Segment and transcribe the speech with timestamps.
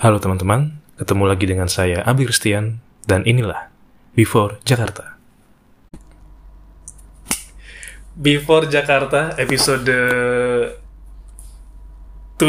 [0.00, 3.68] Halo teman-teman, ketemu lagi dengan saya Abi Kristian dan inilah
[4.16, 5.20] Before Jakarta.
[8.16, 9.92] Before Jakarta episode
[12.40, 12.40] 17.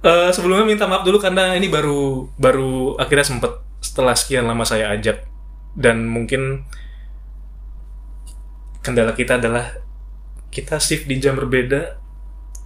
[0.00, 3.52] Eh, sebelumnya minta maaf dulu karena ini baru baru akhirnya sempet
[3.84, 5.28] setelah sekian lama saya ajak
[5.76, 6.64] dan mungkin
[8.80, 9.76] kendala kita adalah
[10.48, 12.00] kita shift di jam berbeda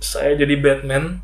[0.01, 1.21] saya jadi Batman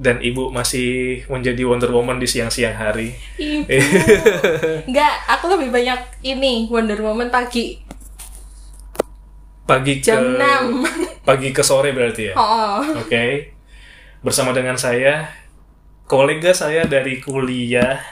[0.00, 3.12] dan ibu masih menjadi Wonder Woman di siang-siang hari.
[3.36, 3.68] Ibu.
[4.88, 7.82] Enggak, aku lebih banyak ini Wonder Woman pagi
[9.62, 10.82] Pagi ke jam 6.
[11.28, 12.34] pagi ke sore berarti ya.
[12.34, 12.82] Oh.
[12.98, 13.54] Oke.
[14.20, 15.30] Bersama dengan saya
[16.10, 18.02] kolega saya dari kuliah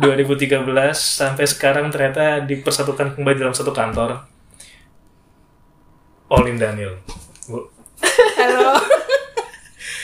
[0.00, 0.64] 2013
[0.96, 4.24] sampai sekarang ternyata dipersatukan kembali dalam satu kantor.
[6.32, 6.96] Olin Daniel.
[8.36, 8.76] Halo.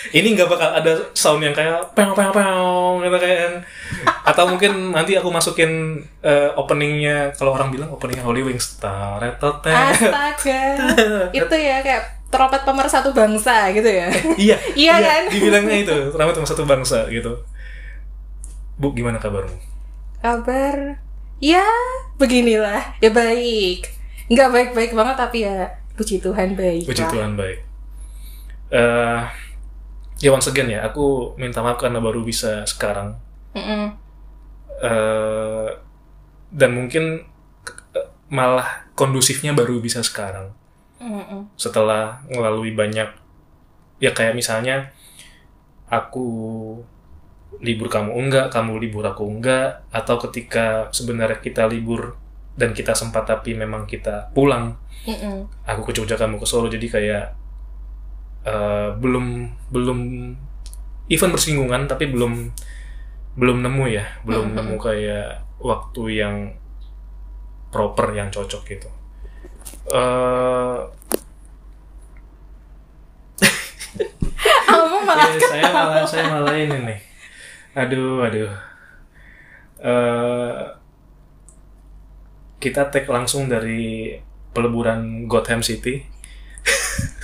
[0.08, 3.60] ini nggak bakal ada sound yang kayak peong peong peong gitu kayak
[4.24, 10.62] atau mungkin nanti aku masukin eh, openingnya kalau orang bilang openingnya Holy Wings taretotet Astaga.
[11.28, 14.08] Itu ya kayak trompet pemersatu bangsa gitu ya.
[14.48, 15.22] iya Iya kan?
[15.28, 17.44] dibilangnya itu ramai cuma satu bangsa gitu
[18.78, 19.58] bu gimana kabarmu
[20.18, 21.04] Kabar
[21.38, 21.62] ya
[22.16, 22.96] beginilah.
[22.98, 23.92] Ya baik.
[24.26, 26.88] Enggak baik-baik banget tapi ya puji Tuhan baik.
[26.88, 27.04] puji.
[27.04, 27.67] Tuhan baik
[28.68, 29.20] eh
[30.18, 33.16] ya once again ya aku minta maaf karena baru bisa sekarang
[33.54, 33.94] Mm-mm.
[34.82, 35.68] eh
[36.48, 37.22] dan mungkin
[37.94, 40.52] eh, malah kondusifnya baru bisa sekarang
[40.98, 41.48] Mm-mm.
[41.54, 43.08] setelah melalui banyak
[44.02, 44.90] ya kayak misalnya
[45.88, 46.26] aku
[47.58, 52.14] libur kamu enggak, kamu libur aku enggak, atau ketika sebenarnya kita libur
[52.54, 55.48] dan kita sempat tapi memang kita pulang, Mm-mm.
[55.66, 57.24] aku ke Jogja kamu ke Solo jadi kayak
[58.42, 59.26] eh, belum
[59.68, 59.98] belum
[61.08, 62.52] even bersinggungan tapi belum
[63.34, 64.56] belum nemu ya, belum Mhm.
[64.56, 65.28] nemu kayak
[65.58, 66.36] waktu yang
[67.68, 68.88] proper yang cocok gitu.
[74.68, 76.98] Kamu malah Eh, saya malah saya malah ini nih.
[77.74, 78.52] Aduh, aduh.
[79.78, 80.54] Eh
[82.58, 84.18] kita tag langsung dari
[84.50, 86.02] peleburan Gotham City.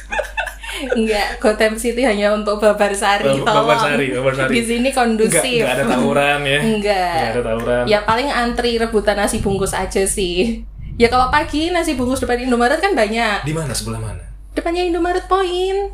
[0.86, 3.66] enggak Gotham City hanya untuk Babar Sari Bab- tolong.
[3.66, 4.50] Babarsari, Babarsari.
[4.50, 5.60] Di sini Enggak, kondusif.
[5.60, 6.58] enggak ada tawuran ya.
[6.60, 7.14] Enggak.
[7.14, 7.82] Enggak ada tawuran.
[7.84, 10.62] Ya paling antri rebutan nasi bungkus aja sih.
[10.94, 13.42] Ya kalau pagi nasi bungkus depan Indomaret kan banyak.
[13.42, 14.24] Di mana sebelah mana?
[14.52, 15.90] Depannya Indomaret Point.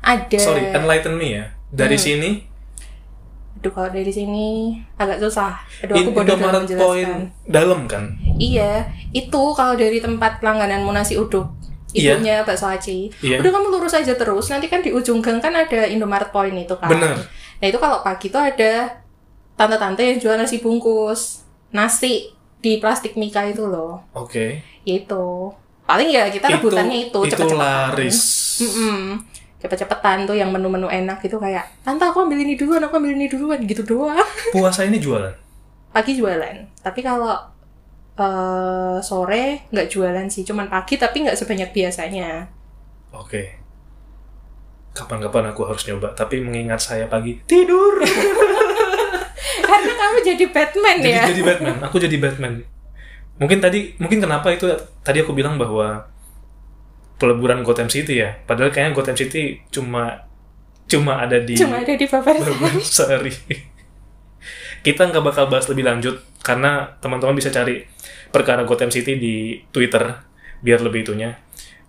[0.00, 0.36] Ada.
[0.36, 1.44] Sorry, enlighten me ya.
[1.70, 2.04] Dari Hmm.
[2.04, 2.30] sini
[3.56, 5.56] Aduh kalau dari sini agak susah.
[5.80, 6.84] Aduh aku bodoh dalam menjelaskan.
[6.84, 7.12] Point
[7.46, 8.12] dalam kan?
[8.36, 11.48] Iya, itu kalau dari tempat langgananmu nasi uduk.
[11.94, 12.18] Iya.
[12.18, 13.08] Ibunya bakso aci.
[13.22, 13.38] Iya.
[13.38, 14.50] Udah kamu lurus aja terus.
[14.50, 16.90] Nanti kan di ujung gang kan ada Indomaret Point itu kan.
[16.90, 17.16] Bener.
[17.62, 18.98] Nah itu kalau pagi tuh ada
[19.54, 21.46] tante-tante yang jual nasi bungkus.
[21.70, 24.02] Nasi di plastik mika itu loh.
[24.10, 24.58] Oke.
[24.82, 25.54] Ya itu.
[25.84, 27.60] Paling ya kita rebutannya itu, itu cepet-cepetan.
[27.60, 28.18] laris.
[28.64, 29.20] Mm-mm.
[29.60, 33.32] Cepet-cepetan tuh yang menu-menu enak gitu kayak Tante aku ambil ini duluan, aku ambil ini
[33.32, 34.20] duluan Gitu doang
[34.52, 35.32] Puasa ini jualan.
[35.88, 37.32] Pagi jualan Tapi kalau
[38.14, 42.46] eh, sore nggak jualan sih Cuman pagi tapi nggak sebanyak biasanya.
[43.14, 43.62] Oke.
[44.94, 47.98] Kapan-kapan aku harus nyoba, tapi mengingat saya pagi tidur.
[49.68, 51.24] Karena kamu jadi Batman jadi ya?
[51.34, 52.62] jadi Batman aku jadi Batman.
[53.42, 54.70] Mungkin tadi mungkin kenapa itu
[55.02, 56.06] tadi aku bilang bahwa
[57.18, 58.38] peleburan Gotham City ya.
[58.46, 60.30] Padahal kayaknya Gotham City cuma
[60.84, 62.38] cuma ada di Cuma ada di Bapak
[62.84, 63.32] Sari.
[64.84, 67.88] Kita nggak bakal bahas lebih lanjut karena teman-teman bisa cari
[68.34, 69.34] perkara Gotham City di
[69.70, 70.02] Twitter
[70.58, 71.38] biar lebih itunya.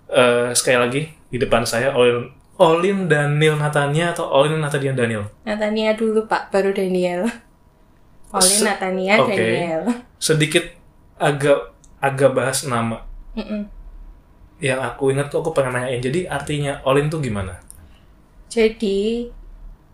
[0.05, 5.25] Eh, sekali lagi di depan saya Olin Olin Daniel Natania atau Olin Natania Daniel?
[5.43, 7.25] Natania dulu pak, baru Daniel.
[8.31, 9.33] Olin Se- Natania Oke.
[9.33, 9.81] Daniel.
[10.15, 10.63] Sedikit
[11.17, 13.01] agak agak bahas nama.
[13.33, 13.67] Mm-mm.
[14.55, 15.99] yang aku ingat kok aku pengen nanyain.
[15.99, 17.59] Jadi artinya Olin tuh gimana?
[18.47, 19.27] Jadi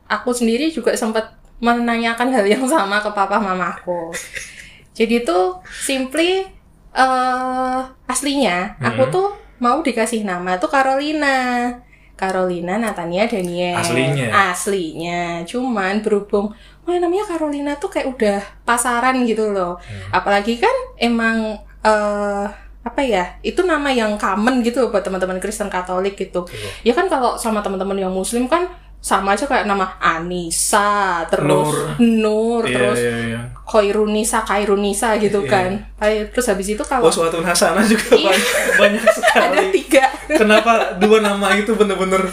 [0.06, 4.14] aku sendiri juga sempat menanyakan hal yang sama ke papa mamaku.
[4.92, 6.44] Jadi tuh simply
[6.92, 9.12] eh aslinya aku Mhm.
[9.12, 9.28] tuh
[9.58, 11.72] mau dikasih nama tuh Carolina.
[12.14, 13.82] Carolina Natania Daniel.
[13.82, 14.28] Aslinya?
[14.54, 15.22] Aslinya.
[15.42, 16.54] Cuman berhubung
[16.86, 19.82] wah namanya Carolina tuh kayak udah pasaran gitu loh.
[19.82, 20.22] Hmm.
[20.22, 22.46] Apalagi kan emang eh
[22.82, 23.38] apa ya?
[23.42, 26.46] Itu nama yang common gitu buat teman-teman Kristen Katolik gitu.
[26.46, 26.70] Betul.
[26.86, 28.70] Ya kan kalau sama teman-teman yang muslim kan
[29.02, 33.42] sama aja kayak nama Anissa, terus Nur, Iya, terus iya, iya.
[33.64, 35.50] Koirunisa, Kairunisa gitu Iya.
[35.50, 35.70] kan.
[35.98, 38.30] Kayak- Terus habis itu kalau Oh, suatu hasanah juga Iya.
[38.30, 38.46] banyak,
[38.78, 39.42] banyak sekali.
[39.48, 40.06] ada tiga.
[40.32, 42.24] kenapa dua nama itu bener-bener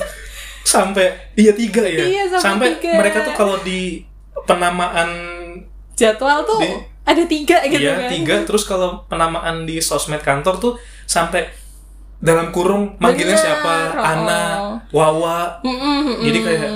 [0.63, 2.95] sampai iya tiga ya Iya, sampai tiga.
[2.95, 4.05] mereka tuh kalau di
[4.45, 5.09] penamaan
[5.93, 8.09] Jadwal tuh Di- ada tiga gitu iya kan.
[8.09, 10.73] tiga terus kalau penamaan di sosmed kantor tuh
[11.05, 11.49] sampai
[12.19, 14.03] dalam kurung manggilnya Bener, siapa oh.
[14.03, 14.43] Ana
[14.89, 16.25] Wawa Mm-mm, mm-mm.
[16.25, 16.73] Jadi kayak-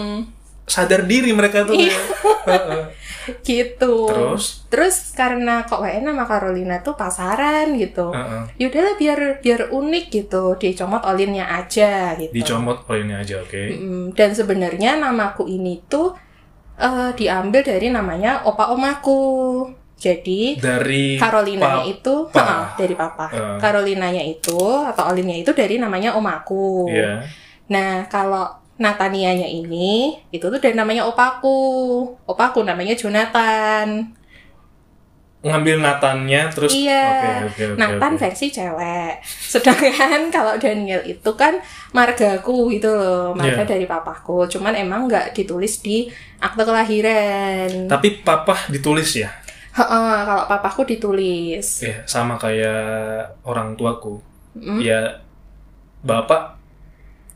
[0.62, 1.92] sadar diri mereka tuh Iya.
[2.40, 2.94] kayak,
[3.44, 4.06] gitu.
[4.06, 4.64] Terus?
[4.66, 8.08] Terus karena kok WN sama Carolina tuh pasaran gitu.
[8.08, 8.42] Heeh.
[8.58, 12.32] Yaudahlah biar biar unik gitu, dicomot olinnya aja gitu.
[12.32, 16.14] dicomot poinnya aja oke Mm, Dan sebenarnya namaku ini tuh
[16.74, 19.20] eh, diambil dari namanya opa omaku.
[20.02, 22.14] Jadi dari Carolinanya pap- itu
[22.75, 23.26] dari papa.
[23.31, 23.56] Eh.
[23.56, 26.90] Carolinanya itu atau Olinnya itu dari namanya omaku.
[26.90, 27.22] Iya.
[27.70, 31.54] Nah, kalau Natanianya ini itu tuh dari namanya opaku.
[32.26, 34.10] Opaku namanya Jonathan.
[35.43, 37.43] ngambil Natannya terus iya.
[37.43, 38.20] oke oke oke Nathan oke.
[38.22, 39.19] versi cewek.
[39.26, 39.90] Sedangkan
[40.34, 41.58] kalau Daniel itu kan
[41.90, 43.66] margaku gitu loh, marga Iya.
[43.69, 44.46] dari papaku.
[44.46, 46.06] Cuman emang nggak ditulis di
[46.38, 47.87] akte kelahiran.
[47.88, 49.31] tapi papa ditulis ya
[49.72, 49.88] Heeh,
[50.22, 51.80] kalau papaku ditulis.
[51.80, 54.20] ya sama kayak orang tuaku
[54.52, 54.78] Mm.
[54.78, 55.00] ya
[55.98, 56.60] bapak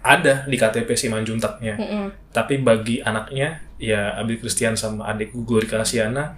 [0.02, 2.12] ada di KTP Simanjuntaknya Mm-mm.
[2.28, 6.36] tapi bagi anaknya ya Abil Christian sama adikku Glorika Asiana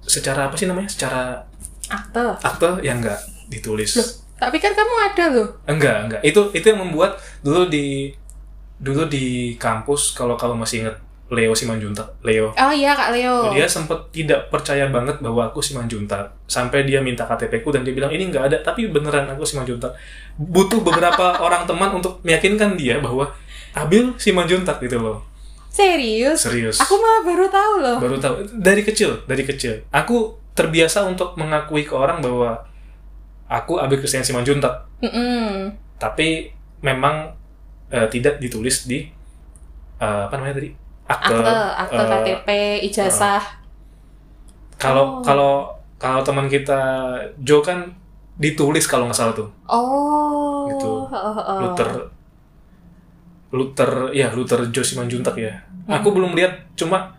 [0.00, 1.46] secara apa sih namanya secara
[1.86, 2.22] Akte.
[2.40, 4.10] akte yang enggak ditulis Loh,
[4.40, 5.48] tapi kan kamu ada loh.
[5.64, 8.10] enggak enggak itu itu yang membuat dulu di
[8.76, 10.96] dulu di kampus kalau kalau masih inget
[11.30, 12.18] Leo Simanjuntak.
[12.26, 12.50] Leo.
[12.50, 13.54] Oh iya Kak Leo.
[13.54, 16.34] dia sempat tidak percaya banget bahwa aku Simanjuntak.
[16.50, 19.94] Sampai dia minta KTP ku dan dia bilang ini nggak ada tapi beneran aku Simanjuntak.
[20.34, 23.30] Butuh beberapa orang teman untuk meyakinkan dia bahwa
[23.78, 25.22] Abil Simanjuntak gitu loh.
[25.70, 26.42] Serius?
[26.42, 26.82] serius.
[26.82, 27.96] Aku malah baru tahu loh.
[28.02, 28.34] baru tahu.
[28.58, 29.86] Dari kecil dari kecil.
[29.94, 32.58] Aku terbiasa untuk mengakui ke orang bahwa
[33.46, 34.90] aku Abil Christian Simanjuntak.
[35.00, 35.72] Mm-mm.
[35.96, 36.52] tapi
[36.84, 37.32] memang
[37.88, 39.08] eh, tidak ditulis di
[39.96, 40.79] eh, apa namanya tadi
[41.10, 42.48] akte Akte, akte eh, KTP,
[42.86, 43.42] ijazah.
[44.76, 45.20] kalau Oh.
[45.20, 45.52] kalau
[45.96, 46.80] kalau teman kita
[47.38, 47.90] Joe kan
[48.36, 50.64] ditulis kalau nggak salah tuh Oh.
[50.66, 50.90] Gitu.
[51.60, 51.90] Luther
[53.50, 55.52] Luther ya Luther Joe Simanjuntak ya
[55.82, 55.98] Hmm.
[55.98, 57.10] aku belum lihat cuma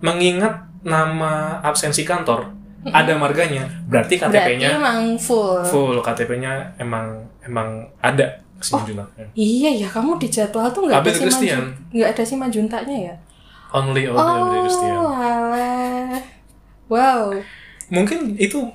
[0.00, 0.50] mengingat
[0.82, 1.32] nama
[1.62, 2.50] absensi kantor
[2.82, 4.26] ada marganya berarti Hmm.
[4.26, 5.60] Berarti KTP-nya emang full.
[5.62, 7.06] full KTP-nya emang
[7.40, 11.48] emang ada Simanjuntak Iya ya, kamu di jadwal tuh nggak ada si
[11.90, 13.14] nggak ada si majuntanya ya?
[13.70, 16.18] only only Oh, Abil Christian alah.
[16.86, 17.38] Wow.
[17.86, 18.66] mungkin itu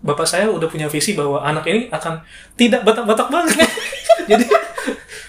[0.00, 2.20] bapak saya udah punya visi bahwa anak ini akan
[2.54, 3.56] tidak batak-batak banget.
[4.30, 4.44] Jadi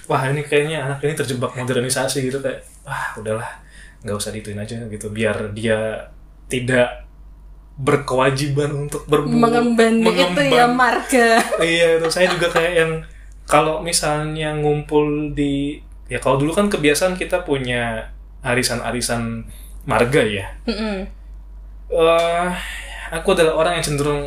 [0.05, 3.47] wah ini kayaknya anak ini terjebak modernisasi gitu kayak wah udahlah
[4.03, 6.07] nggak usah dituin aja gitu biar dia
[6.45, 7.07] tidak
[7.75, 10.69] berkewajiban untuk berbu Mengemban itu ya mengemban.
[10.71, 11.27] marga.
[11.59, 12.91] iya itu saya juga kayak yang
[13.45, 15.77] kalau misalnya ngumpul di
[16.09, 18.13] ya kalau dulu kan kebiasaan kita punya
[18.45, 19.45] arisan-arisan
[19.85, 20.45] marga ya.
[20.65, 20.97] Mm-mm.
[21.93, 22.51] eh
[23.13, 24.25] aku adalah orang yang cenderung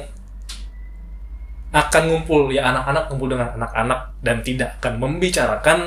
[1.69, 5.79] akan ngumpul ya anak-anak ngumpul dengan anak-anak dan tidak akan membicarakan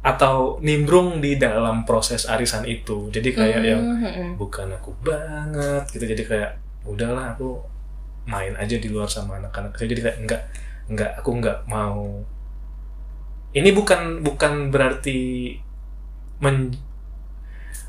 [0.00, 3.12] atau nimbrung di dalam proses arisan itu.
[3.12, 3.84] Jadi kayak yang
[4.36, 6.04] bukan aku banget gitu.
[6.04, 6.50] Jadi kayak
[6.88, 7.60] udahlah aku
[8.28, 9.76] main aja di luar sama anak-anak.
[9.76, 10.42] Jadi kayak enggak
[10.90, 12.24] enggak aku enggak mau
[13.56, 15.54] ini bukan bukan berarti
[16.40, 16.70] men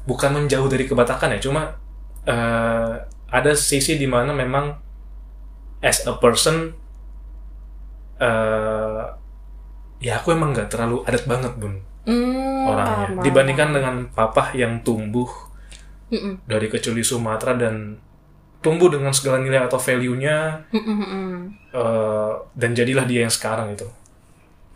[0.05, 1.77] bukan menjauh dari kebatakan ya cuma
[2.25, 2.93] eh,
[3.31, 4.75] ada sisi di mana memang
[5.81, 6.73] as a person
[8.21, 9.03] eh
[10.01, 14.81] ya aku emang nggak terlalu adat banget bun Mm, orangnya paham, dibandingkan dengan papa yang
[14.81, 15.29] tumbuh
[16.09, 16.41] Mm-mm.
[16.49, 18.01] dari kecil di Sumatera dan
[18.57, 21.29] tumbuh dengan segala nilai atau value-nya Mm-mm, mm-mm.
[21.69, 23.85] eh, dan jadilah dia yang sekarang itu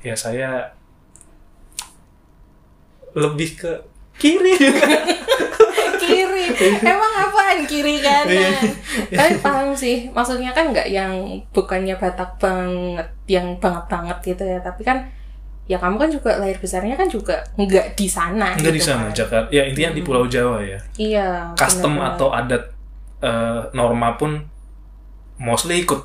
[0.05, 0.69] ya saya
[3.15, 3.71] lebih ke
[4.15, 4.53] kiri
[6.05, 6.45] kiri.
[6.83, 8.29] Emang apaan kiri kanan?
[8.29, 8.51] Iya.
[9.11, 10.11] tapi paham sih.
[10.11, 11.11] Maksudnya kan nggak yang
[11.49, 14.59] bukannya batak banget yang banget banget gitu ya.
[14.61, 15.01] Tapi kan
[15.65, 19.09] ya kamu kan juga lahir besarnya kan juga nggak di sana enggak di gitu sana
[19.09, 19.15] kan.
[19.17, 19.47] Jakarta.
[19.49, 20.79] Ya intinya di Pulau Jawa ya.
[20.99, 22.15] Iya custom benar-benar.
[22.19, 22.63] atau adat
[23.23, 24.31] eh, norma pun
[25.41, 26.01] mostly ikut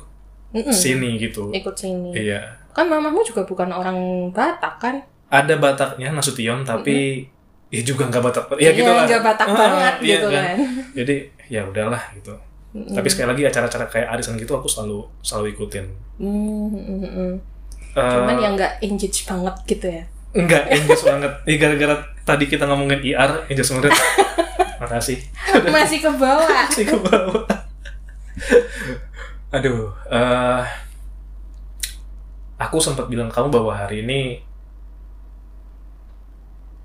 [0.51, 1.51] Mm-mm, sini gitu.
[1.53, 2.11] Ikut sini.
[2.11, 2.41] Iya
[2.71, 3.97] kan mamamu juga bukan orang
[4.31, 4.95] Batak kan?
[5.27, 7.23] Ada Bataknya Nasution tapi
[7.67, 8.43] ya juga nggak Batak.
[8.57, 10.55] Ya gitu Iya, lah nggak Batak Ah, banget iya gitu kan,
[10.97, 11.15] jadi
[11.47, 12.33] ya udahlah gitu.
[12.71, 12.95] Mm-mm.
[12.95, 15.91] tapi sekali lagi acara-acara kayak arisan gitu aku selalu selalu ikutin.
[16.15, 17.33] Mm, mm, mm, mm.
[17.91, 20.03] Eh, cuman yang nggak engage banget gitu ya?
[20.31, 21.31] Enggak engage banget.
[21.43, 23.91] Ini gara-gara tadi kita ngomongin IR engage banget.
[24.81, 25.19] Makasih.
[25.67, 26.47] Masih ke bawah.
[26.47, 27.43] Masih ke bawah.
[29.51, 30.61] Aduh eh,
[32.61, 34.37] aku sempat bilang kamu bahwa hari ini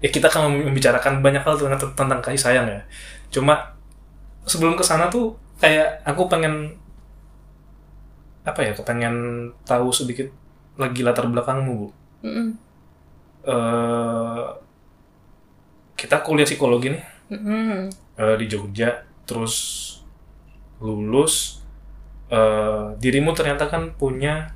[0.01, 2.81] ya kita akan membicarakan banyak hal tentang, tentang kasih sayang ya.
[3.29, 3.77] Cuma
[4.49, 6.77] sebelum ke sana tuh kayak aku pengen
[8.47, 10.31] apa ya, pengen tahu sedikit
[10.79, 11.89] lagi latar belakangmu, Bu.
[12.23, 12.49] Mm-mm.
[13.47, 14.47] Eh,
[15.97, 17.91] kita kuliah psikologi nih Mm-mm.
[18.17, 19.55] eh, di Jogja, terus
[20.81, 21.61] lulus.
[22.27, 24.56] eh, dirimu ternyata kan punya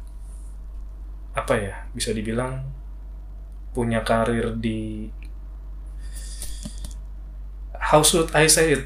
[1.33, 2.63] apa ya, bisa dibilang
[3.71, 5.07] punya karir di
[7.73, 8.83] how should I say it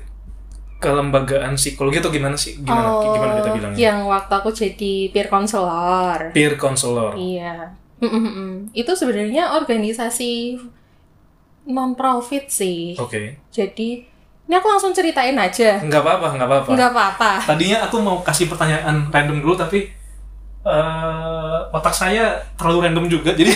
[0.76, 5.28] kelembagaan psikologi itu gimana sih gimana oh, gimana kita bilangnya yang waktu aku jadi peer
[5.28, 6.28] counselor.
[6.30, 7.72] peer counselor Iya.
[7.96, 8.68] Mm-mm-mm.
[8.70, 10.60] Itu sebenarnya organisasi
[11.64, 12.92] non profit sih.
[12.94, 14.04] oke Jadi
[14.44, 15.80] ini aku langsung ceritain aja.
[15.80, 17.30] nggak apa-apa nggak apa-apa Nggak apa-apa.
[17.46, 19.88] tadinya aku mau kasih pertanyaan random dulu tapi
[20.64, 22.24] eh, otak saya
[22.56, 23.52] terlalu random juga jadi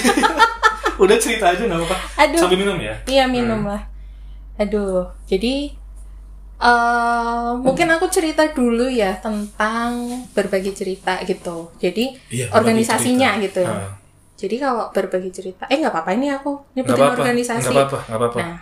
[1.02, 2.40] udah cerita aja nggak apa-apa Aduh.
[2.40, 3.82] sambil minum ya Iya minum lah.
[4.58, 5.70] Aduh, jadi
[6.58, 9.90] eh mungkin aku cerita dulu ya tentang
[10.34, 11.70] berbagi cerita gitu.
[11.78, 13.62] Jadi Iya, organisasinya berbagi gitu.
[13.62, 13.78] cerita.
[13.86, 13.94] Ah,
[14.38, 17.62] Jadi kalau berbagi cerita, eh nggak apa-apa ini aku nyebutin apa-apa organisasi.
[17.62, 18.58] nggak apa-apa nggak apa-apa Nah,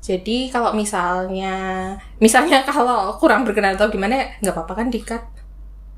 [0.00, 1.54] jadi kalau misalnya,
[2.18, 5.22] misalnya kalau kurang berkenan atau gimana, nggak apa-apa kan dikat.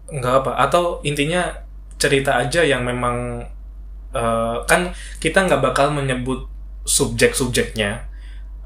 [0.07, 1.51] nggak apa atau intinya
[1.97, 3.41] cerita aja yang memang
[4.11, 6.45] eh, kan kita nggak bakal menyebut
[6.85, 8.13] subjek-subjeknya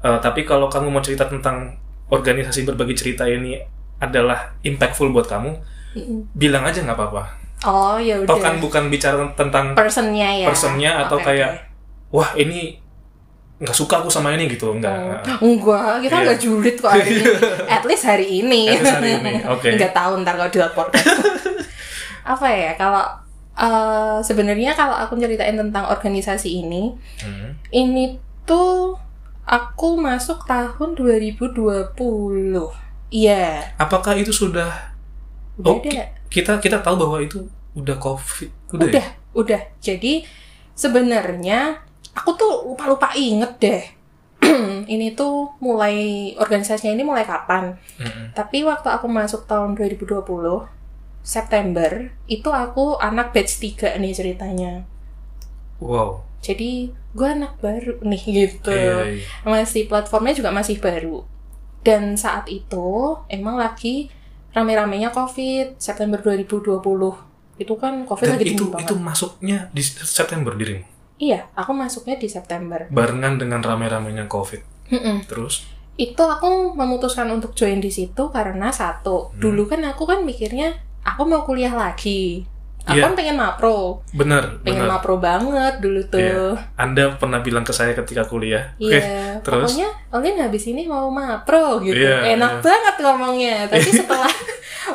[0.01, 1.77] Eh, tapi kalau kamu mau cerita tentang
[2.09, 3.53] organisasi berbagi cerita ini
[3.97, 5.53] adalah impactful buat kamu
[5.93, 6.25] Mm-mm.
[6.33, 7.23] bilang aja nggak apa-apa
[7.61, 8.33] Oh ya udah.
[8.33, 10.49] kan bukan bicara tentang Personnya ya.
[10.49, 12.17] personnya atau Oke, kayak oke.
[12.17, 12.81] wah ini
[13.61, 16.25] nggak suka aku sama ini gitu enggak Oh, enggak, kita Iya.
[16.25, 17.23] nggak julid kok hari ini.
[17.77, 18.61] At least hari ini.
[18.67, 19.69] At least hari ini, oke.
[19.77, 21.21] Nggak tahu ntar kalau di podcast.
[22.23, 23.03] Apa ya, kalau
[23.53, 27.53] eh, sebenarnya kalau aku ceritain tentang organisasi ini, Hmm.
[27.69, 28.95] ini tuh
[29.43, 32.71] aku masuk tahun 2020.
[33.09, 34.71] Iya, apakah itu sudah
[35.59, 36.07] udah Oh, ada.
[36.31, 39.11] kita kita tahu bahwa itu udah covid udah, Udah, ya?
[39.33, 39.61] udah.
[39.77, 40.23] Jadi
[40.73, 41.75] sebenarnya
[42.13, 43.83] aku tuh lupa-lupa inget deh.
[44.87, 45.93] ini tuh mulai
[46.33, 47.75] organisasinya ini mulai kapan?
[47.99, 48.31] Mm-mm.
[48.33, 50.25] Tapi waktu aku masuk tahun 2020
[51.21, 51.89] September
[52.25, 54.73] itu aku anak batch 3 nih ceritanya.
[55.77, 58.73] wow Jadi gue anak baru nih gitu.
[58.73, 59.25] Iya, iya.
[59.43, 61.21] Masih platformnya juga masih baru.
[61.81, 62.81] Dan saat itu
[63.27, 64.09] emang lagi
[64.49, 66.81] rame-ramenya COVID September 2020.
[67.55, 68.89] Itu kan COVID dan lagi itu banget.
[68.89, 70.81] itu masuknya di September dirimu
[71.15, 72.89] Iya, aku masuknya di September.
[72.89, 75.29] barengan dengan rame-ramenya covid Mm-mm.
[75.29, 79.37] terus Itu aku memutuskan untuk join di situ karena satu, Hmm.
[79.37, 82.45] dulu kan aku kan mikirnya aku mau kuliah lagi.
[82.81, 83.05] Aku Iya.
[83.05, 86.57] kan pengen mapro, bener pengen bener mapro banget dulu tuh.
[86.73, 89.01] anda pernah bilang ke saya ketika kuliah Iya, Oke,
[89.45, 89.69] terus?
[89.69, 91.93] pokoknya Olin habis ini mau mapro gitu.
[91.93, 92.61] Iya, Enak iya.
[92.65, 93.55] banget ngomongnya.
[93.69, 94.33] Tapi setelah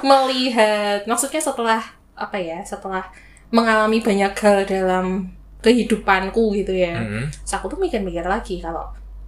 [0.02, 1.80] melihat, maksudnya setelah
[2.14, 2.58] apa ya?
[2.62, 3.06] Setelah
[3.50, 5.30] mengalami banyak hal dalam
[5.62, 6.98] kehidupanku gitu ya.
[6.98, 7.30] Mm-mm.
[7.30, 8.82] Terus aku tuh mikir-mikir lagi kalau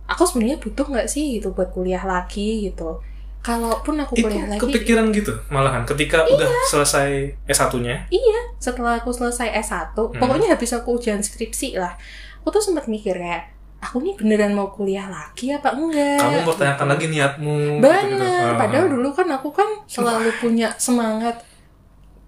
[0.05, 2.99] aku sebenarnya butuh nggak sih gitu buat kuliah lagi gitu.
[3.39, 6.35] Kalaupun aku itu kuliah lagi, kepikiran gitu malahan ketika Iya.
[6.37, 7.09] udah selesai
[7.47, 8.11] S1-nya
[8.59, 10.19] setelah aku selesai S1, Hmm.
[10.19, 11.95] pokoknya habis aku ujian skripsi lah,
[12.41, 16.19] aku tuh sempat mikir kayak, aku nih beneran mau kuliah lagi apa enggak?
[16.19, 16.93] kamu mempertanyakan Gitu.
[16.93, 18.27] lagi niatmu Bener, gitu-gitu.
[18.45, 18.59] Ah.
[18.59, 21.47] padahal dulu kan aku kan selalu punya semangat,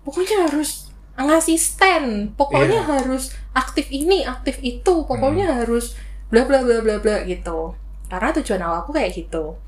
[0.01, 0.89] pokoknya harus
[1.19, 2.91] ngasih stand, pokoknya Iya.
[2.97, 5.57] harus aktif ini, aktif itu, pokoknya Hmm.
[5.61, 5.99] harus
[6.31, 7.75] bla bla bla bla bla gitu.
[8.07, 9.59] Karena tujuan awal aku kayak gitu.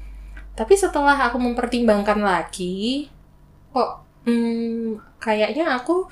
[0.52, 3.08] Tapi setelah aku mempertimbangkan lagi,
[3.72, 6.06] kok hmm, kayaknya aku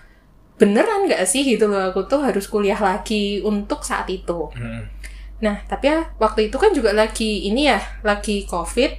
[0.61, 4.52] beneran gak sih gitu loh aku tuh harus kuliah lagi untuk saat itu.
[4.52, 4.85] Mm-mm.
[5.40, 8.92] Nah, tapi ya waktu itu kan juga lagi ini ya, lagi COVID.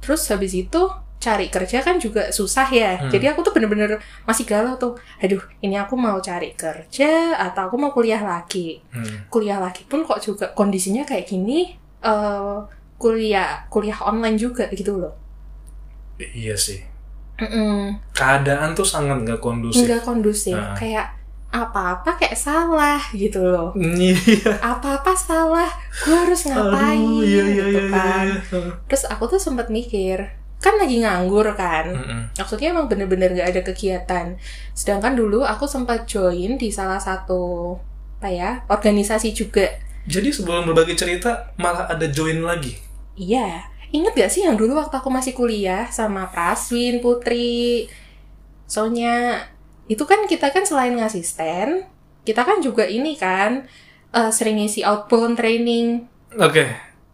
[0.00, 0.80] Terus habis itu
[1.18, 2.96] cari kerja kan juga susah ya.
[2.96, 3.10] Hmm.
[3.12, 4.96] Jadi aku tuh bener-bener masih galau tuh.
[5.20, 8.80] Aduh, ini aku mau cari kerja atau aku mau kuliah lagi.
[8.88, 9.28] Hmm.
[9.28, 11.76] Kuliah lagi pun kok juga kondisinya kayak gini.
[11.98, 15.14] eh kuliah kuliah online juga gitu loh.
[16.18, 16.82] iya sih
[17.38, 17.94] Mm-mm.
[18.10, 20.58] keadaan tuh sangat nggak kondusif Nggak kondusif.
[20.58, 20.74] Nah.
[20.74, 21.14] Kayak
[21.48, 23.70] apa-apa kayak salah gitu loh.
[23.78, 24.18] iya
[24.60, 25.70] Apa-apa salah,
[26.02, 28.26] gue harus ngapain Aduh, iya, iya, gitu iya, kan.
[28.26, 28.72] iya, iya.
[28.90, 30.18] Terus aku tuh sempat mikir,
[30.58, 31.88] kan lagi nganggur kan.
[31.88, 32.20] Mm-mm.
[32.36, 34.26] Maksudnya emang bener-bener gak ada kegiatan.
[34.74, 37.78] Sedangkan dulu aku sempat join di salah satu
[38.18, 39.62] apa ya organisasi juga.
[40.04, 42.74] Jadi sebelum berbagi cerita malah ada join lagi.
[43.18, 47.90] Iya, inget gak sih yang dulu waktu aku masih kuliah sama Praswin, Putri,
[48.70, 49.42] Sonya,
[49.90, 51.82] itu kan kita kan selain ngasih stand,
[52.22, 53.66] kita kan juga ini kan
[54.14, 56.04] eh, sering ngisi outbound training
[56.36, 56.68] Oke.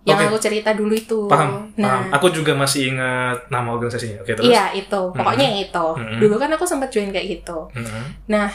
[0.04, 0.26] yang Oke.
[0.28, 1.30] aku cerita dulu itu.
[1.30, 2.20] Paham, Nah, paham.
[2.20, 4.20] Aku juga masih ingat nama organisasinya.
[4.20, 4.50] Oke, terus?
[4.50, 5.86] iya itu, pokoknya yang itu.
[5.96, 6.18] Mm-mm.
[6.20, 7.70] Dulu kan aku sempat join kayak gitu.
[7.72, 8.04] Mm-mm.
[8.28, 8.50] Nah,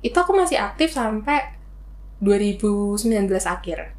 [0.00, 1.58] itu aku masih aktif sampai
[2.22, 3.04] 2019
[3.44, 3.92] akhir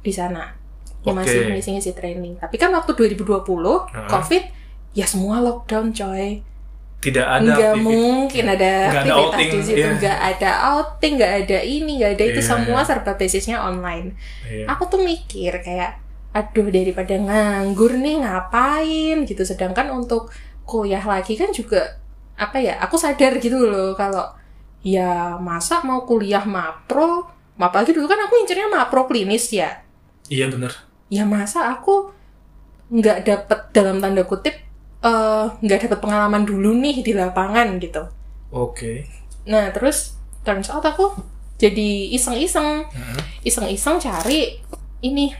[0.00, 0.61] di sana.
[1.02, 1.18] Ya Oke.
[1.18, 2.38] masih ngisi-ngisi training.
[2.38, 3.42] Tapi kan waktu 2020
[3.90, 4.06] Heeh.
[4.06, 4.42] COVID
[4.94, 6.42] ya semua lockdown coy.
[7.02, 7.82] Tidak ada Nggak aktivitas.
[7.82, 9.78] mungkin ada Nggak ada aktivitas outing, di situ.
[9.82, 9.90] iya.
[9.98, 12.40] Nggak ada outing, nggak ada ini, nggak ada itu.
[12.40, 12.86] Iya, semua iya.
[12.86, 14.08] serba basisnya online.
[14.46, 14.64] Iya.
[14.70, 15.98] Aku tuh mikir kayak,
[16.30, 19.42] aduh daripada nganggur nih ngapain gitu.
[19.42, 20.30] Sedangkan untuk
[20.62, 21.98] kuliah lagi kan juga
[22.38, 22.78] apa ya?
[22.86, 24.30] Aku sadar gitu loh kalau
[24.86, 27.26] ya masa mau kuliah mapro,
[27.58, 29.82] apalagi dulu kan aku incernya mapro klinis ya.
[30.30, 30.70] Iya bener.
[31.12, 32.08] Ya masa aku
[32.88, 34.56] nggak dapet dalam tanda kutip
[35.04, 38.08] eh, nggak dapet pengalaman dulu nih di lapangan gitu.
[38.48, 39.04] Oke.
[39.44, 41.12] Nah terus turns out aku
[41.60, 42.88] jadi iseng-iseng
[43.44, 44.58] iseng-iseng cari
[45.04, 45.30] ini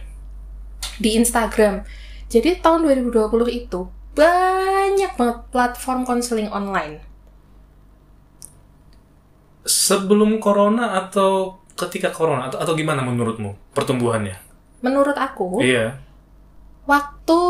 [1.01, 1.83] di Instagram.
[2.29, 3.81] Jadi tahun 2020 itu
[4.13, 7.01] banyak banget platform konseling online.
[9.65, 14.52] Sebelum corona atau ketika corona atau atau gimana menurutmu pertumbuhannya?
[14.83, 15.97] Menurut aku, Iya.
[16.85, 17.41] waktu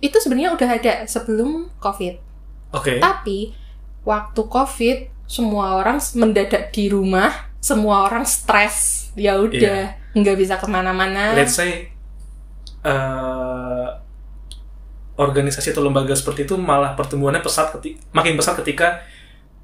[0.00, 2.14] itu sebenarnya udah ada sebelum COVID.
[2.74, 2.98] Oke.
[2.98, 3.54] Tapi
[4.02, 7.30] waktu COVID semua orang mendadak di rumah,
[7.62, 9.08] semua orang stres.
[9.14, 11.34] Ya udah, nggak bisa ke mana-mana.
[11.34, 11.90] Let's say
[12.80, 13.86] eh,
[15.14, 19.04] organisasi atau lembaga seperti itu malah pertumbuhannya pesat ketika, makin pesat ketika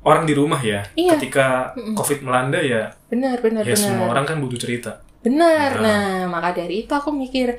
[0.05, 0.85] orang di rumah ya.
[0.95, 1.17] Iya.
[1.17, 1.73] Ketika.
[1.75, 3.81] COVID melanda ya, Benar, benar, ya benar.
[3.81, 5.01] semua orang kan butuh cerita.
[5.27, 5.71] Benar.
[5.77, 5.83] Nah.
[5.83, 7.59] Nah, maka dari itu aku mikir,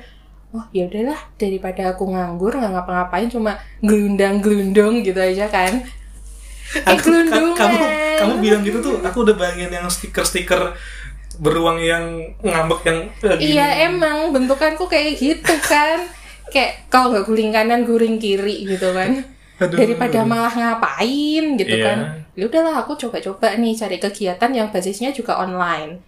[0.50, 5.84] oh ya udahlah daripada aku nganggur nggak ngapa-ngapain cuma gelundang-gelundung gitu aja kan.
[6.68, 7.52] Eh, Aku- ka- gelundungan.
[7.54, 7.76] kamu
[8.18, 10.72] kamu bilang gitu tuh, aku udah bayangin yang stiker-stiker
[11.38, 12.04] beruang yang
[12.40, 13.54] ngambek yang eh, gini.
[13.54, 16.08] Iya emang bentukanku kayak gitu kan.
[16.48, 19.20] kayak kalau nggak guling kanan guling kiri gitu kan.
[19.60, 19.76] Aduh.
[19.76, 21.84] Daripada malah ngapain gitu Iya.
[21.84, 21.98] kan.
[22.32, 26.00] Ya udahlah aku coba-coba nih cari kegiatan yang basisnya juga online.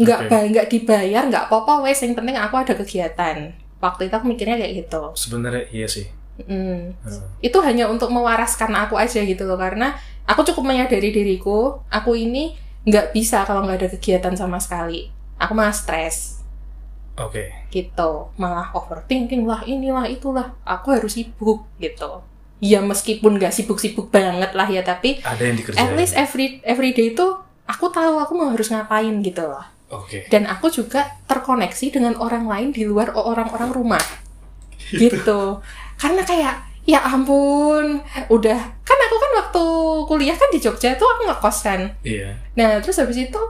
[0.00, 3.36] Nggak ba- nggak dibayar, nggak apa-apa wes yang penting aku ada kegiatan.
[3.82, 5.02] Waktu itu aku mikirnya kayak gitu.
[5.18, 6.06] Sebenarnya iya sih.
[6.32, 6.96] Mm.
[7.04, 7.20] Hmm.
[7.44, 9.92] itu hanya untuk mewaraskan aku aja gitu loh karena
[10.24, 12.56] aku cukup menyadari diriku aku ini
[12.88, 16.40] nggak bisa kalau nggak ada kegiatan sama sekali aku malah stres
[17.20, 17.52] Oke.
[17.68, 22.24] gitu malah overthinking lah inilah itulah aku harus sibuk gitu
[22.64, 25.84] ya meskipun nggak sibuk-sibuk banget lah ya tapi Ada yang dikerjain.
[25.84, 27.26] at least every every day itu
[27.68, 30.24] aku tahu aku mau harus ngapain gitu loh Oke.
[30.32, 34.02] dan aku juga terkoneksi dengan orang lain di luar orang-orang rumah
[34.92, 35.60] gitu
[35.96, 39.64] karena kayak ya ampun udah kan aku kan waktu
[40.08, 42.34] kuliah kan di Jogja tuh aku ngekos kan Iya.
[42.58, 43.40] nah terus habis itu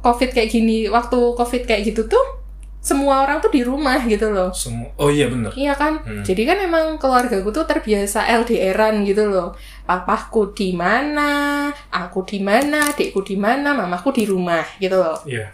[0.00, 2.40] covid kayak gini waktu covid kayak gitu tuh
[2.80, 4.88] semua orang tuh di rumah gitu loh Semua.
[4.96, 5.52] Oh iya bener.
[5.52, 6.00] Iya kan?
[6.00, 6.24] Hmm.
[6.24, 9.52] Jadi kan emang keluargaku tuh terbiasa LDRan gitu loh.
[9.84, 15.20] Papaku di mana, aku di mana, adikku di mana, mamaku di rumah gitu loh.
[15.28, 15.52] Iya.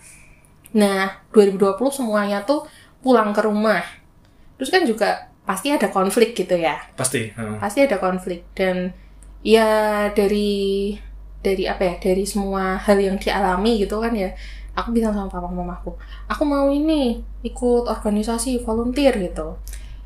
[0.76, 2.68] Nah, 2020 semuanya tuh
[3.00, 3.80] pulang ke rumah.
[4.60, 6.76] Terus kan juga pasti ada konflik gitu ya.
[6.92, 7.32] Pasti.
[7.32, 7.56] Hmm.
[7.56, 8.92] Pasti ada konflik dan
[9.40, 9.66] ya
[10.12, 10.92] dari
[11.40, 11.94] dari apa ya?
[11.96, 14.36] Dari semua hal yang dialami gitu kan ya.
[14.76, 15.96] Aku bilang sama papa mamaku,
[16.28, 19.56] aku mau ini ikut organisasi volunteer gitu.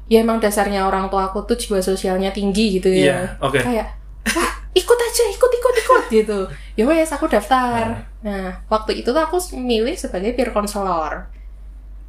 [0.07, 3.19] Ya emang dasarnya orang tua aku tuh jiwa sosialnya tinggi gitu ya Iya.
[3.43, 3.63] Oke.
[3.63, 3.95] kayak
[4.31, 6.39] wah ikut aja ikut ikut ikut gitu.
[6.75, 8.05] Ya wes aku daftar.
[8.21, 11.31] Nah waktu itu tuh aku milih sebagai peer counselor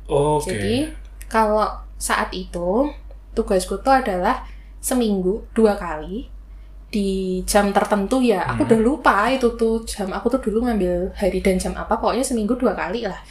[0.09, 0.51] Oke.
[0.51, 0.91] jadi
[1.25, 2.91] kalau saat itu
[3.31, 4.43] tugasku tuh adalah
[4.81, 6.27] seminggu dua kali
[6.91, 8.43] di jam tertentu ya.
[8.51, 8.67] Aku Hmm.
[8.67, 10.11] udah lupa itu tuh jam.
[10.11, 13.21] Aku tuh dulu ngambil hari dan jam apa pokoknya seminggu dua kali lah.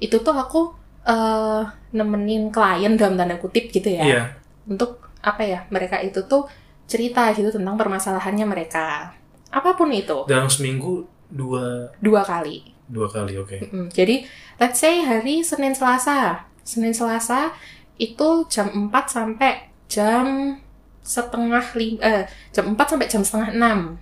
[0.00, 1.62] Itu tuh aku eh,
[1.92, 4.04] nemenin klien dalam tanda kutip gitu ya.
[4.04, 4.22] Iya.
[4.68, 6.44] untuk apa ya mereka itu tuh
[6.86, 9.08] cerita gitu tentang permasalahannya mereka
[9.50, 13.38] apa pun itu Dalam seminggu dua dua kali dua kali.
[13.38, 13.62] Oke.
[13.62, 14.26] Mm, jadi
[14.58, 17.54] let's say hari Senin Selasa Senin Selasa
[17.94, 20.56] itu jam 4 sampai jam
[21.00, 23.94] setengah lim eh, jam 4 sampai jam setengah 6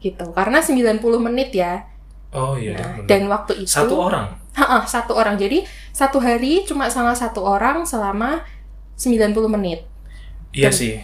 [0.00, 1.84] gitu karena 90 menit ya
[2.34, 2.74] Oh iya.
[2.74, 3.06] Nah, bener.
[3.06, 4.26] dan waktu itu Satu orang.
[4.54, 8.42] Ha-ha, satu orang jadi satu hari cuma sama satu orang selama
[8.96, 9.86] 90 menit
[10.50, 10.94] Iya Dan- sih.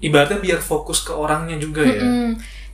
[0.00, 1.98] Ibaratnya biar fokus ke orangnya juga ya.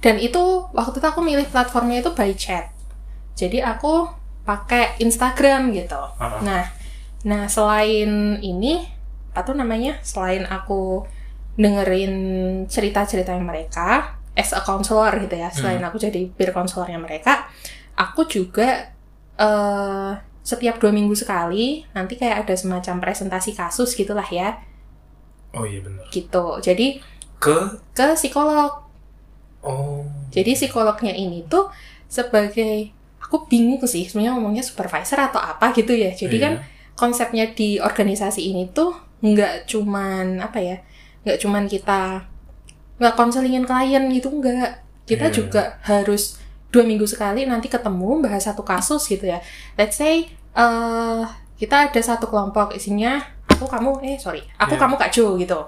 [0.00, 2.72] Dan itu waktu itu aku milih platformnya itu by chat.
[3.36, 4.08] Jadi aku
[4.44, 6.00] pakai Instagram gitu.
[6.16, 6.40] Ah.
[6.40, 6.64] Nah,
[7.24, 8.84] nah selain ini
[9.36, 10.00] apa tuh namanya?
[10.00, 11.04] Selain aku
[11.60, 12.14] dengerin
[12.66, 15.52] cerita-cerita mereka as a counselor gitu ya.
[15.52, 17.44] Selain aku jadi peer counselornya mereka,
[17.96, 18.96] aku juga
[19.36, 24.56] eh setiap dua minggu sekali nanti kayak ada semacam presentasi kasus gitulah ya
[25.52, 26.08] Oh iya benar.
[26.08, 26.96] gitu jadi
[27.36, 28.88] Ke ke psikolog
[29.62, 31.68] oh jadi psikolognya ini tuh
[32.06, 36.44] sebagai aku bingung sih sebenarnya ngomongnya supervisor atau apa gitu ya jadi Iya.
[36.46, 36.54] kan
[36.98, 40.76] konsepnya di organisasi ini tuh nggak cuman apa ya
[41.22, 42.24] nggak cuman kita
[42.98, 45.34] nggak konselingin klien gitu nggak kita Iya.
[45.34, 46.36] juga harus
[46.70, 49.38] dua minggu sekali nanti ketemu bahas satu kasus gitu ya
[49.74, 51.22] let's say eh
[51.56, 54.80] kita ada satu kelompok isinya aku kamu eh sorry aku Iya.
[54.80, 55.60] kamu kak Jo gitu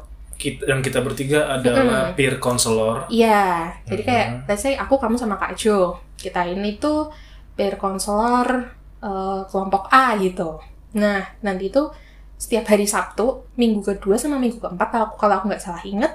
[0.43, 3.07] kita dan kita bertiga adalah peer counselor.
[3.07, 4.39] Iya, jadi kayak Mhm.
[4.51, 6.03] let's say aku kamu sama Kak Jo.
[6.19, 7.15] Kita ini tuh
[7.55, 10.59] peer counselor eh, kelompok A gitu.
[10.95, 11.91] Nah, nanti tuh
[12.39, 16.11] setiap hari Sabtu, minggu kedua sama minggu keempat kalau aku kalau aku nggak salah inget,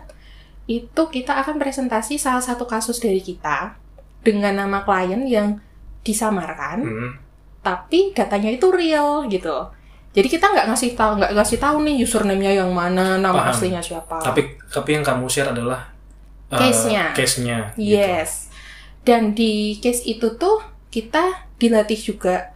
[0.67, 3.75] itu kita akan presentasi salah satu kasus dari kita
[4.19, 5.59] dengan nama klien yang
[6.01, 7.11] disamarkan, Hmm.
[7.59, 9.67] tapi datanya itu real gitu.
[10.13, 13.53] Jadi kita nggak ngasih tahu nggak ngasih tahu nih username-nya yang mana, nama Paham.
[13.53, 14.17] aslinya siapa.
[14.17, 15.93] Tapi tapi yang kamu share adalah
[16.49, 17.13] uh, Case-nya.
[17.13, 17.71] Case-nya.
[17.77, 17.93] gitu.
[17.97, 18.49] Yes.
[19.05, 22.51] Dan di case itu tuh kita dilatih juga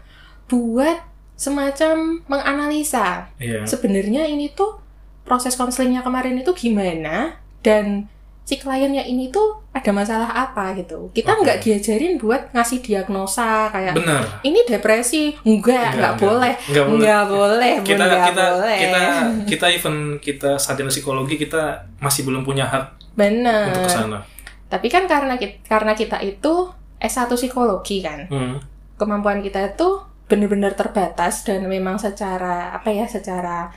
[0.46, 1.00] buat
[1.36, 3.66] semacam menganalisa Iya.
[3.66, 4.78] sebenarnya ini tuh
[5.24, 8.06] proses konselingnya kemarin itu gimana dan
[8.42, 11.08] si kliennya ini tuh ada masalah apa gitu.
[11.12, 14.44] Kita nggak diajarin buat ngasih diagnosa kayak Benar.
[14.44, 17.00] ini depresi, enggak, nggak boleh, Nggak boleh.
[17.00, 18.78] nggak boleh, Bun, Kita nggak kita boleh.
[18.78, 19.02] kita
[19.48, 21.64] kita even kita sarjana psikologi kita
[21.98, 23.72] masih belum punya hak Bener.
[23.72, 24.20] untuk ke sana.
[24.68, 28.28] Tapi kan karena kita, karena kita itu S1 psikologi kan.
[28.28, 28.56] Hmm.
[28.96, 33.74] kemampuan kita itu benar-benar terbatas dan memang secara apa ya secara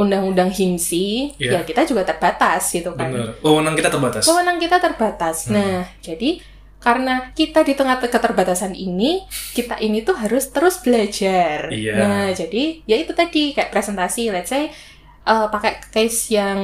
[0.00, 1.60] undang-undang HIMSI Iya.
[1.60, 3.12] ya kita juga terbatas gitu kan.
[3.44, 4.24] Wewenang kita terbatas.
[4.24, 5.36] Wewenang kita terbatas.
[5.46, 5.60] Hmm.
[5.60, 6.40] Nah, jadi
[6.80, 9.20] karena kita di tengah keterbatasan ini,
[9.52, 11.68] kita ini tuh harus terus belajar.
[11.68, 11.92] Iya.
[12.00, 14.72] Nah, jadi ya itu tadi kayak presentasi, let's say
[15.20, 16.58] eh, pakai case yang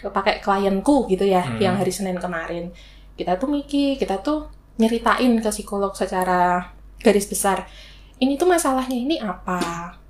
[0.00, 1.60] pakai klienku gitu ya, Hmm.
[1.60, 2.72] yang hari Senin kemarin.
[3.12, 4.48] Kita tuh mikir, kita tuh
[4.80, 6.72] nyeritain ke psikolog secara
[7.04, 7.68] garis besar.
[8.16, 9.60] Ini tuh masalahnya ini apa?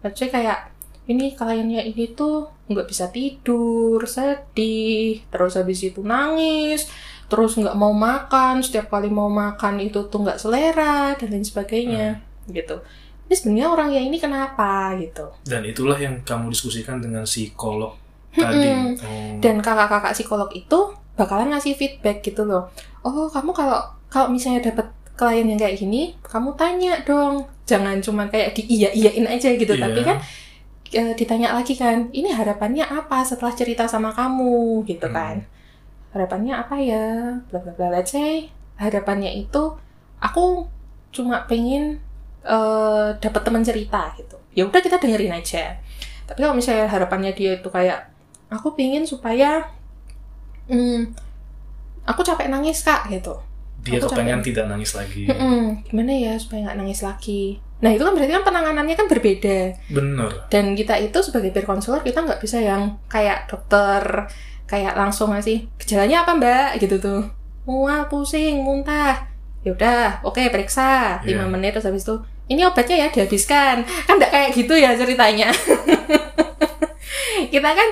[0.00, 0.70] Let's say kayak
[1.08, 6.92] ini kliennya ini tuh nggak bisa tidur, sedih, terus habis itu nangis,
[7.32, 12.20] terus nggak mau makan, setiap kali mau makan itu tuh nggak selera dan lain sebagainya,
[12.52, 12.84] gitu.
[13.28, 15.32] Ini sebenarnya orangnya ini kenapa gitu?
[15.44, 17.96] Dan itulah yang kamu diskusikan dengan psikolog
[18.32, 18.68] tadi.
[18.68, 18.96] Mm-mm.
[19.00, 19.36] Oh.
[19.40, 22.72] Dan kakak-kakak psikolog itu bakalan ngasih feedback gitu loh.
[23.04, 28.30] Oh kamu kalau kalau misalnya dapat klien yang kayak gini, kamu tanya dong, jangan cuma
[28.32, 29.82] kayak di iya iyain aja gitu, Iya.
[29.88, 30.16] tapi kan
[30.90, 35.16] eh, ditanya lagi kan, ini harapannya apa setelah cerita sama kamu gitu Hmm.
[35.16, 35.36] kan?
[36.10, 37.04] Harapannya apa ya?
[37.48, 37.88] Bla bla bla.
[37.90, 39.62] Let's say harapannya itu
[40.18, 40.64] aku
[41.10, 42.00] cuma pengen
[42.42, 44.36] eh dapat teman cerita gitu.
[44.56, 45.76] Ya udah kita dengerin aja.
[46.24, 48.08] Tapi kalau misalnya harapannya dia itu kayak
[48.48, 49.68] aku pengen supaya
[50.68, 51.12] hmm,
[52.04, 53.36] aku capek nangis kak gitu.
[53.84, 54.46] Dia Aku kepengen capek.
[54.50, 55.24] tidak nangis lagi.
[55.28, 57.60] Mm-mm, gimana ya supaya nggak nangis lagi?
[57.78, 59.58] Nah itu kan berarti kan penanganannya kan berbeda.
[59.88, 60.30] Bener.
[60.46, 64.26] Dan kita itu sebagai peer counselor kita nggak bisa yang kayak dokter
[64.64, 67.24] kayak langsung ngasih gejalanya apa mbak gitu tuh
[67.64, 69.16] mual pusing muntah
[69.60, 71.44] yaudah oke periksa 5 Iya.
[71.44, 75.48] menit terus habis itu ini obatnya ya dihabiskan kan nggak kayak gitu ya ceritanya
[77.52, 77.88] kita kan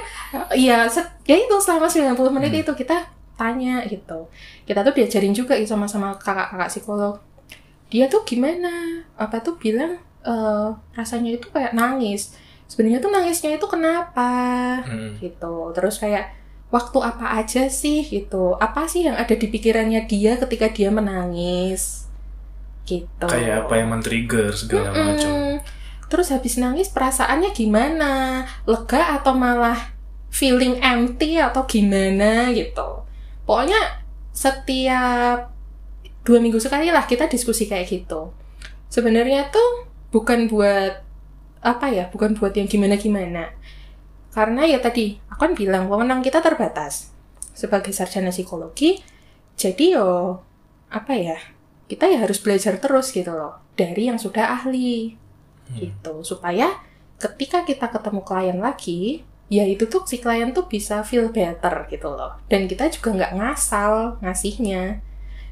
[0.52, 2.62] ya set- ya itu selama 90 menit Hmm.
[2.62, 2.96] itu kita
[3.32, 4.28] tanya gitu
[4.64, 7.14] kita tuh diajarin juga gitu sama-sama kakak-kakak psikolog
[7.92, 9.02] dia tuh gimana?
[9.14, 10.68] Apa tuh bilang eh,
[10.98, 12.34] rasanya itu kayak nangis.
[12.66, 14.30] Sebenarnya tuh nangisnya itu kenapa?
[14.82, 15.14] Hmm.
[15.22, 15.70] gitu.
[15.70, 16.34] Terus kayak
[16.74, 18.02] waktu apa aja sih?
[18.02, 18.58] Gitu.
[18.58, 22.10] Apa sih yang ada di pikirannya dia ketika dia menangis?
[22.86, 23.26] Gitu.
[23.26, 25.06] Kayak apa yang men-trigger segala Mm-mm.
[25.14, 25.34] macam.
[26.06, 28.46] terus habis nangis perasaannya gimana?
[28.62, 29.90] Lega atau malah
[30.30, 32.50] feeling empty atau gimana?
[32.54, 32.88] Gitu.
[33.42, 35.55] Pokoknya setiap
[36.26, 38.34] dua minggu sekali lah kita diskusi kayak gitu.
[38.90, 41.06] Sebenarnya tuh bukan buat
[41.62, 43.50] apa ya bukan buat yang gimana gimana
[44.30, 47.14] karena ya tadi aku kan bilang wewenang kita terbatas.
[47.54, 49.00] Sebagai sarjana psikologi
[49.54, 50.42] jadi yo
[50.90, 51.38] apa ya
[51.86, 55.14] kita ya harus belajar terus gitu loh dari yang sudah ahli.
[55.66, 55.78] Hmm.
[55.78, 56.22] gitu.
[56.22, 56.82] Supaya
[57.18, 62.10] ketika kita ketemu klien lagi ya itu tuh si klien tuh bisa feel better gitu
[62.10, 62.38] loh.
[62.50, 65.05] Dan kita juga nggak ngasal ngasihnya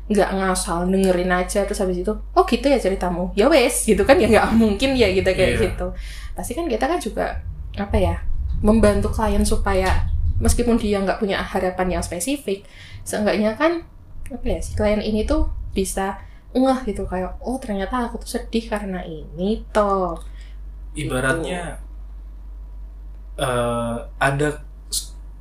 [0.04, 4.20] nggak ngasal dengerin aja terus habis itu oh gitu ya ceritamu ya wes gitu kan
[4.20, 5.60] ya nggak mungkin ya gitu kayak Iya.
[5.72, 5.86] gitu
[6.32, 7.40] pasti kan kita kan juga
[7.74, 8.16] apa ya
[8.60, 10.04] membantu klien supaya
[10.38, 12.68] meskipun dia nggak punya harapan yang spesifik
[13.00, 13.80] seenggaknya kan
[14.28, 16.20] apa ya si klien ini tuh bisa
[16.52, 20.20] ngeh gitu kayak oh ternyata aku tuh sedih karena ini toh
[20.92, 21.80] ibaratnya
[23.36, 24.48] eh, ada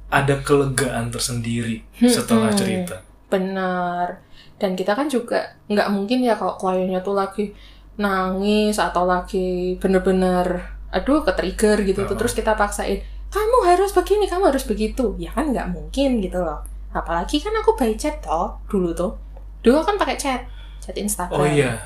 [0.08, 2.60] ada kelegaan tersendiri setelah Hmm.
[2.60, 2.96] cerita.
[3.30, 4.22] benar
[4.64, 7.52] dan kita kan juga nggak mungkin ya kalau kliennya tuh lagi
[8.00, 12.08] nangis atau lagi bener-bener aduh ke trigger gitu.
[12.08, 15.20] Tuh terus kita paksain kamu harus begini kamu harus begitu.
[15.20, 16.64] Ya kan nggak mungkin gitu loh.
[16.96, 19.20] Apalagi kan aku by chat toh dulu tuh.
[19.60, 20.48] Dulu kan pakai chat
[20.80, 21.44] chat Instagram.
[21.44, 21.84] Oh iya,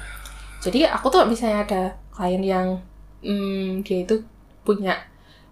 [0.61, 1.81] jadi aku tuh misalnya ada
[2.13, 2.67] klien yang
[3.25, 4.21] hmm, dia itu
[4.61, 4.93] punya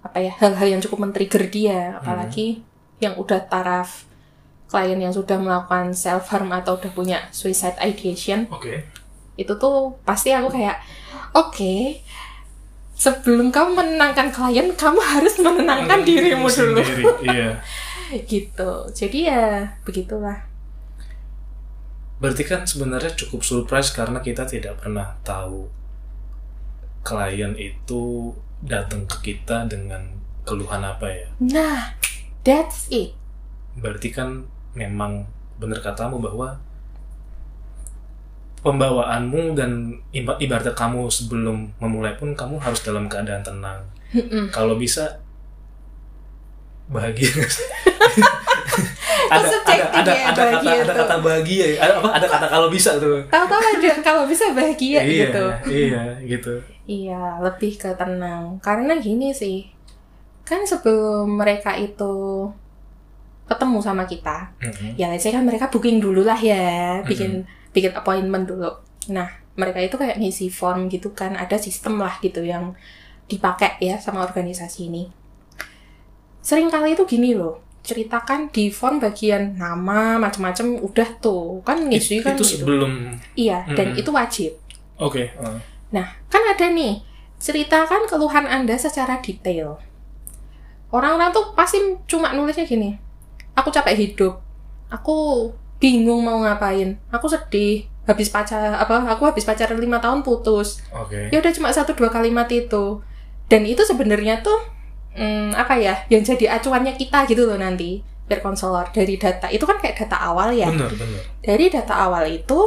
[0.05, 1.97] apa ya hal-hal yang cukup men-trigger dia.
[1.97, 2.61] Apalagi
[3.01, 4.05] yang udah taraf
[4.75, 8.83] klien yang sudah melakukan self harm atau udah punya suicide ideation oke.
[9.39, 10.83] itu tuh pasti aku kayak
[11.31, 12.03] oke
[12.99, 16.83] sebelum kamu menenangkan klien kamu harus menenangkan dirimu dulu
[17.31, 17.63] iya.
[18.27, 19.43] gitu jadi ya
[19.87, 20.51] begitulah
[22.15, 25.67] Berarti kan sebenarnya cukup surprise karena kita tidak pernah tahu
[27.03, 28.31] klien itu
[28.63, 30.15] datang ke kita dengan
[30.47, 31.27] keluhan apa ya.
[31.43, 31.91] nah
[32.47, 33.15] that's it
[33.75, 35.23] Berarti kan memang
[35.55, 36.59] benar katamu bahwa
[38.65, 43.79] pembawaanmu dan iba- ibaratnya kamu sebelum memulai pun kamu harus dalam keadaan tenang.
[44.11, 44.49] Mm-mm.
[44.49, 45.21] Kalau bisa
[46.85, 47.29] bahagia
[49.25, 51.77] ada, ada, ada, ya, ada, kata, bahagia ada kata bahagia ya.
[51.81, 53.21] Ada, apa, ada kata kalau bisa tuh.
[53.29, 56.53] tahu-tahu aja kalau bisa bahagia iya, gitu iya, gitu.
[56.85, 58.61] Iya, lebih ke tenang.
[58.61, 59.65] Karena gini sih,
[60.45, 62.45] kan sebelum mereka itu
[63.45, 64.97] ketemu sama kita, Mhm.
[64.97, 68.73] ya let's say kan mereka booking dulu lah ya, bikin bikin appointment dulu.
[69.09, 72.73] Nah, mereka itu kayak ngisi form gitu kan, ada sistem lah gitu yang
[73.25, 75.09] dipakai ya sama organisasi ini.
[76.41, 82.21] Sering kali itu gini loh, ceritakan di form bagian nama macam-macam udah tuh kan ngisi
[82.21, 82.65] kan itu gitu.
[82.65, 84.01] sebelum Iya, dan Mm-mm.
[84.01, 84.51] itu wajib.
[84.97, 85.57] oke uh,
[85.93, 87.01] Nah, kan ada nih,
[87.37, 89.77] ceritakan keluhan Anda secara detail.
[90.89, 92.95] Orang-orang tuh pasti cuma nulisnya gini,
[93.55, 94.43] aku capek hidup,
[94.91, 100.83] aku bingung mau ngapain, aku sedih, habis pacar apa, aku habis pacaran lima tahun putus.
[100.91, 101.31] oke.
[101.31, 103.01] Ya udah cuma satu dua kalimat itu.
[103.45, 104.57] Dan itu sebenarnya tuh
[105.15, 109.47] hmm, apa ya, yang jadi acuannya kita gitu loh nanti berkonselor dari data.
[109.47, 110.69] Itu kan kayak data awal ya.
[110.69, 112.59] Benar benar dari data awal itu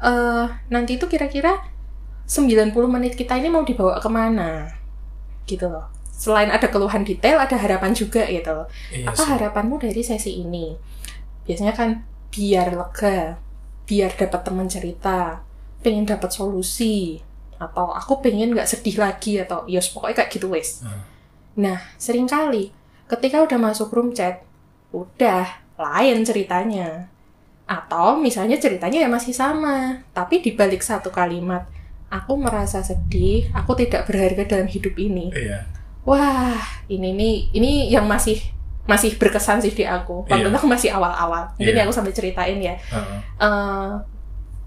[0.00, 1.60] eh nanti itu kira-kira
[2.24, 4.72] 90 menit kita ini mau dibawa ke mana?
[5.44, 8.52] Gitu loh selain ada keluhan detail ada harapan juga gitu.
[8.52, 9.28] Loh iya apa sih.
[9.32, 10.76] harapanmu dari sesi ini?
[11.48, 13.40] Biasanya kan biar lega
[13.88, 15.42] biar dapat teman cerita
[15.82, 17.18] pengen dapat solusi
[17.58, 21.02] atau aku pengen nggak sedih lagi atau ya pokoknya kayak gitu wes Hmm.
[21.58, 22.70] nah sering kali
[23.10, 24.44] ketika udah masuk room chat
[24.94, 27.08] udah lain ceritanya.
[27.66, 31.66] Atau misalnya ceritanya ya masih sama tapi di balik satu kalimat
[32.10, 35.34] aku merasa sedih aku tidak berharga dalam hidup ini.
[35.34, 35.66] Iya
[36.10, 36.58] wah
[36.90, 38.34] ini nih ini yang masih
[38.90, 40.26] masih berkesan sih di aku.
[40.26, 40.50] Waktu Iya.
[40.50, 41.46] itu aku masih awal-awal.
[41.54, 41.86] Mungkin Iya.
[41.86, 42.74] aku sambil ceritain ya.
[42.90, 43.20] Uh-uh.
[43.38, 43.90] Eh,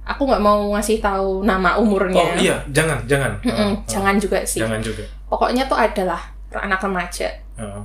[0.07, 2.15] aku nggak mau ngasih tahu nama umurnya.
[2.15, 2.55] Oh iya.
[2.71, 3.35] Jangan jangan.
[3.43, 3.73] Mm-mm, Uh-uh.
[3.83, 4.63] jangan juga sih.
[4.63, 5.03] Jangan juga.
[5.27, 7.27] Pokoknya tuh adalah anak remaja.
[7.59, 7.83] Uh-uh.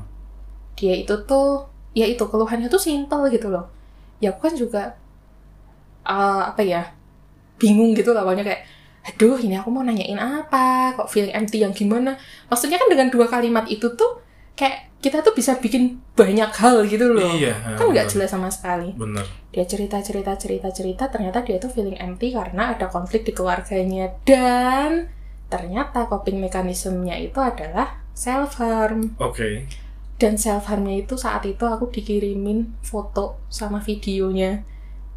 [0.78, 3.66] dia itu tuh ya itu keluhannya tuh simple gitu loh.
[4.22, 4.94] Ya aku kan juga
[6.06, 6.86] eh, apa ya
[7.58, 8.62] bingung gitu lah pokoknya kayak
[9.08, 10.92] aduh ini aku mau nanyain apa?
[10.94, 12.20] Kok feeling empty yang gimana?
[12.52, 14.20] Maksudnya kan dengan dua kalimat itu tuh
[14.58, 17.30] kayak kita tuh bisa bikin banyak hal gitu loh.
[17.38, 18.90] Iya kan nggak jelas sama sekali.
[18.98, 19.22] Benar.
[19.54, 24.10] Dia cerita cerita cerita cerita ternyata dia tuh feeling empty karena ada konflik di keluarganya.
[24.26, 25.06] Dan
[25.46, 29.70] ternyata coping mekanismenya itu adalah self harm oke.
[30.18, 34.66] Dan self harmnya itu saat itu aku dikirimin foto sama videonya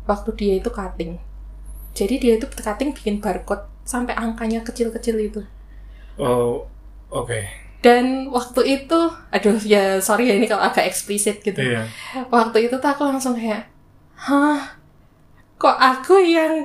[0.06, 1.18] waktu dia itu cutting.
[1.98, 5.42] Jadi dia itu cutting bikin barcode sampai angkanya kecil-kecil itu.
[6.16, 6.68] Oh
[7.10, 7.40] oke.
[7.82, 9.00] Dan waktu itu
[9.34, 11.58] aduh ya sorry ya ini kalau agak eksplisit gitu.
[11.58, 11.90] Iya.
[12.30, 13.66] Waktu itu tuh aku langsung kayak
[14.16, 14.78] hah?
[15.58, 16.62] Kok aku yang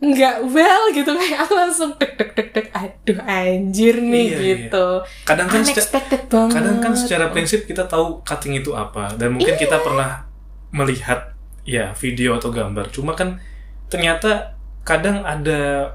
[0.00, 0.84] nggak well?
[0.94, 1.10] gitu.
[1.10, 4.42] Kayak aku langsung deg deg deg deg aduh anjir nih Iya, iya.
[4.70, 4.86] gitu.
[5.26, 6.54] Kadang kan unexpected banget.
[6.54, 9.10] kadang kan secara prinsip kita tahu cutting itu apa.
[9.18, 9.60] Dan mungkin Iya.
[9.60, 10.22] kita pernah
[10.70, 11.34] melihat
[11.66, 12.94] ya video atau gambar.
[12.94, 13.42] Cuma kan
[13.90, 14.54] ternyata
[14.86, 15.92] kadang ada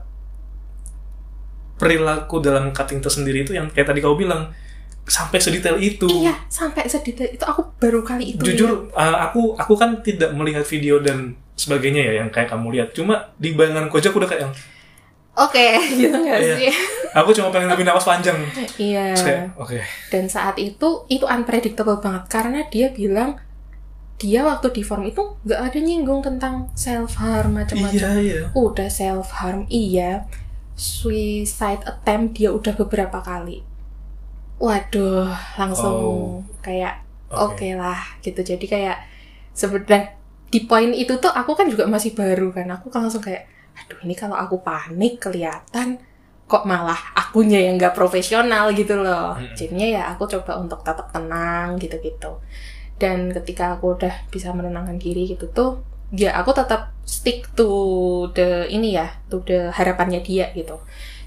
[1.75, 4.51] perilaku dalam cutting tersendiri itu yang kayak tadi kau bilang
[5.05, 6.07] sampai sedetail itu.
[6.09, 7.43] Iya sampai sedetail itu.
[7.45, 12.13] Aku baru kali itu jujur uh, aku aku kan tidak melihat video dan sebagainya ya
[12.25, 12.89] yang kayak kamu lihat.
[12.91, 14.53] Cuma di bayanganku aja aku udah kayak yang
[15.35, 15.67] oke
[16.01, 16.55] gitu nggak Iya.
[16.57, 16.71] sih?
[17.15, 18.39] Aku cuma pengen lebih napas panjang.
[18.75, 19.13] Iya.
[19.55, 19.79] Oke.
[20.09, 22.25] Dan saat itu itu unpredictable banget.
[22.27, 23.38] Karena dia bilang
[24.15, 27.99] dia waktu di form itu nggak ada nyinggung tentang self harm macam-macam.
[27.99, 28.41] Iya, iya.
[28.55, 30.23] udah self harm iya
[30.75, 33.63] suicide attempt dia udah beberapa kali
[34.55, 35.27] waduh
[35.59, 36.43] langsung Oh.
[36.59, 37.67] kayak Oke.
[37.67, 38.97] oke lah gitu jadi kayak
[39.51, 40.15] sebenarnya
[40.47, 43.99] di poin itu tuh aku kan juga masih baru kan aku kan langsung kayak aduh
[44.07, 45.99] ini kalau aku panik kelihatan
[46.45, 49.57] kok malah akunya yang nggak profesional gitu loh Mm-mm.
[49.57, 52.39] jadinya ya aku coba untuk tetap tenang gitu-gitu
[52.95, 55.81] dan ketika aku udah bisa menenangkan diri gitu tuh
[56.15, 57.67] ya aku tetap stick to
[58.32, 60.80] the ini ya to the harapannya dia gitu.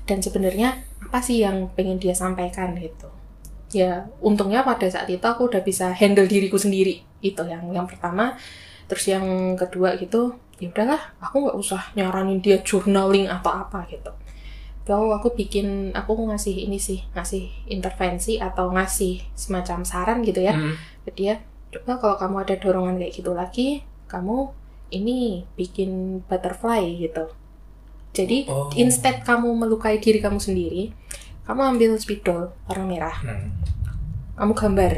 [0.09, 3.13] Dan sebenarnya apa sih yang pengen dia sampaikan gitu?
[3.71, 8.35] Ya untungnya pada saat itu aku udah bisa handle diriku sendiri itu yang yang pertama.
[8.89, 14.11] Terus yang kedua gitu ya udahlah aku nggak usah nyaranin dia journaling atau apa gitu.
[14.89, 20.57] Lalu aku bikin aku ngasih ini sih ngasih intervensi atau ngasih semacam saran gitu ya.
[20.57, 20.75] Mm.
[21.05, 23.69] ke dia coba kalau kamu ada dorongan kayak gitu lagi
[24.09, 24.49] kamu
[24.91, 27.29] ini bikin butterfly gitu
[28.11, 28.73] jadi Oh.
[28.75, 30.91] instead kamu melukai diri kamu sendiri
[31.45, 33.53] kamu ambil spidol warna merah Hmm.
[34.35, 34.95] kamu gambar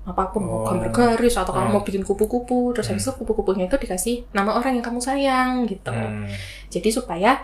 [0.00, 0.66] apa pun mau Oh.
[0.66, 1.74] gambar garis atau kamu Hmm.
[1.74, 5.92] mau bikin kupu-kupu terus habis itu kupu-kupunya itu dikasih nama orang yang kamu sayang gitu
[5.92, 6.26] Hmm.
[6.68, 7.40] jadi supaya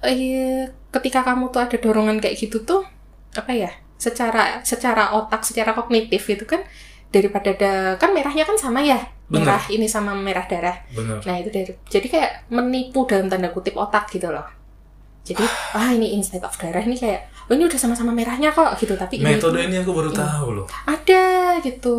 [0.00, 2.88] eh, ketika kamu tuh ada dorongan kayak gitu tuh
[3.30, 6.64] apa ya secara secara otak secara kognitif gitu kan
[7.10, 9.46] daripada ada kan merahnya kan sama ya Bener.
[9.46, 11.18] merah ini sama merah darah Bener.
[11.26, 14.46] nah itu dari jadi kayak menipu dalam tanda kutip otak gitu loh
[15.26, 15.42] jadi
[15.78, 19.18] ah ini instead of darah ini kayak oh ini udah sama-sama merahnya kok gitu tapi
[19.18, 20.18] Metode ini aku baru Ini.
[20.22, 20.66] tahu loh.
[20.86, 21.96] ada gitu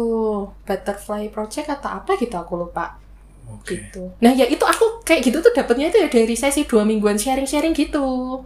[0.63, 2.95] butterfly project atau apa gitu aku lupa
[3.51, 3.75] Oke.
[3.75, 7.19] gitu nah ya itu aku kayak gitu tuh dapetnya itu ya dari sesi dua mingguan
[7.19, 8.39] sharing-sharing gitu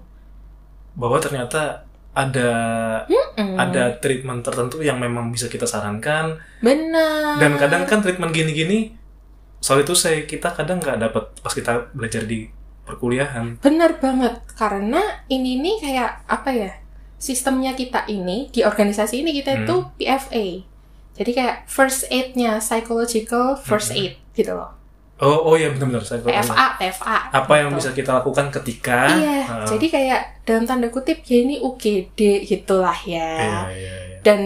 [0.95, 1.85] Bahwa ternyata
[2.15, 2.49] ada
[3.36, 6.39] Hmm, ada treatment tertentu yang memang bisa kita sarankan.
[6.63, 7.36] Benar.
[7.36, 8.95] Dan kadang kan treatment gini-gini
[9.60, 12.47] soal itu saya kita kadang nggak dapat pas kita belajar di
[12.86, 13.58] perkuliahan.
[13.60, 16.71] benar banget karena ini nih kayak apa ya
[17.17, 20.45] sistemnya kita ini di organisasi ini kita itu PFA
[21.17, 23.99] jadi kayak first aid-nya psychological first Hmm.
[23.99, 24.78] aid gitu loh
[25.15, 26.04] Oh oh ya benar-benar.
[26.04, 27.80] Saya PFA PFA Apa yang gitu.
[27.80, 29.08] bisa kita lakukan ketika?
[29.15, 33.32] Iya uh, jadi kayak dalam tanda kutip ya ini UGD gitulah ya.
[33.39, 34.17] Iya, iya, iya.
[34.19, 34.41] dan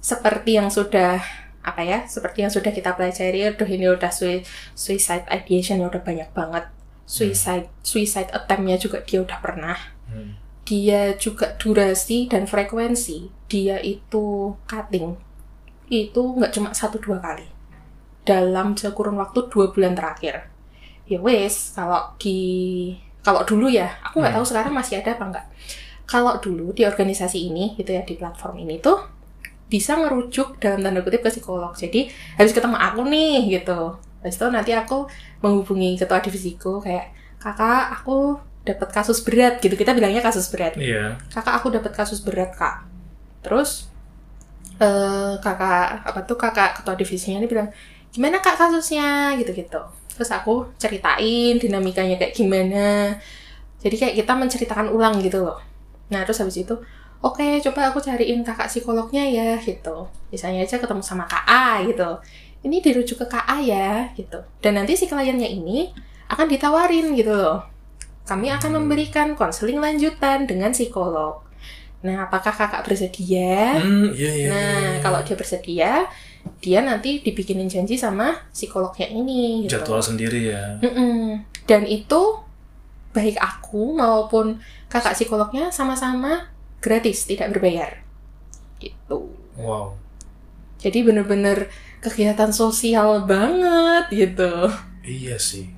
[0.00, 1.20] seperti yang sudah
[1.64, 6.32] apa ya seperti yang sudah kita pelajari aduh ini udah sui- suicide ideation udah banyak
[6.32, 6.72] banget.
[7.04, 9.76] Suicide suicide attempt-nya juga dia udah pernah.
[10.04, 10.36] Hmm.
[10.64, 15.12] dia juga durasi dan frekuensi dia itu cutting.
[15.92, 17.53] Itu nggak cuma satu dua kali
[18.24, 20.48] dalam kurun waktu dua bulan terakhir.
[21.04, 22.38] Ya wes kalau di
[23.20, 24.40] kalau dulu ya aku nggak Hmm.
[24.40, 25.46] tahu sekarang masih ada apa nggak.
[26.04, 29.00] Kalau dulu di organisasi ini gitu ya di platform ini tuh
[29.68, 31.72] bisa ngerujuk dalam tanda kutip ke psikolog.
[31.72, 33.96] Jadi habis ketemu aku nih gitu.
[34.20, 35.08] Habis itu nanti aku
[35.44, 39.76] menghubungi ketua divisiku kayak kakak aku dapat kasus berat gitu.
[39.76, 40.76] Kita bilangnya kasus berat.
[40.76, 41.16] Iya.
[41.32, 42.84] kakak aku dapat kasus berat kak.
[43.44, 43.88] Terus
[44.80, 47.68] eh kakak apa tuh kakak ketua divisinya ini bilang
[48.14, 49.34] gimana kak kasusnya?
[49.34, 49.82] Gitu gitu
[50.14, 53.18] terus aku ceritain dinamikanya kayak gimana.
[53.82, 55.58] Jadi kayak kita menceritakan ulang gitu loh.
[56.14, 56.74] Nah terus habis itu
[57.18, 60.06] oke coba aku cariin kakak psikolognya ya gitu.
[60.30, 62.22] Misalnya aja ketemu sama kak A gitu.
[62.64, 64.38] Ini dirujuk ke kak A ya gitu.
[64.62, 65.90] Dan nanti si kliennya ini
[66.30, 67.66] akan ditawarin gitu loh.
[68.24, 68.78] Kami akan Hmm.
[68.86, 71.44] memberikan konseling lanjutan dengan psikolog.
[72.06, 73.82] Nah apakah kakak bersedia?
[73.82, 74.48] Hmm, iya iya.
[74.48, 75.00] Nah, iya, iya.
[75.02, 75.92] kalau dia bersedia,
[76.60, 79.64] dia nanti dibikinin janji sama psikolognya ini.
[79.64, 79.80] Gitu.
[79.80, 80.80] jadwal sendiri ya.
[80.80, 81.44] Mm-mm.
[81.68, 82.40] Dan itu
[83.14, 86.50] baik aku maupun kakak psikolognya sama-sama
[86.84, 88.00] gratis, tidak berbayar.
[88.80, 89.32] Gitu.
[89.56, 89.96] Wow.
[90.80, 91.72] Jadi bener-bener
[92.04, 94.68] kegiatan sosial banget gitu.
[95.00, 95.72] Iya sih.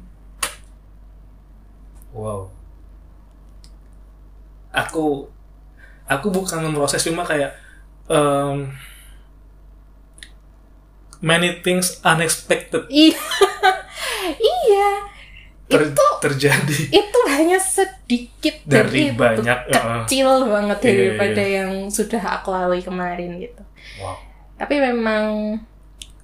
[2.10, 2.50] Wow.
[4.74, 5.30] Aku
[6.06, 7.54] aku bukan memproses cuma kayak
[8.10, 8.70] um,
[11.18, 13.16] many things unexpected Iya.
[14.36, 14.88] iya.
[15.66, 16.78] ter- Itu terjadi.
[16.92, 20.02] itu hanya sedikit Dari itu banyak, uh-uh.
[20.04, 23.62] kecil banget Iya, daripada yang sudah aku lalui kemarin gitu.
[23.96, 24.18] Wow.
[24.56, 25.56] tapi memang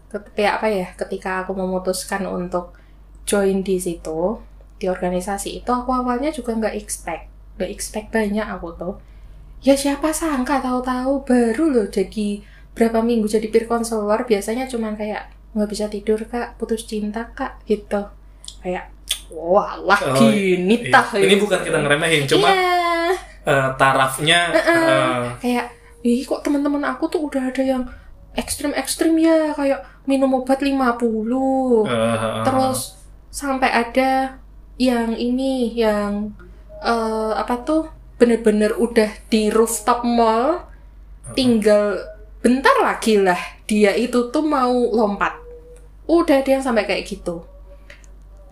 [0.09, 2.77] ketika apa ya ketika aku memutuskan untuk
[3.23, 4.41] join di situ
[4.77, 8.95] di organisasi itu aku awalnya juga nggak expect nggak expect banyak aku tuh
[9.61, 12.41] ya siapa sangka tahu-tahu baru loh jadi
[12.73, 17.61] berapa minggu jadi peer counselor biasanya cuman kayak nggak bisa tidur kak putus cinta kak
[17.65, 18.09] gitu
[18.61, 18.89] kayak
[19.29, 20.91] wah lah Oh, gini Iya.
[20.91, 21.45] tah Ini gitu.
[21.45, 23.13] bukan kita ngeremehin, cuma Iya.
[23.43, 25.67] eh, tarafnya eh, kayak
[26.01, 27.83] ih kok teman-teman aku tuh udah ada yang
[28.33, 32.97] ekstrim-ekstrim ya kayak minum obat 50 Eh, terus
[33.29, 34.37] sampai ada
[34.77, 36.33] yang ini yang
[36.79, 37.83] eh, apa tuh
[38.17, 40.65] bener-bener udah di rooftop mall
[41.33, 41.99] tinggal
[42.43, 45.39] bentar lagi lah dia itu tuh mau lompat.
[46.11, 47.47] Udah yang sampai kayak gitu.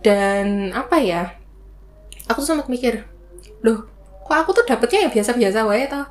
[0.01, 1.35] Dan apa ya?
[2.31, 3.05] Aku tuh sempat mikir
[3.61, 3.85] loh
[4.25, 6.07] kok aku tuh dapetnya yang biasa-biasa wae tau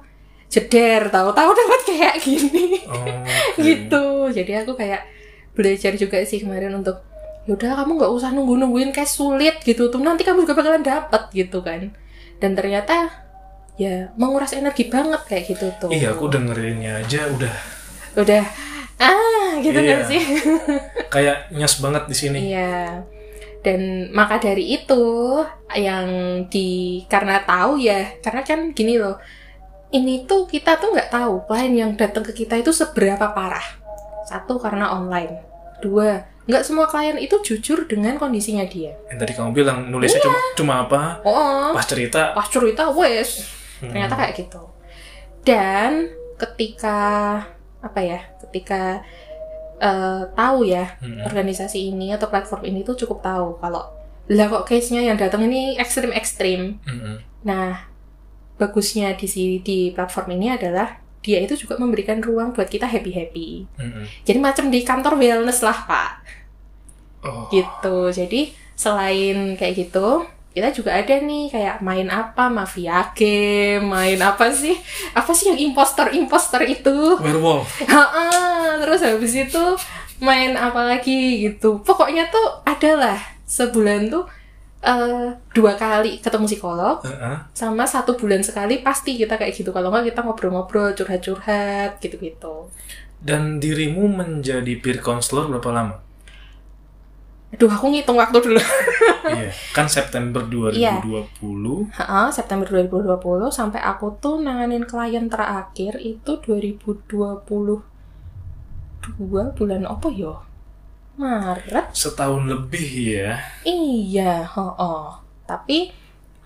[0.51, 2.85] jeder tau tahu dapat kayak gini.
[2.85, 3.62] Oh, oke.
[3.62, 4.05] gitu.
[4.35, 5.07] Jadi aku kayak
[5.57, 7.01] belajar juga sih kemarin untuk
[7.49, 10.03] yaudah kamu nggak usah nunggu nungguin kayak sulit gitu tuh.
[10.03, 11.95] Nanti kamu juga bakalan dapet gitu kan.
[12.43, 13.09] Dan ternyata
[13.81, 15.89] ya menguras energi banget kayak gitu tuh.
[15.89, 17.55] Iya, aku dengerinnya aja udah.
[18.20, 18.45] Udah
[19.01, 19.97] ah gitu Iya.
[19.97, 20.22] kan sih.
[21.14, 22.39] Kayak nyes banget di sini.
[22.53, 23.01] iya.
[23.64, 25.01] Dan maka dari itu
[25.72, 26.09] yang
[26.53, 29.16] di karena tahu ya karena kan gini loh
[29.93, 33.64] ini tuh kita tuh nggak tahu klien yang datang ke kita itu seberapa parah.
[34.28, 35.41] Satu karena online.
[35.81, 38.93] Dua nggak semua klien itu jujur dengan kondisinya dia.
[39.09, 41.01] Yang tadi kamu bilang nulisnya cuma cuma apa?
[41.24, 41.72] oh.
[41.72, 42.37] Pas cerita.
[42.37, 44.62] Pas cerita wes ternyata kayak gitu
[45.41, 46.99] dan ketika
[47.81, 49.01] apa ya ketika
[49.78, 51.24] eh, tahu ya Hmm.
[51.24, 53.89] organisasi ini atau platform ini tuh cukup tahu kalau
[54.28, 57.16] lah kok case-nya yang datang ini ekstrim ekstrim Mm-mm.
[57.41, 57.89] nah
[58.55, 63.11] bagusnya di si- di platform ini adalah dia itu juga memberikan ruang buat kita happy
[63.11, 64.05] happy Mm-mm.
[64.22, 66.11] jadi macam di kantor wellness lah pak
[67.20, 73.86] Oh, gitu jadi selain kayak gitu kita juga ada nih kayak main apa mafia game
[73.86, 74.74] main apa sih
[75.14, 77.70] apa sih yang imposter imposter itu werewolf.
[78.82, 79.64] Terus habis itu
[80.18, 84.24] main apa lagi gitu pokoknya tuh adalah sebulan tuh
[84.82, 87.36] eh, dua kali ketemu psikolog Heeh.
[87.55, 92.68] sama satu bulan sekali pasti kita kayak gitu kalau nggak kita ngobrol-ngobrol curhat-curhat gitu-gitu
[93.20, 95.96] Dan dirimu menjadi peer counselor berapa lama?
[97.51, 98.62] Aduh aku ngitung waktu dulu
[99.36, 100.78] iya, kan September 2020.
[100.78, 101.26] Iya.
[101.98, 107.18] Ha, September 2020 sampai aku tuh nanganin klien terakhir itu 2022
[109.59, 110.34] bulan apa ya?
[111.20, 111.92] Maret.
[111.92, 112.88] Setahun lebih
[113.18, 113.36] ya.
[113.66, 115.90] Iya, oh, Tapi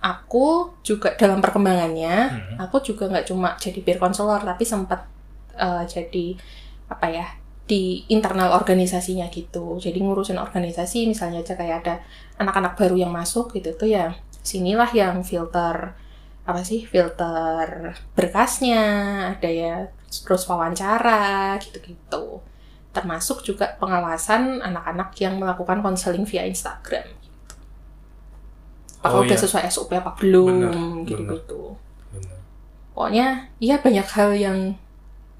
[0.01, 2.55] aku juga dalam perkembangannya, Hmm.
[2.65, 5.05] aku juga nggak cuma jadi peer counselor, tapi sempat
[5.55, 6.35] eh, jadi
[6.91, 7.25] apa ya
[7.65, 9.81] di internal organisasinya gitu.
[9.81, 11.95] Jadi ngurusin organisasi, misalnya aja kayak ada
[12.37, 14.13] anak-anak baru yang masuk gitu tuh ya
[14.45, 15.97] sinilah yang filter
[16.45, 18.85] apa sih filter berkasnya,
[19.33, 22.45] ada ya terus wawancara gitu-gitu.
[22.93, 27.09] Termasuk juga pengawasan anak-anak yang melakukan konseling via Instagram.
[29.01, 29.43] Apakah Oh, udah iya.
[29.43, 31.77] sesuai SOP apa belum gitu-gitu.
[32.93, 34.57] Pokoknya ya banyak hal yang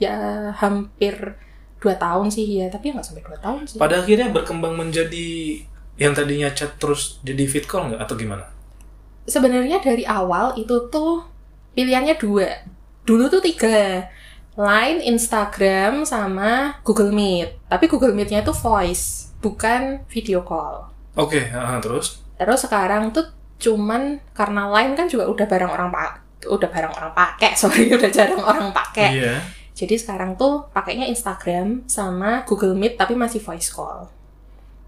[0.02, 1.40] ya hampir
[1.86, 3.78] dua tahun sih ya, tapi nggak sampai dua tahun sih.
[3.78, 5.62] Pada akhirnya berkembang menjadi
[6.02, 8.56] yang tadinya chat terus jadi fit call nggak atau gimana?
[9.26, 11.26] sebenarnya dari awal itu tuh
[11.74, 12.66] pilihannya dua.
[13.04, 14.10] Dulu tuh tiga.
[14.56, 17.68] Line, Instagram, sama Google Meet.
[17.68, 20.88] Tapi Google Meet-nya itu voice, bukan video call.
[21.20, 22.24] Oke, ah, terus?
[22.40, 26.12] Terus sekarang tuh cuman karena Line kan juga udah barang orang pak
[26.46, 29.10] udah barang orang pakai, sorry udah jarang orang pakai.
[29.20, 29.36] Iya.
[29.76, 34.08] Jadi sekarang tuh pakainya Instagram sama Google Meet tapi masih voice call.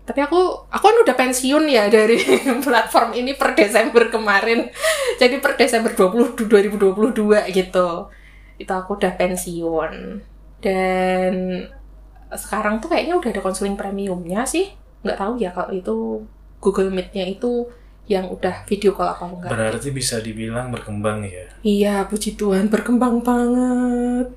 [0.08, 2.16] Tapi aku aku kan udah pensiun ya dari
[2.66, 4.72] platform ini per Desember kemarin.
[5.20, 7.90] Jadi per Desember 20 2022 gitu.
[8.56, 10.24] Itu aku udah pensiun.
[10.64, 11.34] Dan
[12.32, 14.72] sekarang tuh kayaknya udah ada konseling premiumnya sih.
[15.04, 16.24] Nggak tahu ya kalau itu
[16.64, 17.68] Google Meet-nya itu
[18.08, 19.52] yang udah video call apa enggak.
[19.52, 21.46] Berarti bisa dibilang berkembang ya.
[21.60, 24.32] Iya, puji Tuhan berkembang banget.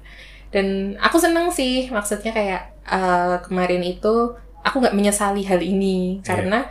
[0.50, 6.66] Dan aku seneng sih, maksudnya kayak eh, kemarin itu aku nggak menyesali hal ini karena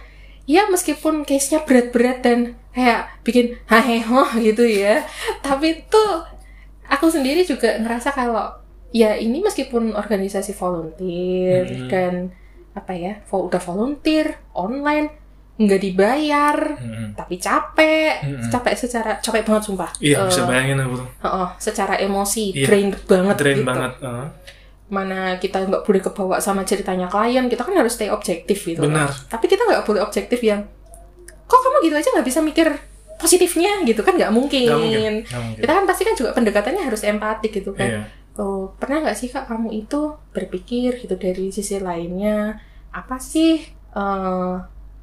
[0.46, 5.02] ya meskipun case-nya berat-berat dan kayak bikin haheho gitu ya,
[5.40, 6.26] tapi tuh
[6.86, 8.50] aku sendiri juga ngerasa kalau
[8.90, 11.90] ya ini meskipun organisasi volunteer Hmm.
[11.90, 12.14] dan
[12.74, 15.10] apa ya, udah volunteer online
[15.60, 17.08] nggak dibayar Mm-mm.
[17.14, 18.48] tapi capek Mm-mm.
[18.48, 21.08] capek secara capek banget sumpah Iya, bisa Eh, bayangin aku tuh.
[21.20, 22.66] heeh, secara emosi Iya.
[22.66, 23.68] drain banget Drain gitu.
[23.68, 23.92] banget.
[24.02, 24.28] ah.
[24.90, 29.12] mana kita nggak boleh kebawa sama ceritanya klien kita kan harus stay objektif gitu Benar.
[29.28, 30.66] tapi kita nggak boleh objektif yang
[31.46, 32.68] kok kamu gitu aja nggak bisa mikir
[33.16, 34.66] positifnya gitu kan nggak mungkin.
[34.66, 35.14] Mungkin.
[35.22, 35.60] Mungkin.
[35.60, 38.02] kita kan pasti kan juga pendekatannya harus empatik gitu kan Iya.
[38.38, 40.00] oh pernah nggak sih kak kamu itu
[40.32, 42.58] berpikir gitu dari sisi lainnya
[42.90, 43.60] apa sih
[43.92, 44.56] eh,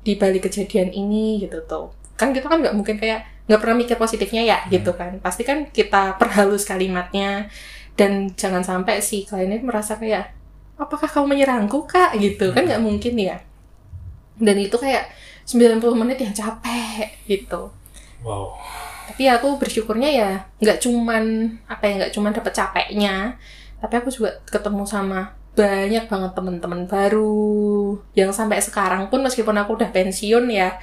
[0.06, 1.90] di balik kejadian ini gitu tuh.
[2.14, 4.70] Kan kita kan nggak mungkin kayak nggak pernah mikir positifnya ya Hmm.
[4.70, 5.18] gitu kan.
[5.18, 7.50] Pasti kan kita perhalus kalimatnya
[7.98, 10.30] dan jangan sampai si klien ini merasa kayak
[10.78, 12.14] apakah kamu menyerangku kak?
[12.22, 12.54] gitu.
[12.54, 13.42] Kan nggak mungkin ya.
[14.38, 15.10] Dan itu kayak
[15.42, 17.74] 90 menit yang capek gitu.
[18.22, 18.54] Wow.
[19.06, 23.38] tapi aku bersyukurnya ya nggak cuman apa ya nggak cuman dapet capeknya
[23.78, 27.96] tapi aku juga ketemu sama banyak banget teman-teman baru.
[28.12, 30.76] Yang sampai sekarang pun meskipun aku udah pensiun ya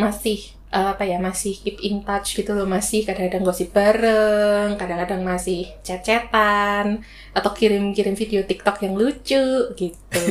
[0.00, 2.64] masih apa ya masih keep in touch gitu loh.
[2.64, 7.04] Masih kadang-kadang gosip bareng kadang-kadang masih chat-chatan
[7.36, 10.26] atau kirim-kirim video TikTok yang lucu gitu.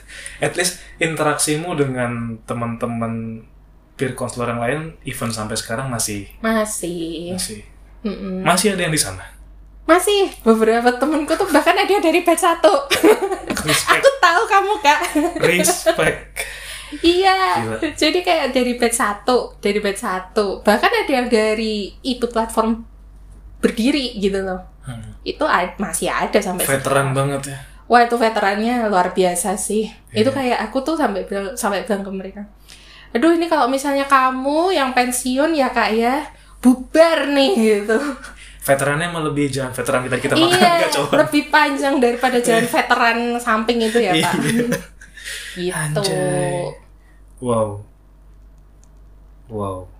[0.44, 3.46] At least interaksimu dengan teman-teman
[3.94, 7.38] peer counselor yang lain even sampai sekarang masih masih.
[7.38, 7.62] Masih.
[8.02, 8.42] Mm-mm.
[8.42, 9.22] masih ada yang di sana.
[9.82, 12.72] Masih beberapa temenku tuh bahkan ada yang dari batch satu
[13.66, 15.00] aku tahu kamu kak
[15.42, 16.18] respect.
[16.92, 17.76] Iya, Gila.
[17.96, 22.84] jadi kayak dari batch satu, dari batch satu, bahkan ada yang dari itu platform
[23.64, 24.60] berdiri gitu loh.
[24.84, 25.16] Hmm.
[25.24, 25.48] Itu
[25.80, 27.16] masih ada sampai Veteran sekarang.
[27.16, 27.58] banget ya.
[27.88, 29.88] Wah itu veterannya luar biasa sih.
[30.12, 30.36] Itu Iya.
[30.36, 32.42] kayak aku tuh sampai bilang sampai bilang ke mereka,
[33.16, 36.28] aduh ini kalau misalnya kamu yang pensiun ya kak ya
[36.60, 37.96] bubar nih gitu.
[38.62, 41.26] Veterannya malah lebih jangan veteran kita kita makan iya, coba.
[41.26, 44.34] lebih panjang daripada jalan veteran samping itu ya pak.
[45.58, 45.74] Iya.
[45.90, 45.98] gitu.
[45.98, 46.70] Anjay.
[47.42, 47.82] Wow.
[49.50, 49.90] Wow.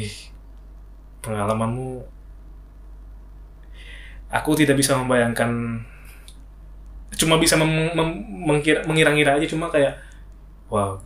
[0.00, 0.32] Ih.
[1.20, 2.16] Pengalamanmu
[4.26, 5.80] Aku tidak bisa membayangkan
[7.16, 9.96] cuma bisa mem- mem- mengkira- mengira-ngira aja cuma kayak
[10.68, 11.00] wow.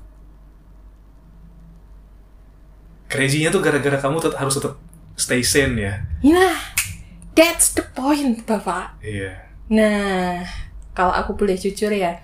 [3.11, 4.75] Crazy-nya tuh gara-gara kamu tetap harus tetap
[5.21, 5.95] stay sane ya.
[6.25, 6.57] Nah,
[7.37, 8.97] that's the point, Bapak.
[9.05, 9.37] Iya.
[9.69, 10.41] Nah,
[10.91, 12.19] kalau aku boleh jujur ya,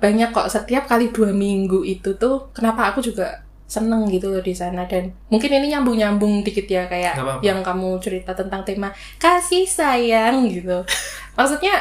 [0.00, 4.52] banyak kok setiap kali dua minggu itu tuh, kenapa aku juga seneng gitu loh di
[4.52, 7.40] sana dan mungkin ini nyambung nyambung dikit ya kayak Nggak apa-apa.
[7.40, 10.84] yang kamu cerita tentang tema kasih sayang gitu.
[11.40, 11.80] Maksudnya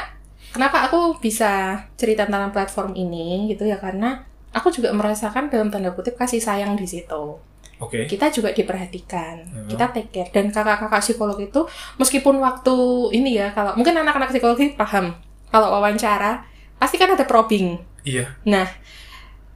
[0.56, 4.24] kenapa aku bisa cerita tentang platform ini gitu ya karena
[4.56, 7.39] aku juga merasakan dalam tanda kutip kasih sayang di situ
[7.82, 8.05] Oke.
[8.05, 9.65] kita juga diperhatikan, Hmm.
[9.65, 11.65] kita take care dan kakak-kakak psikolog itu
[11.97, 12.75] meskipun waktu
[13.11, 15.17] ini ya kalau mungkin anak-anak psikologi paham
[15.49, 16.45] kalau wawancara
[16.77, 17.82] pasti kan ada probing.
[18.01, 18.29] Iya.
[18.45, 18.69] Nah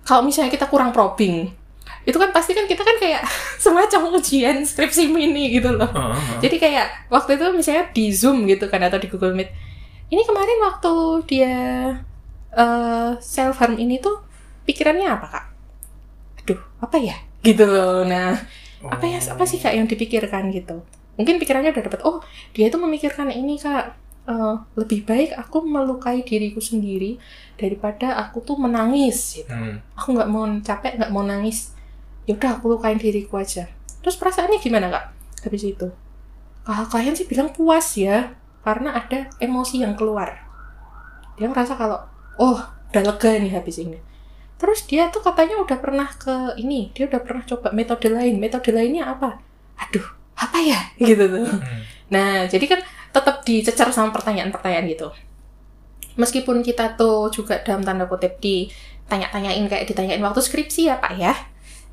[0.01, 1.53] kalau misalnya kita kurang probing
[2.01, 3.25] itu kan pasti kan kita kan kayak
[3.63, 5.89] semacam ujian skripsi mini gitu loh.
[5.89, 6.37] Ah, ah.
[6.37, 9.49] Jadi kayak waktu itu misalnya di Zoom gitu kan atau di Google Meet.
[10.09, 10.93] Ini kemarin waktu
[11.25, 11.55] dia
[12.53, 14.21] eh self harm ini tuh
[14.63, 15.45] pikirannya apa kak?
[16.45, 17.17] Aduh apa ya?
[17.45, 18.01] Gitu loh.
[18.03, 18.33] Nah
[18.85, 20.81] apa ya apa sih kak yang dipikirkan gitu?
[21.17, 22.01] Mungkin pikirannya udah dapet.
[22.07, 22.17] Oh
[22.51, 23.85] dia itu memikirkan ini kak.
[24.25, 27.21] eh, lebih baik aku melukai diriku sendiri
[27.61, 29.77] daripada aku tuh menangis gitu Hmm.
[29.93, 31.77] aku nggak mau capek nggak mau nangis
[32.25, 33.69] yaudah aku lukain diriku aja
[34.01, 35.05] terus perasaannya gimana kak
[35.45, 35.87] habis itu
[36.65, 38.33] kakak klien sih bilang puas ya
[38.65, 40.41] karena ada emosi yang keluar
[41.37, 42.01] dia ngerasa kalau
[42.41, 42.57] oh
[42.89, 44.01] udah lega nih habis ini
[44.55, 48.71] terus dia tuh katanya udah pernah ke ini dia udah pernah coba metode lain metode
[48.71, 49.39] lainnya apa
[49.75, 51.95] aduh apa ya gitu tuh Hmm.
[52.05, 55.09] Nah, jadi kan tetap dicecar sama pertanyaan-pertanyaan gitu.
[56.15, 61.33] Meskipun kita tuh juga dalam tanda kutip ditanya-tanyain kayak ditanyain waktu skripsi ya Pak ya.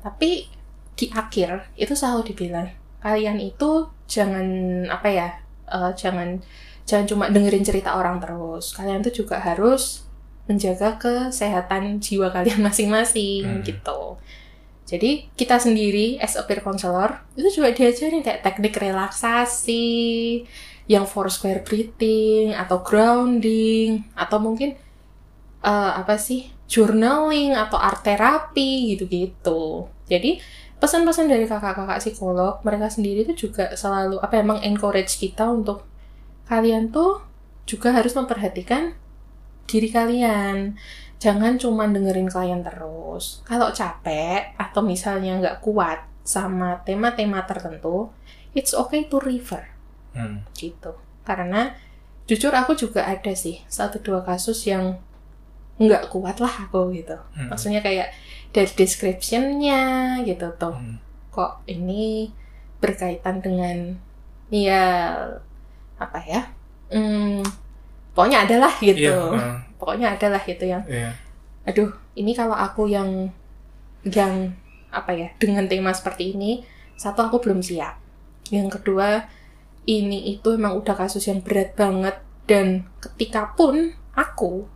[0.03, 0.47] Tapi
[0.93, 2.69] di akhir itu selalu dibilang
[3.01, 4.45] kalian itu jangan
[4.87, 5.27] apa ya,
[5.67, 6.39] eh, jangan
[6.87, 8.71] jangan cuma dengerin cerita orang terus.
[8.77, 10.02] Kalian tuh juga harus
[10.45, 13.63] menjaga kesehatan jiwa kalian masing-masing Hmm.
[13.63, 14.17] gitu.
[14.83, 20.43] Jadi kita sendiri as a peer counselor itu juga diajarin kayak teknik relaksasi,
[20.91, 24.75] yang four square breathing atau grounding atau mungkin
[25.63, 29.87] eh, apa sih journaling atau art therapy gitu-gitu.
[30.11, 30.43] Jadi
[30.83, 35.87] pesan-pesan dari kakak-kakak psikolog mereka sendiri itu juga selalu apa emang encourage kita untuk
[36.51, 37.23] kalian tuh
[37.63, 38.91] juga harus memperhatikan
[39.69, 40.75] diri kalian
[41.23, 43.39] jangan cuma dengerin klien terus.
[43.47, 48.11] Kalau capek atau misalnya nggak kuat sama tema-tema tertentu,
[48.51, 49.63] it's okay to refer
[50.13, 50.45] Hmm.
[50.53, 50.93] gitu.
[51.25, 51.73] Karena
[52.27, 54.99] jujur aku juga ada sih satu dua kasus yang
[55.81, 57.17] nggak kuat lah aku gitu.
[57.33, 57.49] Hmm.
[57.49, 58.13] Maksudnya kayak
[58.53, 59.81] dari description-nya
[60.27, 60.75] gitu tuh.
[60.75, 60.99] Hmm.
[61.33, 62.29] Kok ini
[62.77, 63.97] berkaitan dengan
[64.53, 65.15] ya
[65.97, 66.51] apa ya?
[66.93, 67.41] Hmm,
[68.13, 69.09] pokoknya adalah gitu.
[69.09, 69.17] Iya.
[69.33, 71.11] ah, Pokoknya adalah gitu yang Iya.
[71.65, 73.27] aduh ini kalau aku yang
[74.03, 74.53] yang
[74.93, 76.63] apa ya dengan tema seperti ini
[76.95, 77.97] satu aku belum siap
[78.53, 79.25] yang kedua
[79.83, 82.15] ini itu emang udah kasus yang berat banget
[82.47, 84.67] dan ketika pun aku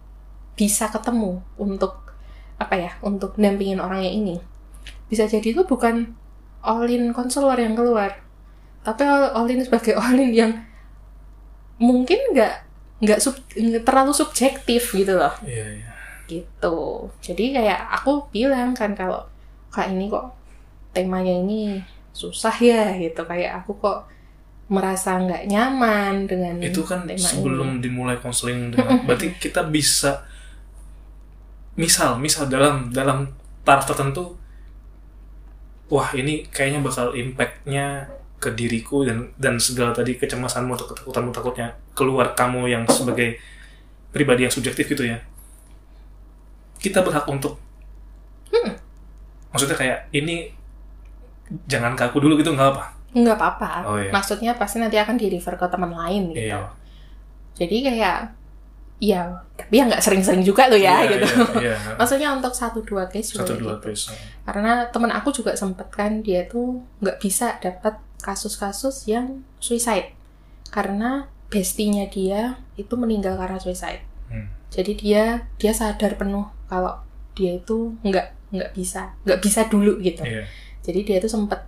[0.58, 2.16] bisa ketemu untuk
[2.58, 4.36] apa ya untuk dampingin orangnya ini
[5.08, 6.18] bisa jadi itu bukan
[6.66, 8.18] all in konselor yang keluar
[8.82, 10.52] tapi all all in sebagai all in yang
[11.78, 12.67] mungkin nggak
[12.98, 13.38] nggak sub,
[13.84, 15.90] terlalu subjektif gitu loh Iya, iya.
[16.26, 16.78] gitu
[17.22, 19.22] jadi kayak aku bilang kan kalau
[19.70, 20.34] kak ini kok
[20.92, 21.78] temanya ini
[22.10, 24.10] susah ya gitu kayak aku kok
[24.68, 27.84] merasa nggak nyaman dengan Itu kan tema sebelum ini.
[27.86, 30.26] dimulai konseling dengan berarti kita bisa
[31.78, 33.30] misal, misal dalam dalam
[33.62, 34.34] taraf tertentu
[35.88, 41.68] wah ini kayaknya bakal impactnya ke diriku dan dan segala tadi kecemasanmu atau ketakutanmu takutnya
[41.92, 43.42] keluar kamu yang sebagai
[44.10, 45.18] pribadi yang subjektif gitu ya
[46.78, 47.58] kita berhak untuk
[49.50, 50.54] maksudnya kayak ini
[51.66, 52.84] jangan ke aku dulu gitu nggak apa
[53.18, 54.12] nggak apa-apa Oh, iya.
[54.12, 56.70] maksudnya pasti nanti akan di refer ke teman lain gitu Iya.
[57.58, 58.18] jadi kayak
[58.98, 59.22] ya
[59.54, 61.26] tapi ya nggak sering-sering juga loh ya Iya, gitu
[61.58, 61.76] iya, iya.
[62.00, 63.64] maksudnya untuk satu dua case juga satu gitu.
[63.66, 64.14] dua case
[64.44, 70.14] karena temen aku juga sempet kan dia tuh nggak bisa dapat kasus-kasus yang suicide
[70.70, 74.52] karena bestinya dia itu meninggal karena suicide Hmm.
[74.68, 75.24] jadi dia
[75.56, 77.00] dia sadar penuh kalau
[77.32, 80.44] dia itu nggak nggak bisa nggak bisa dulu gitu Iya.
[80.84, 81.64] jadi dia tuh sempet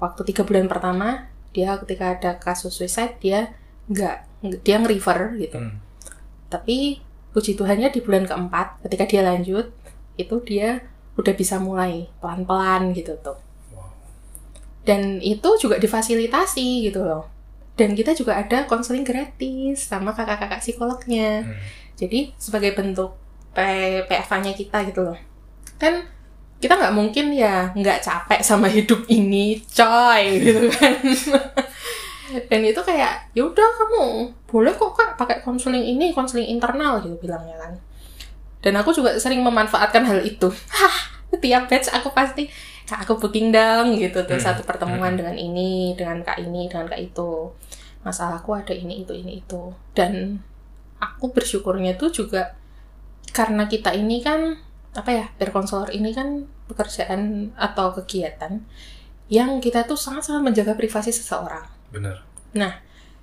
[0.00, 3.52] waktu tiga bulan pertama dia ketika ada kasus suicide dia
[3.86, 4.24] nggak
[4.64, 5.84] dia nge-refer gitu Hmm.
[6.48, 9.68] tapi puji Tuhannya di bulan keempat ketika dia lanjut
[10.16, 10.80] itu dia
[11.12, 13.36] udah bisa mulai pelan-pelan gitu tuh.
[14.82, 17.30] Dan itu juga difasilitasi gitu loh.
[17.72, 21.46] Dan kita juga ada konseling gratis sama kakak-kakak psikolognya.
[21.46, 21.56] Hmm.
[21.92, 23.14] jadi sebagai bentuk
[23.54, 25.18] PFA-nya kita gitu loh.
[25.78, 26.02] Kan
[26.62, 30.98] kita nggak mungkin ya nggak capek sama hidup ini coy gitu kan.
[32.48, 37.18] Dan itu kayak ya udah kamu boleh kok kak pakai konseling ini konseling internal gitu
[37.20, 37.72] bilangnya kan.
[38.62, 40.48] Dan aku juga sering memanfaatkan hal itu.
[40.70, 40.96] hah
[41.42, 42.46] tiap batch aku pasti
[42.86, 44.46] kak aku booking dong gitu tuh Hmm.
[44.46, 45.18] satu pertemuan Hmm.
[45.18, 47.50] dengan ini dengan kak ini dengan kak itu
[48.06, 50.38] masalahku ada ini itu ini itu dan
[51.02, 52.54] aku bersyukurnya tuh juga
[53.34, 54.54] karena kita ini kan
[54.94, 58.62] apa ya peer counselor ini kan pekerjaan atau kegiatan
[59.32, 61.64] yang kita tuh sangat-sangat menjaga privasi seseorang.
[61.88, 62.20] benar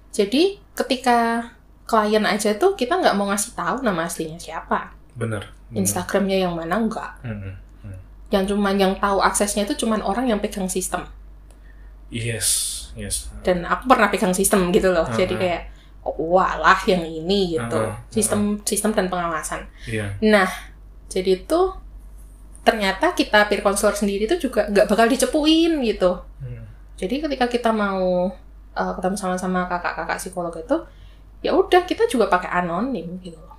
[0.09, 1.53] Jadi ketika
[1.85, 5.53] klien aja tuh kita nggak mau ngasih tahu nama aslinya siapa, benar.
[5.69, 7.21] Instagramnya yang mana enggak.
[7.21, 7.53] Hmm, hmm.
[8.29, 11.05] Yang cuman yang tahu aksesnya itu cuman orang yang pegang sistem.
[12.09, 15.05] yes yes Dan aku pernah pegang sistem gitu loh.
[15.09, 15.41] Jadi Uh-uh.
[15.41, 15.61] kayak
[16.05, 17.77] oh, walah yang ini gitu.
[17.77, 19.65] Uh-uh, Sistem sistem dan pengawasan.
[19.89, 20.49] iya Nah,
[21.09, 21.77] jadi tuh
[22.65, 26.21] ternyata kita peer counselor sendiri tuh juga nggak bakal dicepuin gitu.
[26.41, 26.65] Hmm.
[26.99, 28.29] Jadi ketika kita mau
[28.75, 30.77] uh, ketemu sama-sama kakak-kakak psikolog itu,
[31.41, 33.57] ya udah kita juga pakai anonim gitu loh.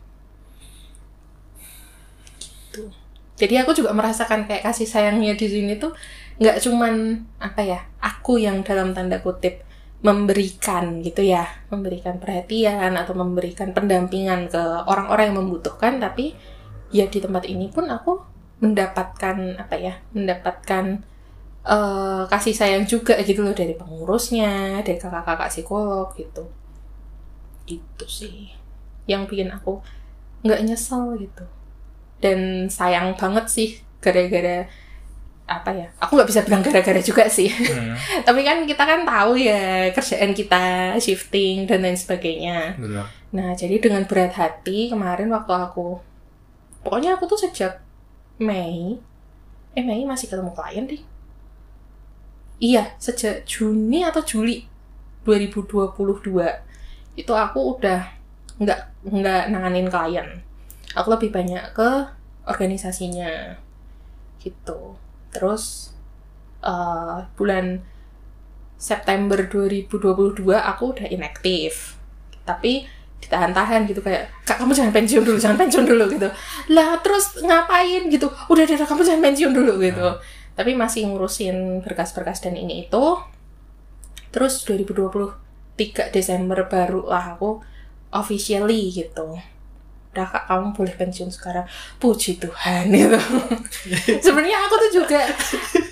[2.70, 2.86] Gitu.
[3.40, 5.96] Jadi aku juga merasakan kayak kasih sayangnya di sini tuh
[6.36, 9.64] nggak cuman apa ya, aku yang dalam tanda kutip
[10.04, 16.36] memberikan gitu ya, memberikan perhatian atau memberikan pendampingan ke orang-orang yang membutuhkan, tapi
[16.92, 18.20] ya di tempat ini pun aku
[18.60, 21.04] mendapatkan apa ya, mendapatkan
[21.64, 26.44] eh, kasih sayang juga gitu loh dari pengurusnya, dari kakak-kakak psikolog gitu.
[27.68, 28.52] Gitu sih.
[29.08, 29.80] Yang bikin aku
[30.44, 31.44] nggak nyesel gitu.
[32.20, 33.68] Dan sayang banget sih
[34.04, 34.68] gara-gara
[35.50, 35.88] apa ya?
[35.98, 37.50] Aku nggak bisa bilang gara-gara juga sih.
[37.50, 37.96] Hmm,
[38.28, 42.78] Tapi kan kita kan tahu ya kerjaan kita shifting dan lain sebagainya.
[42.78, 46.02] benar Nah, jadi dengan berat hati kemarin waktu aku
[46.82, 47.78] pokoknya aku tuh sejak
[48.40, 48.98] Mei
[49.76, 51.02] eh Mei masih ketemu klien deh.
[52.60, 54.66] Iya, sejak Juni atau Juli
[55.24, 55.96] 2022
[57.16, 58.00] itu aku udah
[58.60, 60.28] nggak nggak nanganin klien.
[60.98, 61.90] Aku lebih banyak ke
[62.46, 63.58] organisasinya.
[64.42, 64.96] Gitu.
[65.30, 65.94] Terus
[66.64, 67.84] eh, bulan
[68.80, 72.00] September 2022 aku udah inaktif.
[72.42, 72.88] Tapi
[73.20, 76.28] ditahan-tahan gitu kayak kak kamu jangan pensiun dulu jangan pensiun dulu gitu.
[76.72, 78.08] Lah terus ngapain?
[78.08, 78.26] gitu.
[78.48, 80.08] Udah udah kamu jangan pensiun dulu gitu.
[80.56, 83.04] Tapi masih ngurusin berkas-berkas dan ini itu.
[84.32, 87.60] Terus 2023 Desember baru lah aku
[88.10, 89.38] officially gitu
[90.10, 91.62] udah kak kamu boleh pensiun sekarang.
[91.96, 93.18] Puji Tuhan gitu.
[94.24, 95.20] Sebenarnya aku tuh juga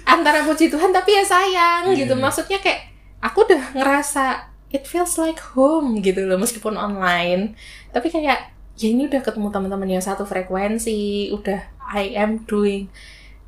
[0.05, 2.15] antara puji Tuhan tapi ya sayang Iya, gitu.
[2.15, 2.21] iya.
[2.21, 2.91] maksudnya kayak
[3.21, 4.25] aku udah ngerasa
[4.69, 7.55] it feels like home gitu loh meskipun online.
[7.89, 12.91] Tapi kayak ya ini udah ketemu teman-teman yang satu frekuensi udah I am doing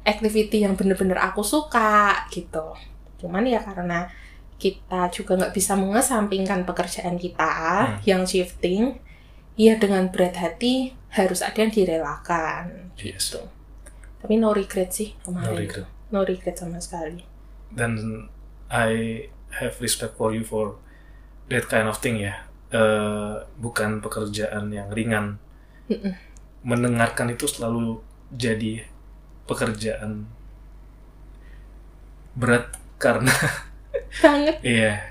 [0.00, 2.72] activity yang bener-bener aku suka gitu.
[3.18, 4.08] Cuman ya karena
[4.56, 7.96] kita juga nggak bisa mengesampingkan pekerjaan kita Hmm.
[8.04, 8.96] yang shifting
[9.58, 13.34] ya dengan berat hati harus ada yang direlakan yes.
[13.34, 13.42] gitu.
[14.20, 15.46] Tapi no regret sih kemarin.
[15.46, 15.86] No regret.
[16.10, 17.24] no regret sama sekali.
[17.70, 18.26] Dan
[18.70, 19.26] I
[19.58, 20.78] have respect for you for
[21.50, 22.46] that kind of thing ya.
[22.70, 25.42] Eh, bukan pekerjaan yang ringan.
[25.90, 26.14] Mm-mm.
[26.62, 27.98] Mendengarkan itu selalu
[28.30, 28.86] jadi
[29.50, 30.30] pekerjaan
[32.38, 32.70] berat
[33.02, 33.34] karena
[34.22, 34.56] banget.
[34.62, 35.09] Iya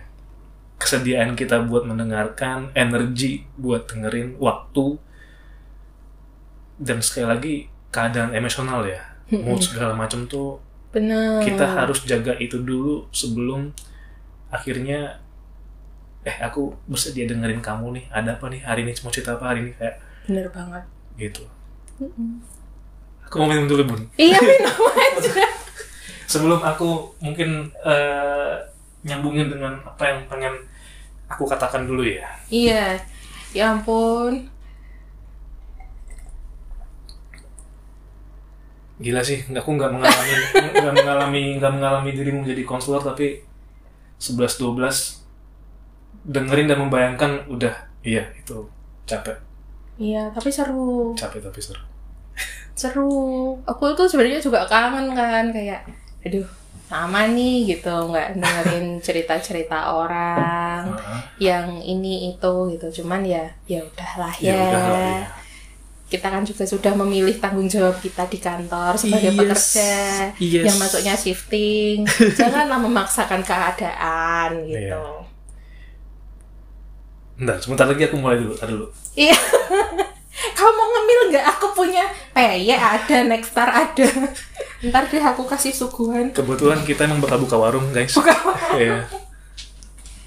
[0.79, 4.95] kesediaan kita buat mendengarkan, energi buat dengerin, waktu.
[6.79, 7.55] Dan sekali lagi
[7.91, 9.03] keadaan emosional ya.
[9.29, 10.57] Mood segala macam tuh
[10.89, 13.69] bener kita harus jaga itu dulu sebelum
[14.49, 15.21] akhirnya
[16.25, 18.05] eh aku bersedia dengerin kamu nih.
[18.09, 18.97] Ada apa nih hari ini?
[19.03, 19.71] Mau cerita apa hari ini?
[19.77, 20.83] Kayak bener banget.
[21.19, 21.43] gitu.
[23.27, 24.01] Aku mau minum dulu bun.
[24.17, 25.45] Iya minum aja.
[26.25, 28.55] Sebelum aku mungkin eh,
[29.03, 30.53] nyambungin dengan apa yang pengen
[31.29, 32.25] aku katakan dulu ya.
[32.49, 32.97] Iya.
[33.55, 34.49] Ya ampun.
[38.99, 40.33] Gila sih nggak aku nggak mengalami
[40.75, 43.39] nggak mengalami nggak mengalami dirimu jadi konselor tapi
[44.19, 45.23] 11 12
[46.27, 47.71] dengerin dan membayangkan udah
[48.03, 48.67] iya itu
[49.07, 49.39] capek.
[49.95, 51.15] Iya tapi seru.
[51.15, 51.83] Capek tapi seru.
[52.75, 53.11] Seru.
[53.63, 55.87] Aku tuh sebenarnya juga kangen kan kayak
[56.27, 56.58] aduh
[56.89, 61.21] sama nih gitu nggak dengerin cerita-cerita orang Heeh.
[61.39, 65.29] yang ini itu gitu cuman ya ya udahlah ya, ya udah lah ya.
[66.09, 69.37] kita kan juga sudah memilih tanggung jawab kita di kantor sebagai Yes.
[69.37, 69.93] pekerja
[70.35, 70.65] Yes.
[70.65, 72.09] yang masuknya shifting
[72.41, 74.97] janganlah memaksakan keadaan gitu Iya.
[77.37, 78.89] Bentar, sebentar lagi aku mulai dulu, tar dulu.
[79.13, 79.31] iya
[80.55, 81.45] kamu mau ngemil nggak?
[81.57, 84.07] Aku punya peye ada nextar ada.
[84.79, 86.31] Ntar deh aku kasih suguhan.
[86.31, 88.15] Kebetulan kita emang bakal buka warung, guys.
[88.15, 88.35] bukan
[88.79, 89.03] Iya.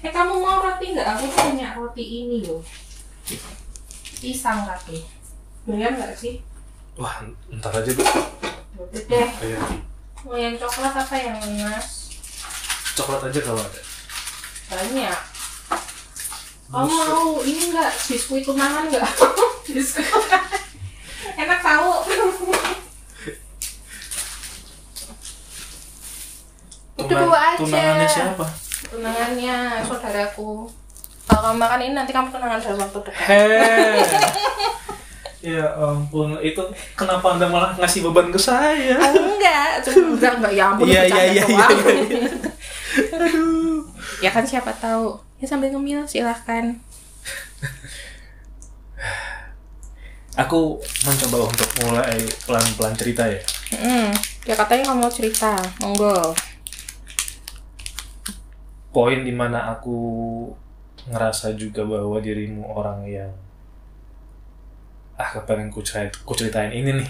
[0.03, 1.07] eh kamu mau roti nggak?
[1.17, 2.61] Aku punya roti ini loh.
[4.21, 5.01] Pisang tapi
[5.65, 6.43] doyan nggak sih?
[6.99, 8.03] Wah, ntar aja, Bu.
[8.77, 9.29] Udah deh.
[9.41, 9.59] Iya.
[10.23, 12.13] mau yang coklat apa yang emas?
[12.95, 13.81] Coklat aja kalau ada.
[14.73, 15.32] banyak
[16.73, 19.05] kamu mau ini nggak biskuit tunangan nggak
[19.67, 20.09] biskuit
[21.35, 21.91] enak tahu
[26.95, 27.57] Itu dua aja.
[27.59, 28.45] Tunangannya siapa?
[28.83, 30.69] tunangannya saudaraku
[31.23, 33.97] kalau kamu makan ini nanti kamu tunangan dalam waktu dekat Hei.
[35.41, 36.61] ya ampun, itu
[36.93, 38.99] kenapa anda malah ngasih beban ke saya?
[39.01, 41.71] enggak cuma enggak enggak ya ampun Iya, iya, iya, doang.
[41.73, 42.29] iya, iya.
[43.17, 43.81] Aduh.
[44.21, 46.79] ya kan siapa tahu ya sambil ngemil silahkan
[50.33, 53.37] Aku mencoba untuk mulai pelan-pelan cerita ya.
[53.69, 54.09] Hmm,
[54.41, 56.33] ya katanya kamu mau cerita monggo
[58.89, 59.93] Poin di mana aku
[61.05, 63.29] ngerasa juga bahwa dirimu orang yang
[65.13, 67.09] ah kepengen ku, cerit- ku ceritain ini nih.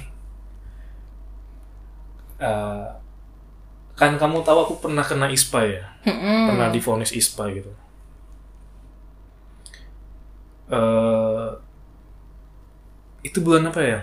[2.39, 2.85] Eh,
[3.95, 6.51] kan kamu tahu aku pernah kena ISPA ya, Hmm.
[6.51, 7.71] pernah divonis ISPA gitu.
[10.71, 11.49] Eh,
[13.23, 13.99] itu bulan apa ya?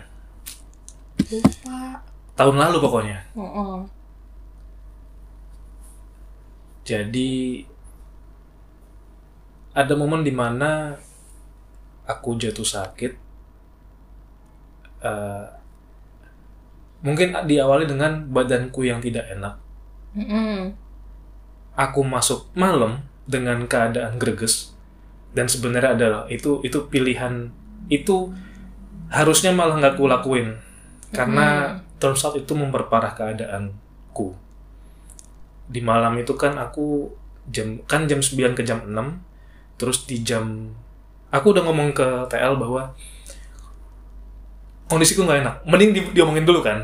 [1.21, 2.01] lupa
[2.37, 3.19] Tahun lalu pokoknya.
[3.37, 3.77] Heeh.
[6.85, 7.63] Jadi
[9.77, 10.97] ada momen di mana
[12.09, 13.13] aku jatuh sakit.
[15.01, 15.47] Eh,
[17.01, 19.57] mungkin diawali dengan badanku yang tidak enak.
[20.17, 20.75] Mm-mm.
[21.79, 24.75] Aku masuk malam dengan keadaan greges
[25.31, 27.51] dan sebenarnya adalah itu itu pilihan
[27.87, 28.35] itu
[29.11, 30.59] harusnya malah nggak aku lakuin.
[31.11, 34.35] Karena turns out itu memperparah keadaanku.
[35.71, 37.11] Di malam itu kan aku
[37.51, 38.95] jam kan jam 9 ke jam 6
[39.81, 40.71] terus di jam
[41.33, 42.95] aku udah ngomong ke TL bahwa
[44.91, 45.57] kondisiku nggak enak.
[45.67, 46.83] Mending di, diomongin dulu kan.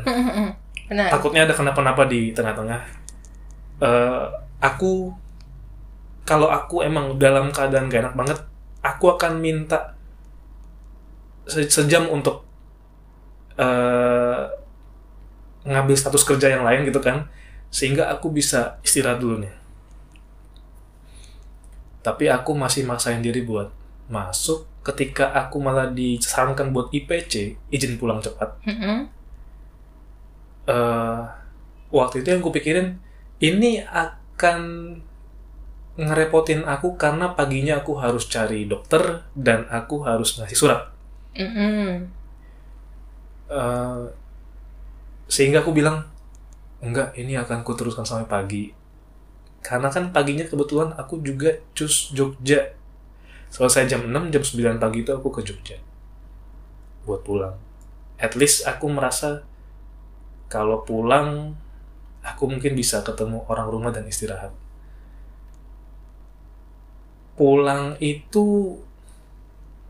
[0.87, 1.11] Benar.
[1.11, 2.81] Takutnya ada kenapa-napa di tengah-tengah.
[3.83, 4.25] Eh,
[4.63, 5.11] aku
[6.29, 8.39] kalau aku emang dalam keadaan gak enak banget
[8.83, 9.95] aku akan minta
[11.47, 12.43] se- sejam untuk
[13.57, 14.41] eh,
[15.67, 17.27] ngambil status kerja yang lain gitu kan
[17.67, 19.53] sehingga aku bisa istirahat dulu nih.
[22.05, 23.67] Tapi aku masih maksain diri buat
[24.07, 24.63] masuk.
[24.87, 28.55] Ketika aku malah disarankan buat IPC izin pulang cepat.
[28.63, 29.11] Mm-mm.
[30.67, 31.21] eh
[31.91, 32.99] waktu itu yang ku pikirin
[33.39, 34.59] ini akan
[35.97, 40.81] ngerepotin aku karena paginya aku harus cari dokter dan aku harus ngasih surat.
[41.33, 42.05] Mm-mm.
[43.49, 44.03] Eh,
[45.25, 46.05] sehingga aku bilang
[46.85, 48.63] enggak ini akan ku teruskan sampai pagi.
[49.65, 52.77] Karena kan paginya kebetulan aku juga cus Jogja.
[53.49, 55.81] Selesai jam 6 jam 9 pagi itu aku ke Jogja
[57.07, 57.55] buat pulang.
[58.21, 59.41] At least aku merasa
[60.51, 61.55] kalau pulang
[62.21, 64.51] aku mungkin bisa ketemu orang rumah dan istirahat
[67.37, 68.75] pulang itu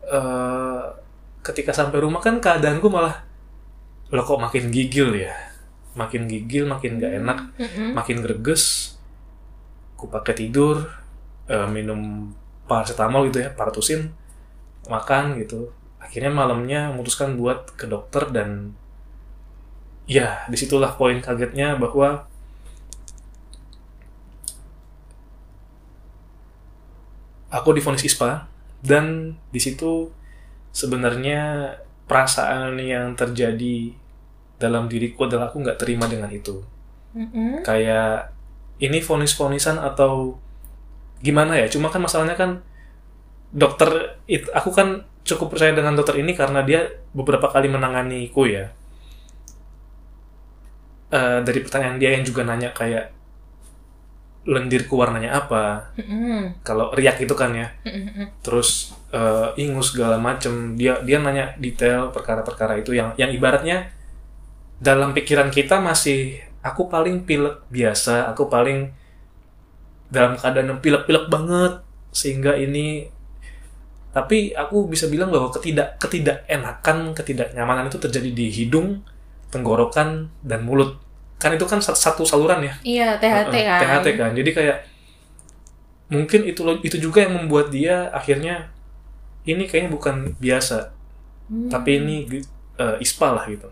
[0.04, 0.82] eh,
[1.42, 3.24] ketika sampai rumah kan keadaanku malah
[4.12, 5.32] lo kok makin gigil ya?
[5.96, 7.88] Makin gigil makin gak enak Mm-mm.
[7.96, 8.94] makin greges.
[9.98, 10.84] Ku pakai tidur
[11.48, 12.30] eh, minum
[12.68, 14.12] paracetamol gitu ya paratusin
[14.92, 15.72] makan gitu.
[15.98, 18.72] Akhirnya malamnya memutuskan buat ke dokter dan
[20.08, 22.27] ya di situlah poin kagetnya bahwa
[27.48, 28.46] aku divonis ISPA
[28.84, 30.12] dan di situ
[30.72, 31.74] sebenarnya
[32.08, 33.92] perasaan yang terjadi
[34.58, 36.64] dalam diriku adalah aku nggak terima dengan itu.
[37.08, 37.64] Mm-mm.
[37.64, 38.36] kayak
[38.78, 40.36] ini vonis-vonisan atau
[41.24, 41.66] gimana ya?
[41.66, 42.60] Cuma kan masalahnya kan
[43.50, 46.84] dokter it, aku kan cukup percaya dengan dokter ini karena dia
[47.16, 48.70] beberapa kali menanganiku ya.
[51.08, 53.17] Eh, dari pertanyaan dia yang juga nanya kayak
[54.46, 55.92] lendirku warnanya apa.
[55.98, 56.62] Mm-mm.
[56.62, 57.68] kalau riak itu kan ya.
[57.82, 58.42] Mm-mm.
[58.44, 60.76] terus eh, ingus segala macem.
[60.78, 63.90] Dia dia nanya detail perkara-perkara itu yang yang ibaratnya
[64.78, 68.94] dalam pikiran kita masih aku paling pilek biasa aku paling
[70.08, 73.08] dalam keadaan yang pilek-pilek banget sehingga ini.
[74.08, 79.04] Tapi aku bisa bilang bahwa ketidak ketidakenakan ketidaknyamanan itu terjadi di hidung
[79.52, 80.96] tenggorokan dan mulut
[81.38, 83.78] kan itu kan satu saluran ya Iya, THT kan.
[83.80, 84.30] THT kan.
[84.34, 84.78] Jadi kayak
[86.10, 88.72] mungkin itu itu juga yang membuat dia akhirnya
[89.44, 90.92] ini kayaknya bukan biasa,
[91.48, 91.72] Hmm.
[91.72, 92.28] tapi ini
[92.76, 93.70] eh, ispa lah gitu.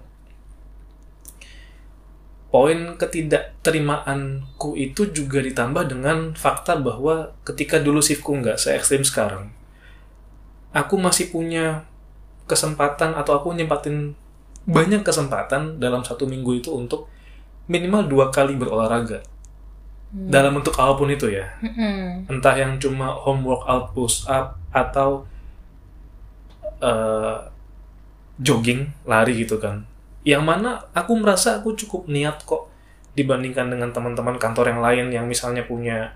[2.49, 9.53] Poin ketidakterimaanku itu juga ditambah dengan fakta bahwa ketika dulu shiftku nggak se ekstrim sekarang,
[10.73, 11.85] aku masih punya
[12.49, 14.17] kesempatan atau aku nyempatin
[14.65, 17.11] banyak kesempatan dalam satu minggu itu untuk
[17.67, 19.23] minimal dua kali berolahraga.
[20.07, 20.31] Hmm.
[20.31, 21.51] dalam bentuk apa pun itu ya.
[21.61, 22.31] Mm-mm.
[22.31, 25.27] entah yang cuma home workout push up atau
[26.79, 27.37] eh,
[28.39, 29.83] jogging lari gitu kan.
[30.23, 32.71] Yang mana aku merasa aku cukup niat kok
[33.19, 36.15] dibandingkan dengan teman-teman kantor yang lain yang misalnya punya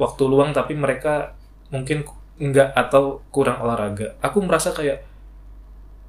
[0.00, 1.38] waktu luang tapi mereka
[1.70, 2.02] mungkin
[2.42, 4.18] enggak atau kurang olahraga.
[4.18, 5.06] Aku merasa kayak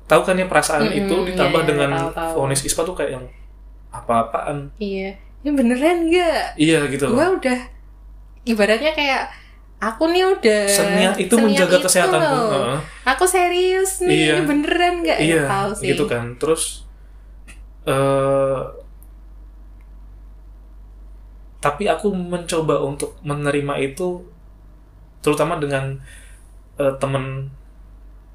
[0.10, 1.92] tahu kan ya perasaan Mm-mm, itu ditambah iya, iya, dengan
[2.34, 3.26] vonis ispa tuh kayak yang
[3.94, 5.14] apa-apaan Iya.
[5.44, 6.58] Ini beneran nggak?
[6.58, 7.60] iya gitu Gue loh udah
[8.44, 9.24] ibaratnya kayak
[9.78, 12.50] aku nih udah seniat itu seniat menjaga itu kesehatanku loh.
[12.50, 12.78] Heeh.
[13.06, 14.34] Aku serius nih, Iya.
[14.34, 15.18] ini beneran nggak?
[15.20, 15.86] Ya, iya tahu sih.
[15.92, 16.88] gitu kan terus
[17.84, 18.62] eh
[21.60, 24.24] tapi aku mencoba untuk menerima itu
[25.24, 25.96] terutama dengan
[26.76, 27.48] eh, temen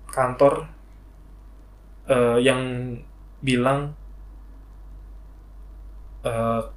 [0.09, 0.65] kantor
[2.09, 2.61] eh, yang
[3.41, 3.93] bilang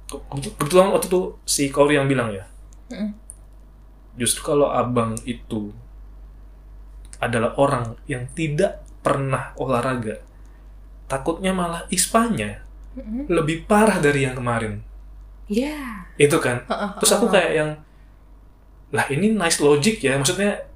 [0.04, 0.22] ke-
[0.56, 2.44] kebetulan waktu itu si Kauri yang bilang ya
[2.92, 3.16] Mm.
[4.14, 5.72] justru kalau abang itu
[7.16, 10.20] adalah orang yang tidak pernah olahraga,
[11.06, 12.60] takutnya malah ispanya
[12.92, 13.30] Mm-mm.
[13.30, 14.82] lebih parah dari yang kemarin.
[15.48, 16.04] Iya.
[16.18, 16.66] Itu kan.
[16.66, 17.70] Heeh, Terus aku kayak yang,
[18.92, 20.18] lah ini nice logic ya.
[20.18, 20.66] Maksudnya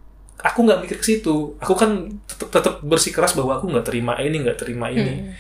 [0.41, 1.53] aku nggak mikir ke situ.
[1.61, 5.27] Aku kan tetap tetap bersikeras bahwa aku nggak terima ini, nggak terima ini.
[5.27, 5.33] Mm.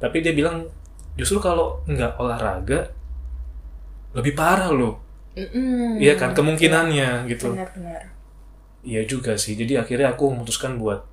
[0.00, 0.66] Tapi dia bilang
[1.18, 2.92] justru kalau nggak olahraga
[4.12, 5.00] lebih parah loh.
[5.96, 7.56] Iya kan kemungkinannya gitu.
[7.56, 8.12] Benar-benar.
[8.84, 9.56] Iya juga sih.
[9.56, 11.04] Jadi akhirnya aku memutuskan buat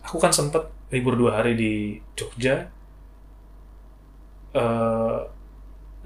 [0.00, 1.72] aku kan sempet libur dua hari di
[2.16, 2.72] Jogja.
[4.48, 5.20] eh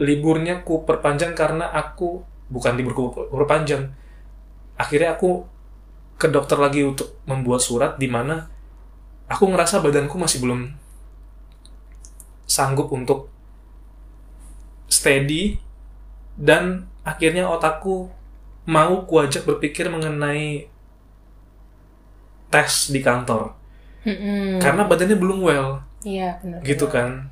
[0.03, 3.95] liburnya ku perpanjang karena aku bukan libur ku perpanjang.
[4.75, 5.47] Akhirnya aku
[6.19, 8.51] ke dokter lagi untuk membuat surat di mana
[9.31, 10.75] aku ngerasa badanku masih belum
[12.47, 13.32] sanggup untuk
[14.93, 15.57] steady
[16.37, 18.13] dan akhirnya otakku
[18.69, 20.69] mau kuajak berpikir mengenai
[22.53, 23.57] tes di kantor.
[24.03, 24.59] Mm-mm.
[24.59, 25.79] karena badannya belum well.
[26.03, 26.59] Iya, benar.
[26.67, 27.31] gitu kan.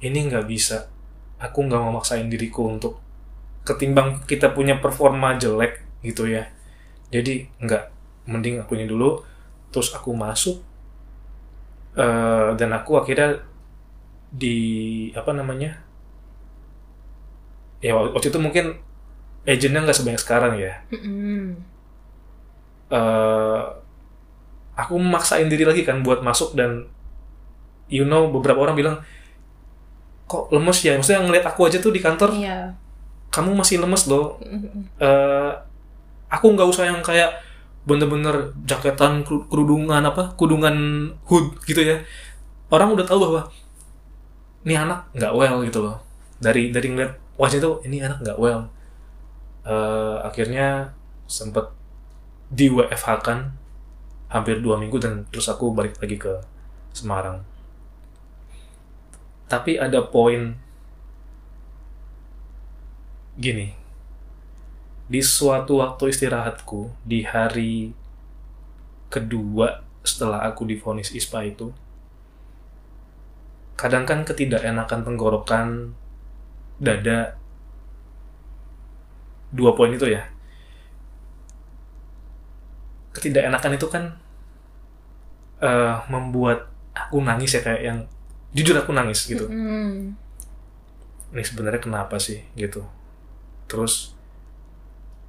[0.00, 0.88] Ini nggak bisa.
[1.36, 2.96] Aku nggak mau maksain diriku untuk
[3.68, 6.48] ketimbang kita punya performa jelek gitu ya.
[7.12, 7.84] Jadi nggak.
[8.24, 9.20] Mending aku ini dulu.
[9.68, 10.64] Terus aku masuk
[12.00, 13.44] eh, dan aku akhirnya
[14.32, 14.56] di
[15.12, 15.87] apa namanya
[17.78, 18.74] ya waktu itu mungkin
[19.44, 21.56] agentnya nggak sebanyak sekarang ya Mm-mm.
[22.88, 23.60] eh
[24.74, 26.86] aku memaksain diri lagi kan buat masuk dan
[27.90, 28.96] you know beberapa orang bilang
[30.24, 32.76] kok lemes ya maksudnya ngeliat aku aja tuh di kantor Iya.
[33.28, 34.84] kamu masih lemes loh Mm-mm.
[35.00, 35.52] eh
[36.28, 37.32] aku nggak usah yang kayak
[37.88, 40.76] bener-bener jaketan keru- kerudungan apa kudungan
[41.24, 41.96] hood gitu ya
[42.68, 43.48] orang udah tahu bahwa
[44.62, 45.96] ini anak nggak well gitu loh
[46.36, 48.36] dari dari ngeliat wajah itu ini anak nggak?
[48.36, 48.68] Well
[49.68, 50.96] Eh, akhirnya
[51.28, 51.68] sempet
[52.48, 53.52] di WFH kan
[54.32, 56.40] hampir dua minggu dan terus aku balik lagi ke
[56.96, 57.44] Semarang.
[59.44, 60.56] Tapi ada poin
[63.36, 63.76] gini
[65.08, 67.92] di suatu waktu istirahatku di hari
[69.12, 71.70] kedua setelah aku divonis ISPA itu
[73.78, 75.96] kadang kan ketidakenakan tenggorokan
[76.78, 77.36] dada
[79.52, 80.22] dua poin itu ya.
[83.14, 84.04] Ketidakenakan itu kan
[85.58, 87.98] uh, membuat aku nangis ya kayak yang
[88.54, 89.46] jujur aku nangis gitu.
[89.46, 90.16] Mm.
[91.28, 92.80] ini sebenarnya kenapa sih gitu.
[93.68, 94.16] Terus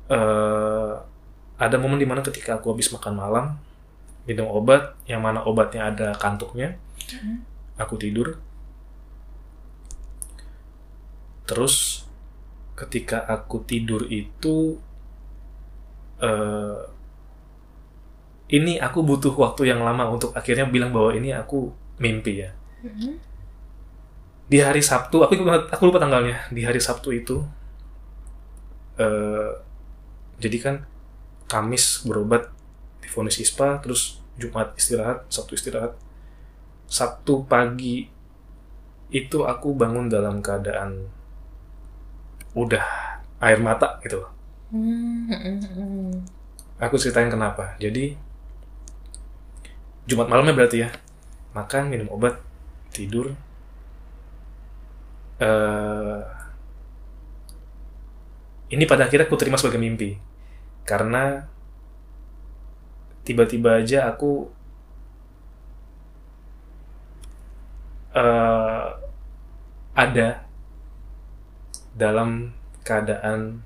[0.08, 0.94] eh
[1.60, 3.46] ada momen di mana ketika aku habis makan malam
[4.24, 6.80] minum obat yang mana obatnya ada kantuknya
[7.76, 8.40] aku tidur
[11.50, 12.06] terus
[12.78, 14.78] ketika aku tidur itu
[16.22, 16.80] eh
[18.50, 22.54] ini aku butuh waktu yang lama untuk akhirnya bilang bahwa ini aku mimpi ya.
[22.80, 23.20] Mm.
[24.50, 26.50] di hari Sabtu aku lupa, aku lupa tanggalnya.
[26.54, 27.42] Di hari Sabtu itu
[29.02, 29.52] eh
[30.40, 30.76] jadi kan
[31.50, 32.54] Kamis berobat
[33.02, 35.98] divonis ISPA terus Jumat istirahat Sabtu istirahat.
[36.90, 38.10] Sabtu pagi
[39.14, 41.19] itu aku bangun dalam keadaan
[42.60, 42.84] udah
[43.40, 44.32] air mata gitu loh.
[44.70, 46.14] Mm, mm, mm.
[46.78, 48.14] aku ceritain kenapa jadi
[50.06, 50.94] Jumat malamnya berarti ya
[51.58, 52.38] makan minum obat
[52.94, 53.34] tidur
[55.42, 56.22] eh
[58.70, 60.22] ini pada akhirnya aku terima sebagai mimpi
[60.86, 61.50] karena
[63.26, 64.54] tiba-tiba aja aku
[68.14, 68.86] eh
[69.98, 70.49] ada
[72.00, 72.56] dalam
[72.88, 73.60] keadaan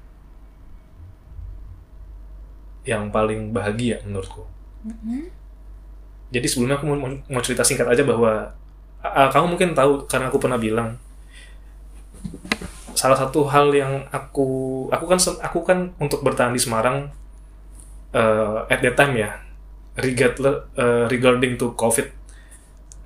[2.83, 4.49] yang paling bahagia menurutku
[4.83, 5.31] Mm.
[6.27, 8.51] jadi sebelumnya aku mau, mau cerita singkat aja bahwa
[8.99, 10.99] ah, kamu mungkin tahu karena aku pernah bilang
[12.91, 17.15] salah satu hal yang aku aku kan aku kan untuk bertahan di Semarang
[18.11, 19.39] eh, at that time ya
[19.95, 22.11] regardless eh, regarding to COVID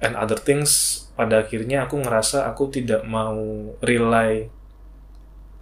[0.01, 3.37] and other things pada akhirnya aku ngerasa aku tidak mau
[3.85, 4.49] rely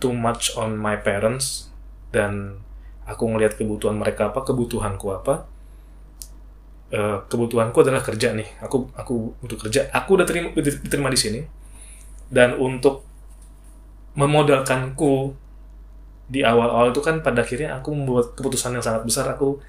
[0.06, 1.74] too much on my parents
[2.14, 2.62] dan
[3.10, 5.50] aku ngelihat kebutuhan mereka apa kebutuhanku apa
[6.96, 8.46] Eh, kebutuhanku adalah kerja nih.
[8.62, 9.90] Aku aku butuh kerja.
[9.90, 11.42] Aku udah terima diterima di sini.
[12.30, 13.02] Dan untuk
[14.16, 15.34] memodalkanku
[16.30, 19.26] di awal-awal itu kan pada akhirnya aku membuat keputusan yang sangat besar.
[19.34, 19.60] Aku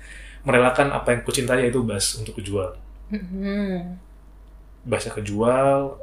[0.45, 2.77] merelakan apa yang kucintai yaitu bass untuk kujual.
[3.09, 3.97] Mm.
[4.85, 5.97] Bassnya kejual.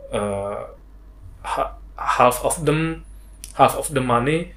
[1.44, 3.06] ha- half of them,
[3.54, 4.54] half of the money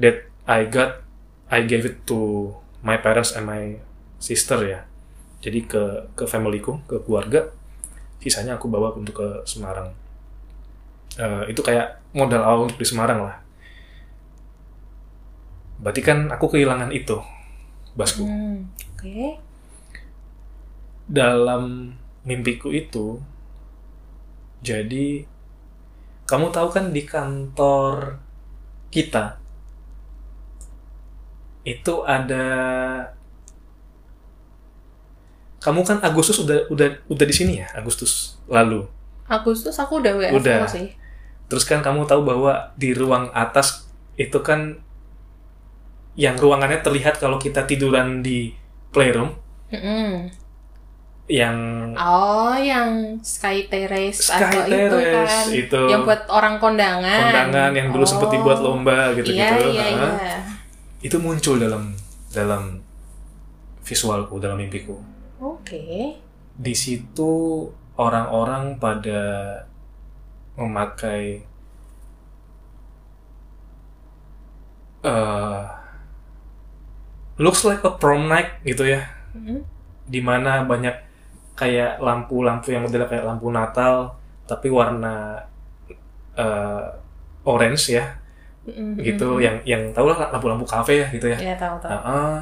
[0.00, 1.04] that I got,
[1.52, 3.76] I gave it to my parents and my
[4.16, 4.80] sister ya.
[5.44, 7.52] Jadi ke ke familyku, ke keluarga.
[8.18, 9.94] Sisanya aku bawa untuk ke Semarang.
[11.18, 13.36] Eh, itu kayak modal awal untuk di Semarang lah.
[15.78, 17.22] Berarti kan aku kehilangan itu,
[17.94, 18.26] basku.
[18.26, 18.66] Mm.
[18.98, 19.38] Oke.
[21.06, 21.94] Dalam
[22.26, 23.22] mimpiku itu,
[24.58, 25.22] jadi
[26.26, 28.18] kamu tahu kan di kantor
[28.88, 29.36] kita
[31.68, 32.44] itu ada
[35.58, 38.86] kamu kan Agustus udah udah udah di sini ya Agustus lalu
[39.28, 40.64] Agustus aku udah WFO Udah.
[40.64, 40.96] sih.
[41.52, 44.80] terus kan kamu tahu bahwa di ruang atas itu kan
[46.18, 48.56] yang ruangannya terlihat kalau kita tiduran di
[48.90, 49.36] playroom
[49.68, 50.32] Mm-mm.
[51.28, 51.56] Yang
[51.92, 55.46] Oh, yang Sky Terrace Sky atau itu Terrace, kan.
[55.52, 55.80] itu.
[55.86, 57.20] Yang buat orang kondangan.
[57.22, 58.72] kondangan yang dulu sempat dibuat Oh.
[58.72, 60.36] lomba gitu-gitu Iya, iya, Nah, iya.
[60.98, 61.92] itu muncul dalam
[62.28, 62.80] dalam
[63.80, 64.96] visualku dalam mimpiku
[65.38, 66.16] Oke.
[66.52, 67.64] di situ
[67.94, 69.20] orang-orang pada
[70.54, 71.40] memakai
[75.00, 75.62] eh
[77.38, 79.60] looks like a prom night gitu ya Mm.
[80.04, 81.07] di mana banyak
[81.58, 84.14] kayak lampu-lampu yang modelnya kayak lampu Natal
[84.46, 85.42] tapi warna
[86.38, 86.84] eh,
[87.44, 88.04] orange ya
[88.68, 89.00] Mm-mm.
[89.00, 91.90] gitu yang yang tau lah lampu-lampu kafe ya gitu ya Ya tahu tahu.
[91.90, 92.36] Heeh.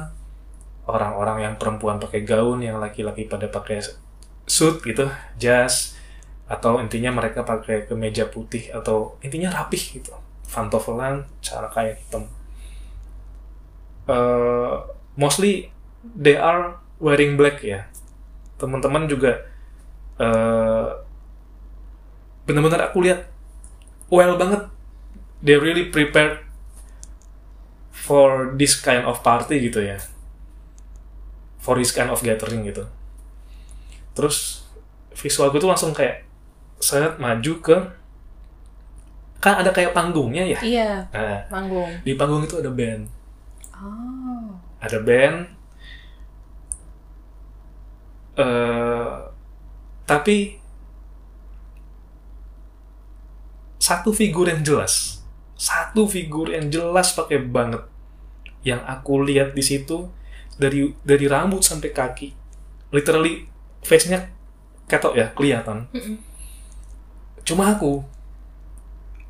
[0.87, 3.83] orang-orang yang perempuan pakai gaun yang laki-laki pada pakai
[4.47, 5.03] suit gitu
[5.35, 5.99] jas
[6.47, 10.15] atau intinya mereka pakai kemeja putih atau intinya rapih gitu
[10.47, 12.23] pantofelan cara kayak hitam
[14.07, 14.75] Eh,
[15.19, 15.67] mostly
[16.15, 17.91] they are wearing black ya
[18.57, 19.45] teman-teman juga
[20.17, 20.89] eh
[22.47, 23.27] benar-benar aku lihat
[24.09, 24.65] well banget.
[25.43, 26.41] They really prepared
[27.93, 30.01] for this kind of party gitu ya.
[31.61, 32.87] For this kind of gathering gitu.
[34.17, 34.65] Terus
[35.13, 36.25] visualku tuh langsung kayak
[36.81, 37.77] saya maju ke
[39.37, 40.59] kan ada kayak panggungnya ya?
[40.65, 41.89] Iya, nah, panggung.
[42.01, 43.05] di panggung itu ada band.
[43.77, 44.57] Oh.
[44.81, 45.56] ada band
[48.37, 49.13] eh
[50.07, 50.61] tapi
[53.77, 55.25] satu figur yang jelas
[55.57, 57.81] satu figur yang jelas pakai banget
[58.61, 60.09] yang aku lihat di situ
[60.57, 62.29] dari dari rambut sampai kaki
[62.93, 63.45] literally
[63.83, 64.31] face-nya
[64.87, 65.87] ketok ya kelihatan.
[67.43, 68.03] Cuma aku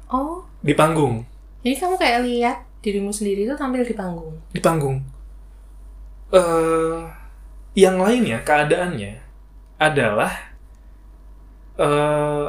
[0.07, 1.27] Oh, di panggung.
[1.67, 4.39] Jadi kamu kayak lihat dirimu sendiri itu tampil di panggung.
[4.55, 5.03] di panggung.
[6.31, 7.01] Eh
[7.77, 9.13] yang lainnya keadaannya
[9.79, 10.33] adalah
[11.77, 12.47] eh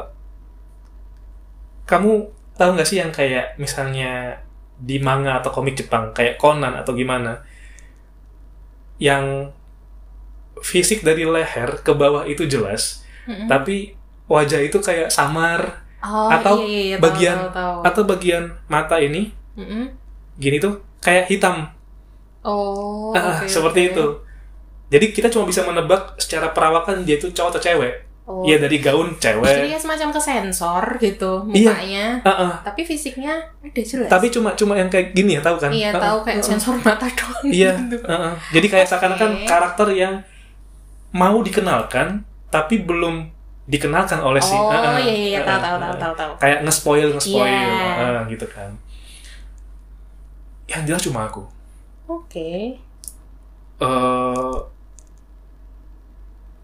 [1.88, 2.10] kamu
[2.58, 4.36] tahu nggak sih yang kayak misalnya
[4.78, 7.42] di manga atau komik Jepang kayak Conan atau gimana
[8.98, 9.54] yang
[10.58, 13.46] fisik dari leher ke bawah itu jelas Mm-mm.
[13.46, 13.94] tapi
[14.26, 17.78] wajah itu kayak samar Oh, atau iya, iya, iya, tahu, bagian tahu, tahu.
[17.82, 19.84] atau bagian mata ini Mm-mm.
[20.38, 21.70] gini tuh kayak hitam
[22.44, 23.88] Oh, Ah, oke, seperti oke.
[23.94, 24.06] itu.
[24.88, 27.94] Jadi kita cuma bisa menebak secara perawakan dia itu cowok atau cewek.
[28.24, 28.44] Oh.
[28.44, 29.72] Iya dari gaun Jadi cewek.
[29.72, 31.72] ya semacam ke sensor gitu Iya.
[31.72, 32.06] mukanya.
[32.20, 32.52] Ah, ah.
[32.62, 34.04] Tapi fisiknya ada jelas.
[34.06, 35.72] Tapi cuma cuma yang kayak gini ya tahu kan?
[35.72, 36.48] iya Ah, tahu ah, kayak ah, ah.
[36.52, 37.44] sensor mata doang.
[37.48, 37.72] Iya.
[37.88, 38.04] gitu.
[38.04, 38.32] ah, ah.
[38.52, 39.44] Jadi kayak seakan-akan Oke.
[39.44, 40.14] karakter yang
[41.10, 43.32] mau dikenalkan tapi belum
[43.64, 44.52] dikenalkan oleh si.
[44.52, 45.00] Oh ah, ah.
[45.00, 45.80] iya iya Ah, tahu ah, tahu ah.
[45.80, 46.32] tahu tahu tahu.
[46.38, 47.92] Kayak nge-spoil nge-spoil Iya.
[47.96, 48.70] ah, gitu kan.
[50.66, 51.44] Yang jelas cuma aku.
[52.04, 52.76] Oke.
[53.78, 54.56] eh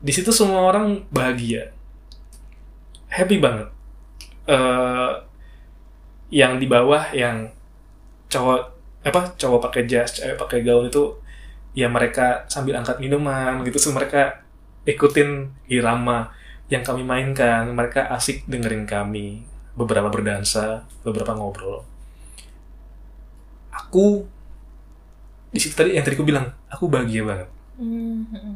[0.04, 1.72] di situ semua orang bahagia,
[3.08, 3.68] happy banget.
[4.44, 5.12] eh
[6.28, 7.48] yang di bawah yang
[8.28, 8.60] cowok
[9.04, 11.16] apa cowok pakai jas, cewek pakai gaun itu
[11.72, 14.44] ya mereka sambil angkat minuman gitu, so mereka
[14.84, 16.28] ikutin irama
[16.68, 19.44] yang kami mainkan, mereka asik dengerin kami,
[19.76, 21.84] beberapa berdansa, beberapa ngobrol.
[23.72, 24.28] Aku
[25.54, 27.48] di situ tadi yang tadi aku bilang, aku bahagia banget.
[27.78, 28.54] Hmm, hmm.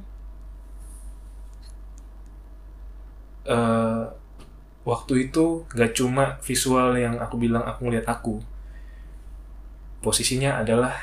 [3.48, 4.04] Eh
[4.84, 8.40] waktu itu gak cuma visual yang aku bilang aku ngeliat aku
[10.00, 10.94] posisinya adalah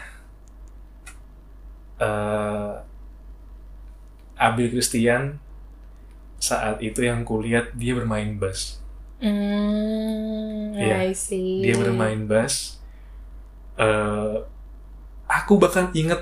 [1.99, 2.73] eh
[4.35, 5.39] Abil Christian
[6.43, 8.83] saat itu yang kulihat dia bermain bass
[9.15, 11.07] Hmm, Iya.
[11.07, 11.63] I see.
[11.63, 12.83] dia bermain bass
[13.79, 14.37] eh
[15.25, 16.19] aku bahkan inget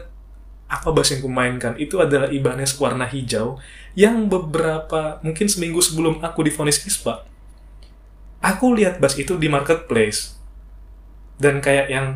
[0.70, 3.58] apa bass yang kumainkan itu adalah Ibanez warna hijau
[3.94, 7.34] yang beberapa mungkin seminggu sebelum aku divonis ISPA
[8.44, 10.36] aku lihat bass itu di marketplace.
[11.40, 12.08] Dan kayak yang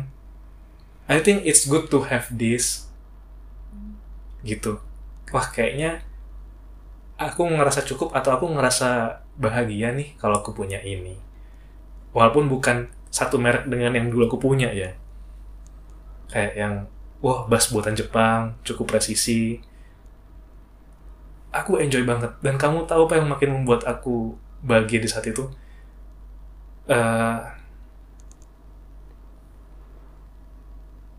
[1.08, 2.92] I think it's good to have this
[4.44, 4.78] gitu.
[5.32, 6.04] Wah kayaknya
[7.16, 11.16] aku ngerasa cukup atau aku ngerasa bahagia nih kalau aku punya ini.
[12.12, 14.92] Walaupun bukan satu merek dengan yang dulu aku punya ya.
[16.28, 16.74] Kayak yang
[17.24, 19.64] wah bass buatan Jepang cukup presisi
[21.50, 25.46] aku enjoy banget dan kamu tahu apa yang makin membuat aku bahagia di saat itu
[26.88, 27.38] Eh,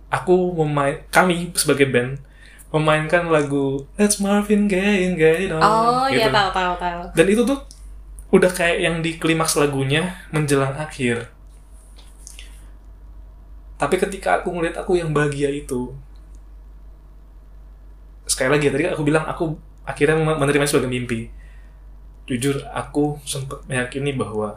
[0.09, 2.17] aku memain kami sebagai band
[2.73, 6.34] memainkan lagu Let's Marvin Gaye Gaye On Oh iya gitu.
[6.34, 6.99] tahu tahu tahu.
[7.13, 7.59] dan itu tuh
[8.30, 11.30] udah kayak yang di klimaks lagunya menjelang akhir
[13.77, 15.93] tapi ketika aku ngeliat aku yang bahagia itu
[18.26, 19.57] sekali lagi ya, tadi aku bilang aku
[19.90, 21.34] akhirnya men- menerima sebagai mimpi
[22.24, 24.53] jujur aku sempat meyakini bahwa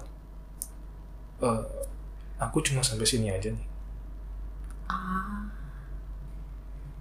[1.40, 1.64] eh,
[2.36, 3.66] aku cuma sampai sini aja nih
[4.84, 5.48] Ah.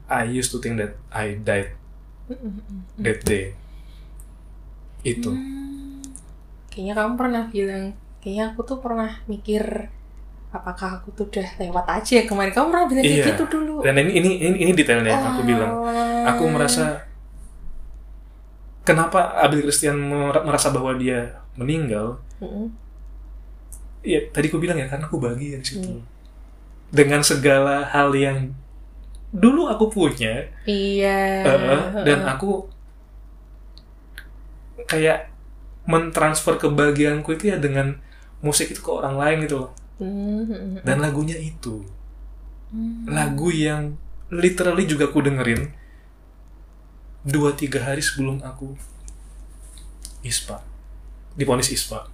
[0.08, 1.76] I used to think that I died
[2.98, 3.52] that day
[5.02, 6.00] itu Hmm.
[6.68, 7.84] Kayaknya kamu pernah bilang,
[8.18, 9.92] kayaknya aku tuh pernah mikir
[10.50, 12.52] apakah aku tuh udah lewat aja ya kemarin.
[12.52, 13.12] Kamu pernah bilang Iya.
[13.18, 13.84] kayak gitu dulu.
[13.84, 15.72] dan ini ini ini, ini detailnya yang aku bilang
[16.24, 17.11] aku merasa
[18.82, 22.72] kenapa Abil Christian mer- merasa bahwa dia meninggal Mm-mm.
[24.02, 26.04] ya tadi aku bilang ya karena aku bahagia di situ Hmm.
[26.90, 28.52] dengan segala hal yang
[29.32, 31.46] dulu aku punya Iya.
[31.46, 32.68] eh, dan aku
[34.84, 35.30] kayak
[35.84, 37.98] mentransfer kebahagiaanku itu ya dengan
[38.40, 39.72] musik itu ke orang lain gitu loh
[40.02, 40.10] Hmm,
[40.42, 40.82] hmm, hmm.
[40.82, 41.86] dan lagunya itu
[42.72, 43.04] Hmm.
[43.06, 44.00] lagu yang
[44.32, 45.70] literally juga aku dengerin
[47.22, 48.74] dua tiga hari sebelum aku
[50.26, 50.62] ispa
[51.38, 52.10] diponis ispa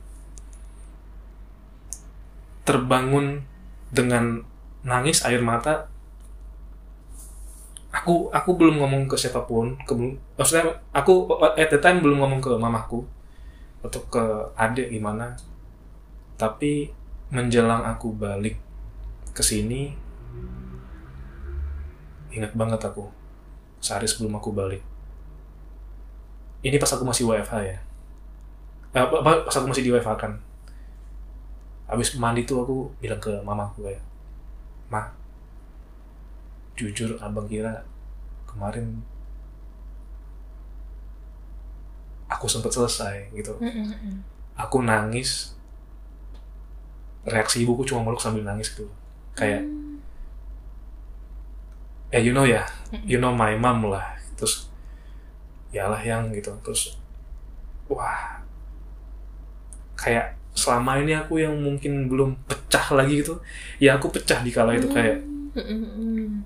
[2.68, 3.48] terbangun
[3.88, 4.44] dengan
[4.84, 5.88] nangis air mata.
[7.96, 9.96] Aku aku belum ngomong ke siapa pun ke
[10.36, 13.08] maksudnya aku at the time belum ngomong ke mamaku
[13.80, 14.24] atau ke
[14.60, 15.40] adik gimana.
[16.36, 16.92] Tapi
[17.32, 18.60] menjelang aku balik
[19.32, 19.96] ke sini
[22.36, 23.08] ingat banget aku
[23.80, 24.84] sehari sebelum aku balik
[26.66, 27.78] ini pas aku masih WFH ya.
[28.98, 30.34] Eh, pas aku masih di WFH kan.
[31.88, 34.04] Habis mandi tuh aku bilang ke mamaku kayak
[34.92, 35.12] ma
[36.78, 37.84] jujur abang kira
[38.46, 39.02] kemarin
[42.28, 43.56] aku sempet selesai gitu.
[44.58, 45.54] Aku nangis.
[47.28, 48.88] Reaksi ibuku cuma meluk sambil nangis gitu.
[49.38, 49.68] Kayak
[52.08, 52.64] ya you know ya
[53.04, 54.16] you know my mom lah.
[54.40, 54.72] Terus
[55.80, 56.52] yalah yang gitu.
[56.66, 56.98] Terus
[57.90, 58.42] wah
[59.98, 63.38] kayak selama ini aku yang mungkin belum pecah lagi gitu.
[63.84, 65.18] Ya aku pecah di kala itu kayak
[65.56, 66.46] Mm-mm.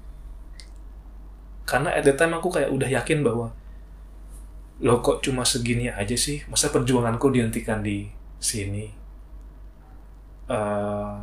[1.65, 3.53] karena at the time aku kayak udah yakin bahwa
[4.85, 6.37] lo kok cuma segini aja sih?
[6.51, 7.97] Masa perjuanganku dihentikan di
[8.49, 8.85] sini?
[10.49, 11.19] Eh,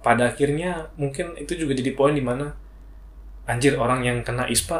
[0.00, 2.56] pada akhirnya mungkin itu juga jadi poin di mana
[3.50, 4.78] anjir orang yang kena ispa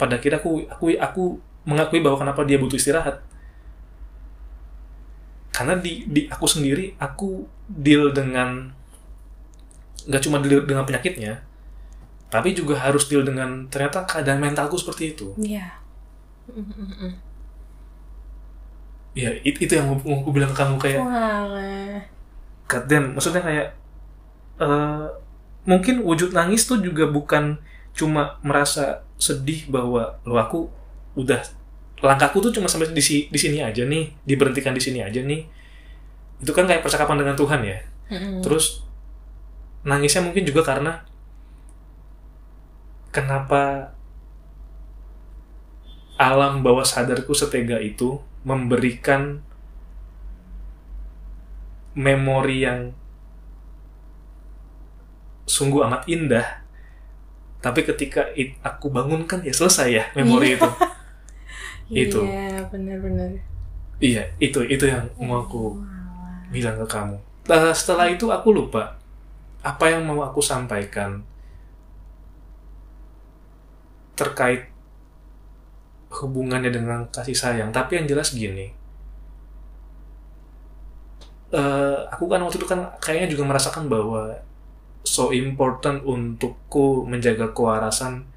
[0.00, 1.22] pada akhirnya aku aku aku
[1.68, 3.16] mengakui bahwa kenapa dia butuh istirahat
[5.50, 8.70] karena di di aku sendiri aku deal dengan
[10.08, 11.44] nggak cuma deal dengan penyakitnya
[12.30, 15.66] tapi juga harus deal dengan ternyata keadaan mentalku seperti itu Iya.
[19.10, 21.98] Ya it- itu yang mau aku bilang ke kamu kayak Walah.
[22.70, 23.66] God damn, maksudnya kayak
[24.62, 25.04] eh
[25.66, 27.58] mungkin wujud nangis tuh juga bukan
[27.96, 30.70] cuma merasa sedih bahwa lo aku
[31.18, 31.42] udah
[32.00, 35.44] langkahku tuh cuma sampai di, di sini aja nih, diberhentikan di sini aja nih.
[36.40, 37.78] Itu kan kayak percakapan dengan Tuhan ya.
[38.08, 38.40] Mm-mm.
[38.40, 38.82] Terus
[39.84, 41.04] nangisnya mungkin juga karena
[43.12, 43.92] kenapa
[46.20, 49.40] alam bawah sadarku setega itu memberikan
[51.96, 52.92] memori yang
[55.48, 56.59] sungguh amat indah
[57.64, 60.68] tapi ketika it- aku bangunkan ya selesai ya memori itu.
[61.90, 62.22] Itu.
[62.22, 63.30] Iya, benar-benar.
[64.00, 65.76] iya itu itu yang mau aku
[66.52, 67.16] bilang ke kamu.
[67.50, 68.96] Eh, setelah itu aku lupa
[69.64, 71.22] apa yang mau aku sampaikan
[74.16, 74.68] terkait
[76.18, 77.70] hubungannya dengan kasih sayang.
[77.76, 78.66] Tapi yang jelas gini
[81.50, 84.38] Eh, aku kan waktu itu kan kayaknya juga merasakan bahwa
[85.04, 88.28] so important untukku menjaga kewarasan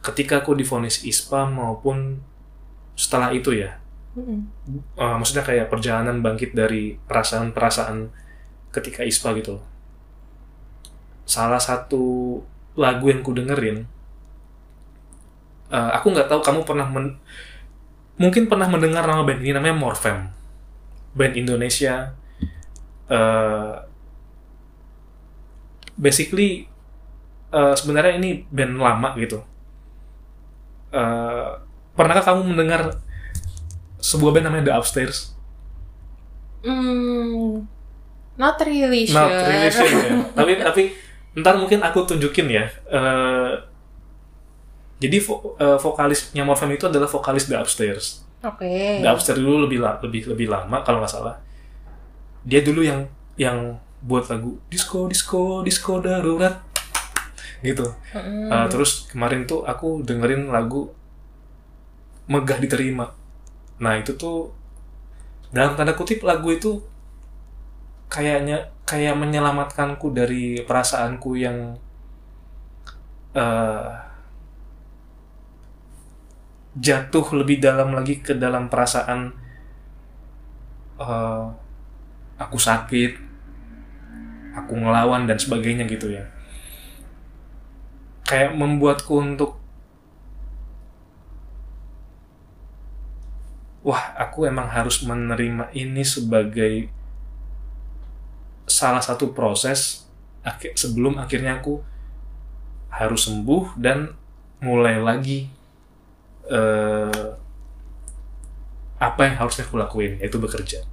[0.00, 2.20] ketika aku divonis ISPA maupun
[2.96, 3.76] setelah itu ya
[4.10, 4.42] Mm-mm.
[4.98, 8.10] Uh, maksudnya kayak perjalanan bangkit dari perasaan-perasaan
[8.74, 9.62] ketika ISPA gitu.
[11.24, 12.02] Salah satu
[12.74, 13.86] lagu yang ku dengerin,
[15.70, 17.18] uh, aku nggak tahu kamu pernah men-
[18.20, 20.28] mungkin pernah mendengar nama band ini namanya Morfem,
[21.16, 22.14] band Indonesia.
[23.10, 23.89] Uh,
[25.96, 26.66] basically
[27.50, 29.42] uh, sebenarnya ini band lama gitu.
[30.90, 31.54] Uh,
[31.94, 32.98] pernahkah kamu mendengar
[34.00, 35.38] sebuah band namanya The Upstairs?
[36.60, 37.64] Mm,
[38.36, 39.16] not really sure.
[39.16, 40.12] Not really sure ya.
[40.38, 40.82] tapi tapi
[41.40, 42.68] ntar mungkin aku tunjukin ya.
[42.90, 43.52] Eh,
[45.00, 48.24] jadi vo- eh, vokalisnya Morfem itu adalah vokalis The Upstairs.
[48.44, 49.00] Oke.
[49.00, 51.40] The Upstairs dulu lebih la- lebih lebih lama kalau nggak salah.
[52.44, 53.08] Dia dulu yang
[53.40, 56.64] yang buat lagu disco disco disco darurat
[57.60, 57.92] gitu.
[58.16, 58.48] Mm-mm.
[58.48, 60.88] Eh, terus kemarin tuh aku dengerin lagu
[62.30, 63.12] Megah Diterima.
[63.82, 64.48] Nah itu tuh
[65.52, 66.80] dalam tanda kutip lagu itu
[68.08, 71.76] kayaknya kayak menyelamatkanku dari perasaanku yang
[73.36, 73.92] eh,
[76.80, 79.34] jatuh lebih dalam lagi ke dalam perasaan
[80.96, 81.44] eh,
[82.40, 83.29] aku sakit,
[84.56, 86.26] aku ngelawan dan sebagainya gitu ya.
[88.26, 89.60] Kayak membuatku untuk
[93.80, 96.92] wah aku emang harus menerima ini sebagai
[98.68, 100.06] salah satu proses
[100.76, 101.82] sebelum akhirnya aku
[102.92, 104.14] harus sembuh dan
[104.60, 105.48] mulai lagi
[106.48, 107.30] eh,
[109.00, 110.84] apa yang harusnya aku lakuin yaitu bekerja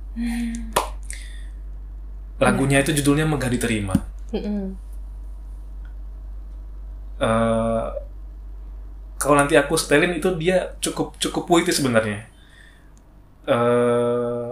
[2.46, 3.96] lagunya itu judulnya megah diterima
[4.34, 4.78] Mm-mm.
[7.20, 8.08] eh
[9.18, 12.30] kalau nanti aku setelin itu dia cukup cukup puitis sebenarnya.
[13.48, 14.52] eh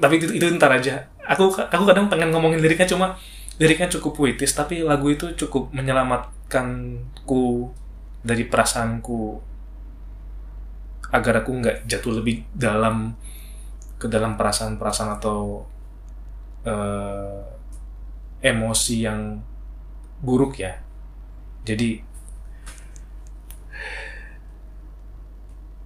[0.00, 1.04] tapi itu, itu ntar aja.
[1.24, 3.16] Aku aku kadang pengen ngomongin liriknya cuma
[3.60, 7.70] liriknya cukup puitis tapi lagu itu cukup menyelamatkanku
[8.24, 9.20] dari perasaanku
[11.14, 13.14] agar aku nggak jatuh lebih dalam
[14.04, 15.64] ke dalam perasaan-perasaan atau
[16.68, 17.40] eh,
[18.44, 19.40] emosi yang
[20.20, 20.76] buruk ya.
[21.64, 22.04] Jadi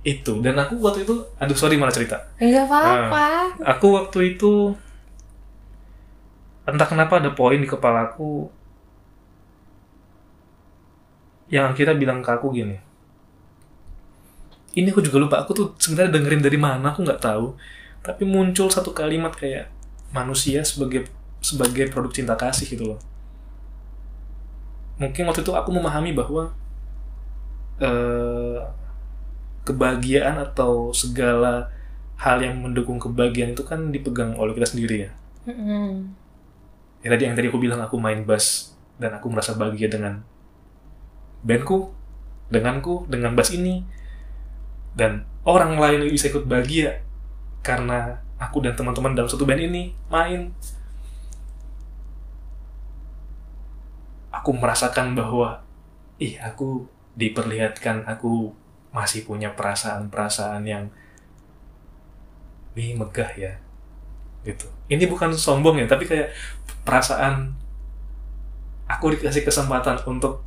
[0.03, 0.33] itu.
[0.43, 2.27] Dan aku waktu itu aduh sorry malah cerita.
[2.43, 3.27] Enggak apa-apa.
[3.63, 4.75] aku waktu itu
[6.67, 8.51] entah kenapa ada poin di kepalaku
[11.55, 12.77] yang kita bilang ke aku gini.
[14.75, 17.55] Ini aku juga lupa aku tuh sebenarnya dengerin dari mana aku nggak tahu
[18.03, 19.69] tapi muncul satu kalimat kayak
[20.15, 21.09] manusia sebagai
[21.39, 23.01] sebagai produk cinta kasih gitu loh.
[24.99, 26.51] Mungkin waktu itu aku memahami bahwa
[27.79, 28.59] eh,
[29.63, 31.71] kebahagiaan atau segala
[32.19, 35.11] hal yang mendukung kebahagiaan itu kan dipegang oleh kita sendiri ya.
[35.49, 36.13] Mm-mm.
[37.01, 40.21] ya tadi yang tadi aku bilang aku main bass dan aku merasa bahagia dengan
[41.47, 41.95] bandku
[42.51, 43.87] denganku dengan bass ini.
[44.99, 47.07] Dan orang lain bisa ikut bahagia
[47.63, 50.55] karena aku dan teman-teman dalam satu band ini main.
[54.31, 55.61] Aku merasakan bahwa
[56.23, 56.87] ih aku
[57.19, 58.55] diperlihatkan aku
[58.95, 60.85] masih punya perasaan-perasaan yang
[62.79, 63.53] wih megah ya
[64.47, 64.71] gitu.
[64.87, 66.31] Ini bukan sombong ya tapi kayak
[66.87, 67.53] perasaan
[68.87, 70.47] aku dikasih kesempatan untuk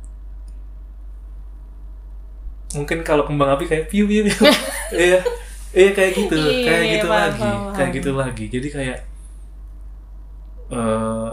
[2.72, 4.36] mungkin kalau kembang api kayak piu piu piu.
[4.92, 5.24] Iya
[5.72, 8.98] iya kayak gitu Iya, kayak gitu paham, lagi paham, kayak gitu lagi jadi kayak
[10.72, 11.32] eh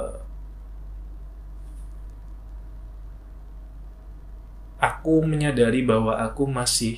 [4.79, 6.95] aku menyadari bahwa aku masih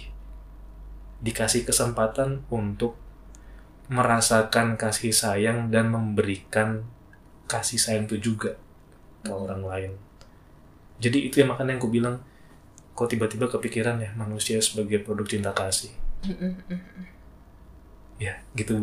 [1.22, 2.98] dikasih kesempatan untuk
[3.92, 6.70] merasakan kasih sayang dan memberikan
[7.52, 8.52] kasih sayang itu juga
[9.26, 9.92] ke orang lain.
[11.04, 12.16] Jadi itu yang makanya yang aku bilang
[12.98, 15.92] kok tiba-tiba kepikiran ya manusia sebagai produk cinta kasih.
[18.22, 18.78] Ya, gitu.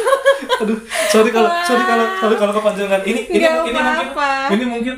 [0.60, 3.00] Aduh, sorry kalau sorry kalau sorry kalau kepanjangan.
[3.02, 4.30] Ini ini Nggak ini mungkin apa-apa.
[4.50, 4.96] ini mungkin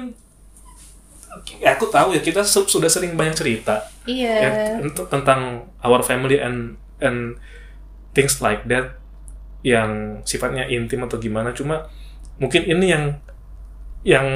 [1.59, 4.35] ya, aku tahu ya kita su- sudah sering banyak cerita Iya.
[4.37, 4.51] ya,
[4.81, 5.41] tent- tentang
[5.81, 7.35] our family and and
[8.13, 8.99] things like that
[9.63, 11.87] yang sifatnya intim atau gimana cuma
[12.37, 13.05] mungkin ini yang
[14.03, 14.27] yang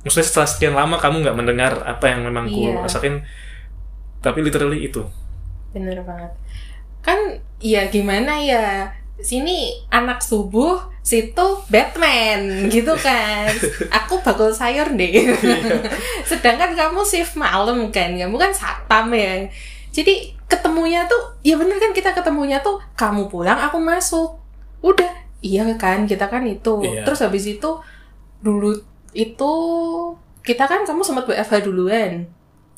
[0.00, 2.84] maksudnya setelah sekian lama kamu nggak mendengar apa yang memang ku Iya.
[2.84, 3.24] rasain
[4.18, 5.04] tapi literally itu
[5.70, 6.32] Bener banget.
[7.00, 8.90] Kan ya gimana ya?
[9.20, 13.52] Sini anak subuh, situ Batman gitu kan.
[14.02, 15.36] Aku bakul sayur deh.
[16.24, 19.44] Sedangkan kamu shift malam kan, kamu kan satpam ya.
[19.92, 24.40] Jadi ketemunya tuh, ya bener kan kita ketemunya tuh kamu pulang, aku masuk.
[24.80, 25.12] Udah,
[25.44, 26.80] iya kan kita kan itu.
[26.80, 27.04] Iya.
[27.04, 27.70] Terus habis itu
[28.40, 28.72] dulu
[29.12, 29.52] itu
[30.40, 32.24] kita kan kamu sempat WFH duluan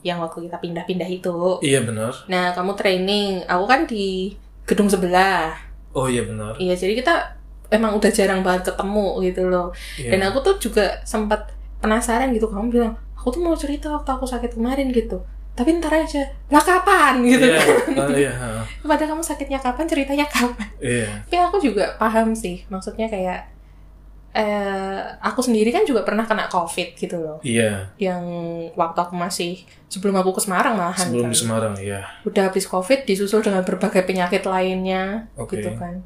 [0.03, 1.63] yang waktu kita pindah-pindah itu.
[1.63, 4.35] iya benar Nah, kamu training, aku kan di
[4.65, 5.53] gedung sebelah.
[5.93, 7.15] oh iya benar Iya, jadi kita
[7.69, 9.69] emang udah jarang banget ketemu gitu loh.
[9.97, 10.11] Iya.
[10.13, 14.25] Dan aku tuh juga sempat penasaran gitu, kamu bilang, aku tuh mau cerita waktu aku
[14.25, 15.21] sakit kemarin gitu.
[15.53, 17.69] Tapi ntar aja, lah kapan gitu iya kan.
[18.01, 20.65] ah, iya ah, Pada kamu sakitnya kapan, ceritanya kapan.
[20.81, 23.45] iya Tapi aku juga paham sih, maksudnya kayak,
[24.33, 27.39] eh, aku sendiri kan juga pernah kena COVID gitu loh.
[27.45, 27.93] iya.
[28.01, 28.25] Yang
[28.73, 31.33] waktu aku masih, sebelum aku ke Semarang malahan sebelum kan.
[31.33, 32.01] di Semarang iya.
[32.25, 35.61] Udah habis covid disusul dengan berbagai penyakit lainnya Oke.
[35.61, 36.01] gitu kan.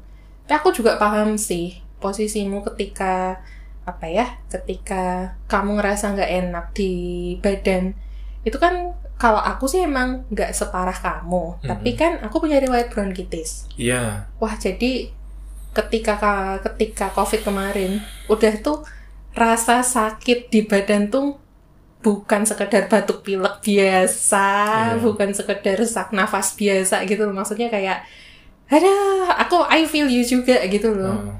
[0.47, 3.41] Tapi aku juga paham sih posisimu ketika
[3.87, 6.93] apa ya ketika kamu ngerasa nggak enak di
[7.39, 7.95] badan.
[8.43, 11.63] Itu kan kalau aku sih emang nggak separah kamu.
[11.63, 13.71] Tapi kan aku punya riwayat bronkitis.
[13.79, 14.27] Iya.
[14.37, 15.15] Wah jadi
[15.77, 18.81] ketika ka- ketika covid kemarin udah tuh
[19.31, 21.37] rasa sakit di badan tuh
[22.01, 24.47] bukan sekedar batuk pilek biasa
[24.95, 25.01] Iya.
[25.01, 27.35] bukan sekedar sak nafas biasa gitu loh.
[27.35, 28.01] Maksudnya kayak
[28.67, 28.93] ada
[29.37, 31.13] aku I feel you juga gitu loh.
[31.13, 31.37] Ah,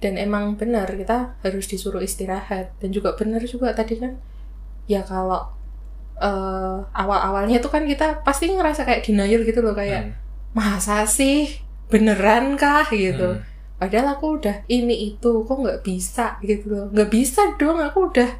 [0.00, 2.72] dan emang benar kita harus disuruh istirahat.
[2.78, 4.16] Dan juga benar juga tadi kan
[4.84, 5.40] ya kalau
[6.16, 10.14] eh, awal-awalnya tuh kan kita pasti ngerasa kayak denial gitu loh kayak hmm,
[10.54, 12.86] masa sih beneran kah?
[12.88, 13.36] gitu.
[13.36, 13.53] Hmm.
[13.74, 18.30] Padahal aku udah ini itu kok nggak bisa gitu loh nggak bisa dong aku udah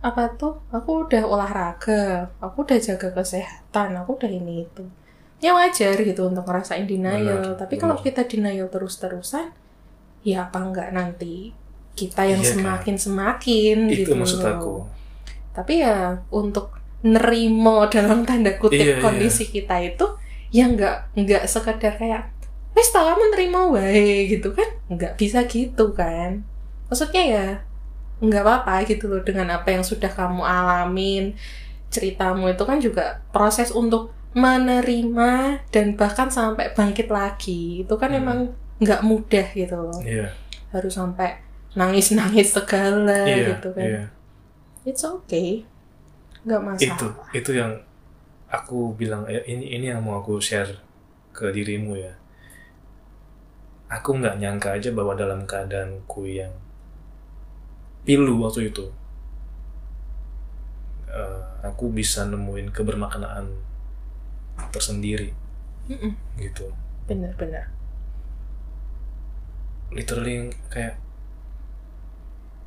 [0.00, 4.84] apa tuh aku udah olahraga aku udah jaga kesehatan aku udah ini itu
[5.38, 9.52] ya wajar gitu untuk ngerasain denial Benar, tapi kalau kita denial terus-terusan
[10.20, 11.52] ya apa enggak nanti
[11.92, 12.54] kita yang Iya kan?
[12.56, 14.48] semakin semakin itu gitu maksud loh.
[14.50, 14.74] aku
[15.52, 19.02] tapi ya untuk nerimo dalam tanda kutip Iya, iya.
[19.02, 20.06] kondisi kita itu
[20.48, 22.32] ya nggak nggak sekedar kayak
[22.80, 26.40] wes tau kamu nerimo wae gitu kan nggak bisa gitu kan
[26.88, 27.46] maksudnya ya
[28.20, 31.36] nggak apa-apa gitu loh dengan apa yang sudah kamu alamin
[31.88, 35.32] ceritamu itu kan juga proses untuk menerima
[35.68, 38.20] dan bahkan sampai bangkit lagi itu kan Hmm.
[38.22, 38.38] emang
[38.80, 40.32] nggak mudah gitu loh Iya.
[40.70, 41.36] harus sampai
[41.74, 43.56] nangis-nangis segala Iya.
[43.56, 44.02] gitu kan Iya.
[44.86, 45.66] it's okay
[46.46, 47.72] nggak masalah Itu itu yang
[48.48, 50.72] aku bilang eh, ini ini yang mau aku share
[51.30, 52.10] ke dirimu ya.
[53.90, 56.54] Aku nggak nyangka aja bahwa dalam keadaanku yang
[58.06, 58.86] pilu waktu itu,
[61.10, 63.46] eh, aku bisa nemuin kebermaknaan
[64.70, 65.34] tersendiri.
[65.90, 66.70] Mm-mm, gitu.
[67.10, 67.66] bener-bener
[69.90, 70.94] literally kayak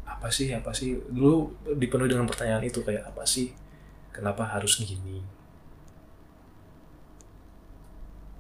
[0.04, 1.00] apa sih apa sih?
[1.12, 3.52] Dulu dipenuhi dengan pertanyaan itu kayak apa sih?
[4.16, 5.24] Kenapa harus gini?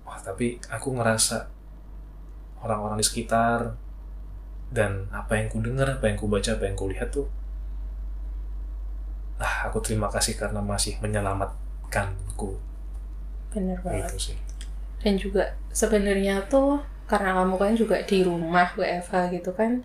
[0.05, 1.47] Wah tapi aku ngerasa
[2.64, 3.76] orang-orang di sekitar.
[4.73, 7.30] Dan apa yang ku dengar apa yang ku baca apa yang ku lihat tuh
[9.38, 12.56] ah aku terima kasih karena masih menyelamatkanku
[13.53, 14.10] bener banget.
[14.10, 14.38] Gitu sih.
[15.03, 19.84] Dan juga sebenarnya tuh karena kamu kan juga di rumah WFH gitu kan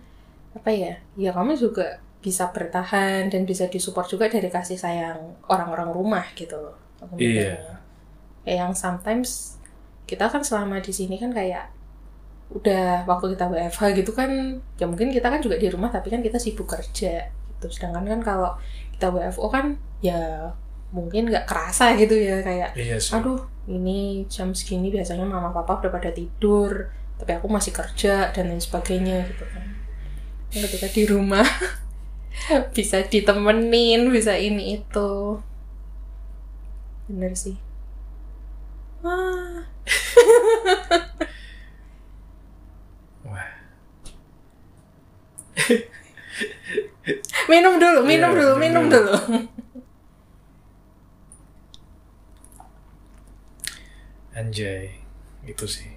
[0.55, 5.91] apa ya ya kamu juga bisa bertahan dan bisa disupport juga dari kasih sayang orang-orang
[5.93, 7.59] rumah gitu loh aku Iya.
[8.47, 9.59] kayak yang sometimes
[10.09, 11.69] kita kan selama di sini kan kayak
[12.49, 16.25] udah waktu kita WFH gitu kan ya mungkin kita kan juga di rumah tapi kan
[16.25, 17.67] kita sibuk kerja gitu.
[17.69, 18.51] Sedangkan kan kalau
[18.97, 20.49] kita WFO kan ya
[20.89, 23.13] mungkin nggak kerasa gitu ya kayak iya sih.
[23.13, 26.89] Aduh ini jam segini biasanya mama papa udah pada tidur
[27.21, 29.65] tapi aku masih kerja dan lain sebagainya gitu kan.
[30.49, 31.45] Dan ketika di rumah
[32.77, 35.37] bisa ditemenin bisa ini itu.
[37.13, 37.61] Bener sih.
[39.05, 39.63] Wah wah
[47.53, 49.13] minum dulu minum Iya, dulu minum minum dulu.
[54.39, 54.95] Anjay,
[55.43, 55.91] itu sih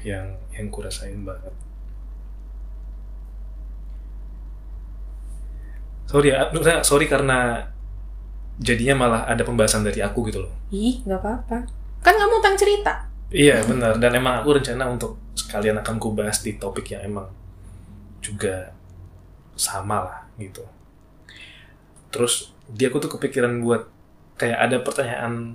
[0.00, 1.52] yang yang kurasain banget.
[6.08, 6.48] Sorry ya,
[6.80, 7.68] sorry karena
[8.60, 10.52] jadinya malah ada pembahasan dari aku gitu loh.
[10.68, 11.64] ih nggak apa-apa
[12.04, 12.94] kan kamu tentang cerita
[13.30, 17.30] Iya benar, dan emang aku rencana untuk sekalian akan ku bahas di topik yang emang
[18.18, 18.74] juga
[19.54, 20.66] sama lah gitu.
[22.10, 23.86] Terus dia aku tuh kepikiran buat
[24.34, 25.54] kayak ada pertanyaan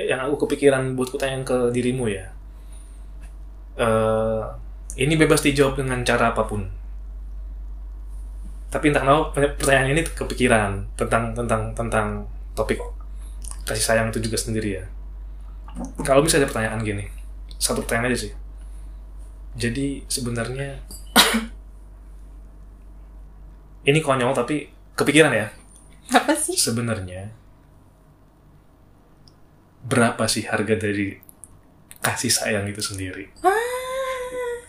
[0.00, 2.32] yang aku kepikiran buat kutanyain ke dirimu ya.
[3.76, 4.44] Eh
[5.04, 6.64] ini bebas dijawab dengan cara apa pun.
[8.72, 12.24] Tapi entah kenapa pertanyaan ini kepikiran tentang tentang tentang
[12.56, 12.80] topik
[13.68, 14.84] kasih sayang itu juga sendiri ya
[16.02, 17.06] kalau misalnya ada pertanyaan gini
[17.58, 18.32] satu pertanyaan aja sih.
[19.58, 20.78] Jadi sebenarnya
[23.90, 25.50] ini konyol tapi kepikiran ya.
[26.14, 26.54] Apa sih?
[26.54, 27.34] Sebenarnya
[29.84, 31.18] berapa sih harga dari
[31.98, 33.26] kasih sayang itu sendiri?
[33.42, 34.62] Ah,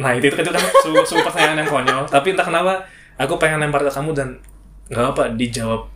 [0.00, 2.02] nah itu itu kan sebuah, sebuah pertanyaan yang konyol.
[2.08, 2.88] Tapi entah kenapa
[3.20, 4.40] aku pengen lempar ke kamu dan
[4.88, 5.92] nggak apa dijawab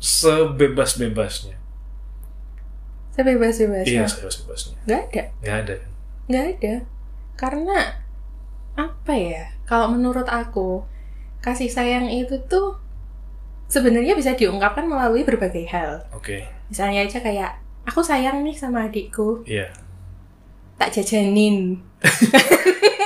[0.00, 1.63] sebebas-bebasnya
[3.14, 5.22] sebebas bebasnya iya sebebas-bebasnya nggak ada?
[5.40, 5.74] Nggak ada.
[6.26, 6.74] Nggak ada.
[7.38, 7.78] Karena
[8.74, 9.42] apa ya?
[9.64, 10.82] Kalau menurut aku
[11.38, 12.74] kasih sayang itu tuh
[13.70, 16.02] sebenarnya bisa diungkapkan melalui berbagai hal.
[16.10, 16.42] Oke.
[16.66, 17.54] Misalnya aja kayak
[17.86, 19.46] aku sayang nih sama adikku.
[19.46, 19.70] Iya.
[20.76, 21.78] Tak jajanin.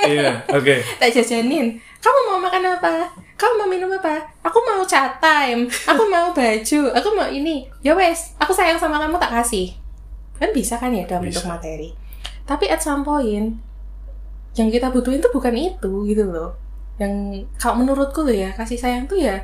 [0.09, 0.75] Iya oke.
[0.97, 1.77] Tak jajanin.
[2.01, 3.05] Kamu mau makan apa?
[3.37, 4.17] Kamu mau minum apa?
[4.41, 5.69] Aku mau chat time.
[5.85, 6.81] Aku mau baju.
[6.97, 7.69] Aku mau ini.
[7.85, 9.69] Ya wes aku sayang sama kamu tak kasih
[10.39, 11.43] kan bisa kan ya dalam Bisa.
[11.43, 11.89] bentuk materi.
[12.47, 13.59] Tapi at some point
[14.57, 16.55] yang kita butuhin tuh bukan itu gitu loh.
[16.97, 19.43] Yang kalau menurutku loh ya kasih sayang tuh ya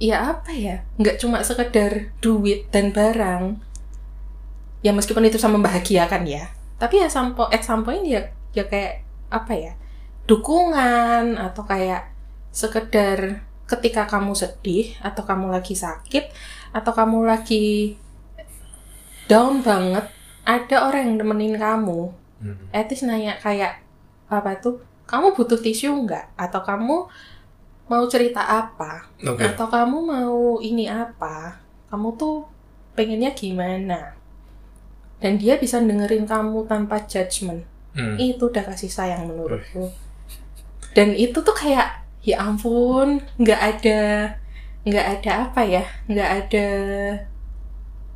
[0.00, 0.82] ya apa ya?
[0.96, 3.60] Nggak cuma sekedar duit dan barang.
[4.80, 6.48] Ya meskipun itu sama membahagiakan ya.
[6.80, 9.72] Tapi ya sampo at some point ya ya kayak apa ya?
[10.24, 12.08] Dukungan atau kayak
[12.50, 16.34] sekedar ketika kamu sedih atau kamu lagi sakit
[16.74, 17.94] atau kamu lagi
[19.30, 20.10] down banget.
[20.42, 22.56] Ada orang yang nemenin kamu Hmm.
[22.72, 23.84] etis nanya kayak
[24.26, 24.80] apa tuh?
[25.04, 26.34] Kamu butuh tisu nggak?
[26.40, 27.04] Atau kamu
[27.84, 29.04] mau cerita apa?
[29.20, 29.44] Oke.
[29.44, 31.60] Atau kamu mau ini apa?
[31.92, 32.48] Kamu tuh
[32.96, 34.16] pengennya gimana?
[35.20, 37.62] Dan dia bisa dengerin kamu tanpa judgement.
[37.90, 38.14] Hmm.
[38.16, 39.90] itu udah kasih sayang menurutku.
[40.94, 44.00] Dan itu tuh kayak ya ampun nggak ada
[44.86, 45.84] nggak ada apa ya?
[46.06, 46.66] Nggak ada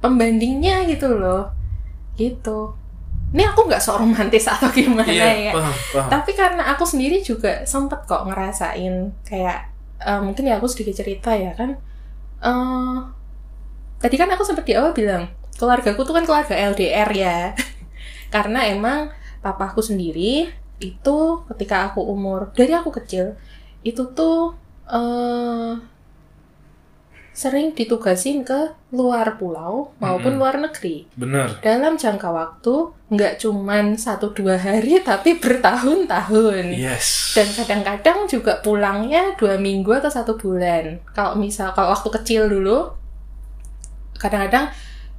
[0.05, 1.49] pembandingnya gitu loh.
[2.15, 2.77] Gitu.
[3.33, 5.53] Ini aku nggak sok romantis atau gimana Iya, ya?
[5.57, 6.09] paham, paham.
[6.13, 9.59] tapi karena aku sendiri juga sempet kok ngerasain kayak
[9.99, 11.75] eh, mungkin ya aku sedikit cerita ya kan.
[12.39, 12.97] Eh
[13.99, 17.39] tadi kan aku sempet di awal bilang keluargaku tuh kan keluarga LDR ya.
[18.35, 19.11] Karena emang
[19.43, 20.47] papaku sendiri
[20.79, 21.19] itu
[21.51, 23.35] ketika aku umur dari aku kecil
[23.83, 24.55] itu tuh
[24.87, 25.75] eh
[27.35, 28.55] sering ditugasin ke
[28.89, 30.41] luar pulau maupun Mm-mm.
[30.41, 31.59] luar negeri Bener.
[31.61, 32.75] dalam jangka waktu
[33.11, 37.35] nggak cuman satu dua hari tapi bertahun-tahun Yes.
[37.35, 42.95] dan kadang-kadang juga pulangnya dua minggu atau satu bulan kalau misal kalau waktu kecil dulu
[44.15, 44.71] kadang-kadang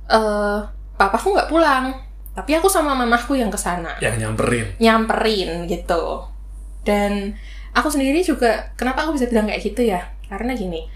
[0.07, 0.59] eh
[0.95, 1.91] papaku nggak pulang
[2.31, 4.75] tapi aku sama mamahku yang ke sana yang nyamperin.
[4.79, 6.23] nyamperin gitu
[6.87, 7.35] dan
[7.71, 10.87] aku sendiri juga kenapa aku bisa bilang kayak gitu ya karena gini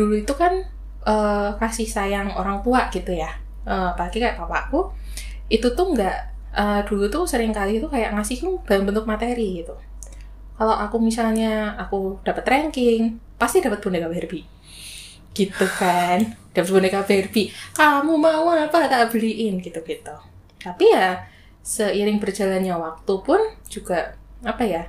[0.00, 0.64] dulu itu kan
[1.04, 3.28] eh, kasih sayang orang tua gitu ya.
[3.68, 4.88] Eh, apalagi kayak papaku
[5.52, 6.16] itu tuh nggak
[6.56, 9.76] eh, dulu tuh sering kali itu kayak ngasih dalam bentuk materi gitu.
[10.56, 14.44] Kalau aku misalnya aku dapat ranking pasti dapat boneka Barbie.
[15.36, 17.52] Gitu kan dapat boneka Barbie.
[17.76, 19.60] Kamu mau apa tak beliin?
[19.60, 20.16] Gitu gitu.
[20.60, 21.28] Tapi ya
[21.60, 24.88] seiring berjalannya waktu pun juga apa ya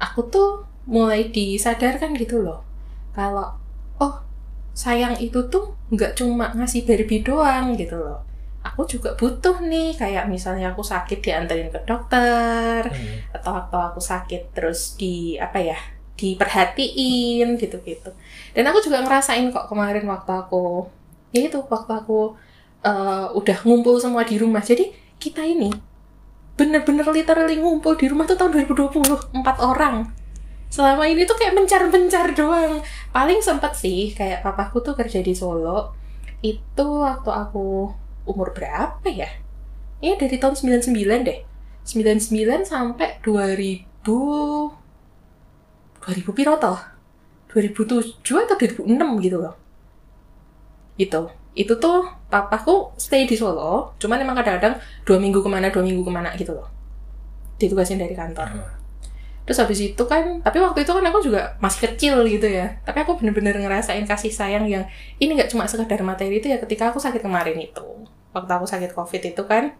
[0.00, 2.64] aku tuh mulai disadarkan gitu loh.
[3.12, 3.52] Kalau
[4.00, 4.14] oh
[4.78, 8.22] sayang itu tuh nggak cuma ngasih Barbie doang gitu loh.
[8.62, 13.18] Aku juga butuh nih kayak misalnya aku sakit dianterin ke dokter Hmm.
[13.34, 15.78] atau atau aku sakit terus di apa ya
[16.14, 18.10] diperhatiin gitu-gitu.
[18.54, 20.86] Dan aku juga ngerasain kok kemarin waktu aku
[21.34, 22.34] ya itu waktu aku
[22.82, 24.62] eh, udah ngumpul semua di rumah.
[24.62, 25.70] Jadi kita ini
[26.58, 30.10] bener-bener literally ngumpul di rumah tuh tahun 2020 empat orang
[30.68, 32.82] selama ini tuh kayak mencar-mencar doang.
[33.12, 35.96] Paling sempet sih kayak papaku tuh kerja di Solo
[36.44, 37.90] itu waktu aku
[38.28, 39.28] umur berapa ya?
[39.98, 41.42] Iya dari tahun 99 deh.
[41.88, 46.76] 99 sampai 2000 2000 piro toh?
[47.48, 49.56] 2007 atau 2006 gitu loh.
[51.00, 55.82] Itu itu tuh papaku stay di Solo cuman emang kadang-kadang dua minggu ke mana dua
[55.82, 56.70] minggu ke mana gitu loh.
[57.58, 58.77] Ditugasin dari kantor.
[59.48, 62.76] Terus habis itu kan tapi waktu itu kan aku juga masih kecil gitu ya.
[62.84, 64.84] Tapi aku bener-bener ngerasain kasih sayang yang
[65.16, 68.04] ini nggak cuma sekedar materi itu ya ketika aku sakit kemarin itu.
[68.36, 69.72] Waktu aku sakit covid itu kan.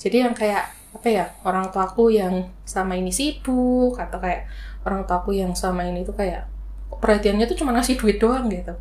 [0.00, 4.48] Jadi yang kayak apa ya orang tuaku yang selama ini sibuk atau kayak
[4.88, 6.48] orang tuaku yang selama ini tuh kayak
[6.88, 8.72] perhatiannya tuh cuma ngasih duit doang gitu.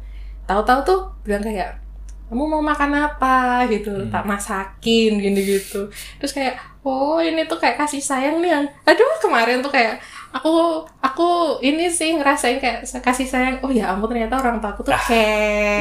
[0.48, 1.85] Tahu-tahu tuh bilang kayak
[2.26, 3.66] kamu mau makan apa?
[3.70, 4.10] Gitu Hmm.
[4.10, 5.88] tak masakin gini gitu.
[6.18, 9.98] Terus kayak oh ini tuh kayak kasih sayang nih yang aduh kemarin tuh kayak
[10.30, 14.86] aku aku ini sih ngerasain kayak kasih sayang oh ya ampun ternyata orang tua aku
[14.86, 15.18] tuh care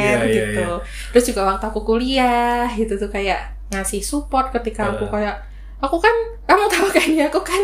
[0.01, 0.69] iya, iya, gitu.
[1.13, 5.13] terus juga waktu aku kuliah gitu tuh kayak ngasih support ketika aku Uh.
[5.13, 5.37] kayak
[5.83, 6.15] aku kan
[6.49, 7.63] kamu tahu kan ya aku kan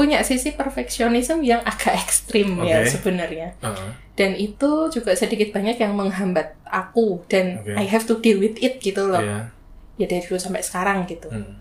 [0.00, 2.88] punya sisi perfeksionisme yang agak ekstrim ya Oke.
[2.88, 3.92] sebenarnya Ah.
[4.16, 7.76] dan itu juga sedikit banyak yang menghambat aku dan Oke.
[7.76, 9.52] I have to deal with it gitu loh Iya.
[9.96, 11.60] ya dari dulu sampai sekarang gitu Hmm.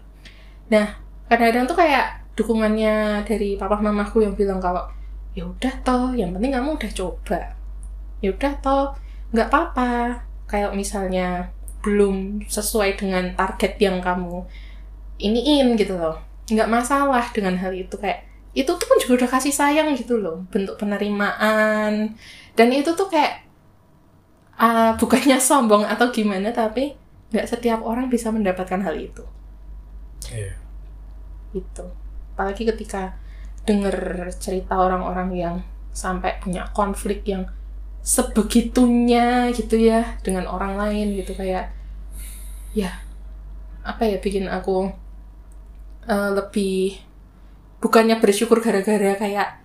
[1.28, 4.88] kadang-kadang tuh kayak dukungannya dari papa mamaku yang bilang kalau
[5.34, 7.40] ya udah toh yang penting kamu udah coba
[8.20, 8.96] ya udah toh
[9.30, 11.52] nggak apa-apa kayak misalnya
[11.84, 14.42] belum sesuai dengan target yang kamu
[15.18, 16.18] iniin gitu loh
[16.48, 18.26] nggak masalah dengan hal itu kayak
[18.58, 22.18] itu tuh pun juga udah kasih sayang gitu loh bentuk penerimaan.
[22.58, 23.46] Dan itu tuh kayak
[24.58, 26.98] ah, bukannya sombong atau gimana tapi
[27.30, 29.24] nggak setiap orang bisa mendapatkan hal itu.
[30.30, 30.54] Iya.
[31.56, 31.86] gitu.
[32.36, 33.18] Apalagi ketika
[33.66, 35.56] denger cerita orang-orang yang
[35.94, 37.50] sampai punya konflik yang
[38.00, 41.74] sebegitunya gitu ya dengan orang lain gitu kayak
[42.72, 42.90] ya
[43.84, 44.88] apa ya bikin aku
[46.08, 47.09] eh, lebih
[47.80, 49.64] bukannya bersyukur gara-gara kayak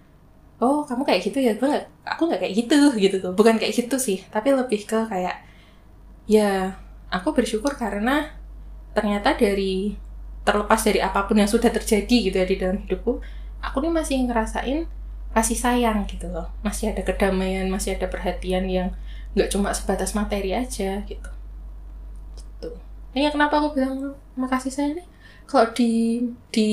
[0.63, 1.71] oh kamu kayak gitu ya gue
[2.07, 3.33] aku nggak kayak gitu gitu tuh.
[3.35, 5.43] Bukan kayak gitu sih tapi lebih ke kayak
[6.25, 6.79] ya
[7.11, 8.33] aku bersyukur karena
[8.95, 9.99] ternyata dari
[10.47, 13.19] terlepas dari apa pun yang sudah terjadi gitu ya di dalam hidupku
[13.65, 14.87] aku nih masih ngerasain
[15.35, 16.47] kasih sayang gitu loh.
[16.63, 18.95] Masih ada kedamaian masih ada perhatian yang
[19.35, 21.31] nggak cuma sebatas materi aja gitu.
[22.39, 22.71] Gitu.
[23.19, 25.07] Ini kenapa aku bilang makasih sayang nih
[25.45, 26.71] kalau di di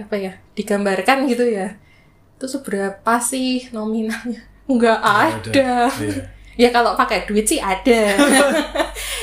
[0.00, 1.76] apa ya digambarkan gitu ya
[2.34, 4.42] itu seberapa sih nominalnya?
[4.72, 5.88] Nggak ada.
[5.96, 6.22] Iya.
[6.62, 8.14] ya kalau pakai duit sih ada.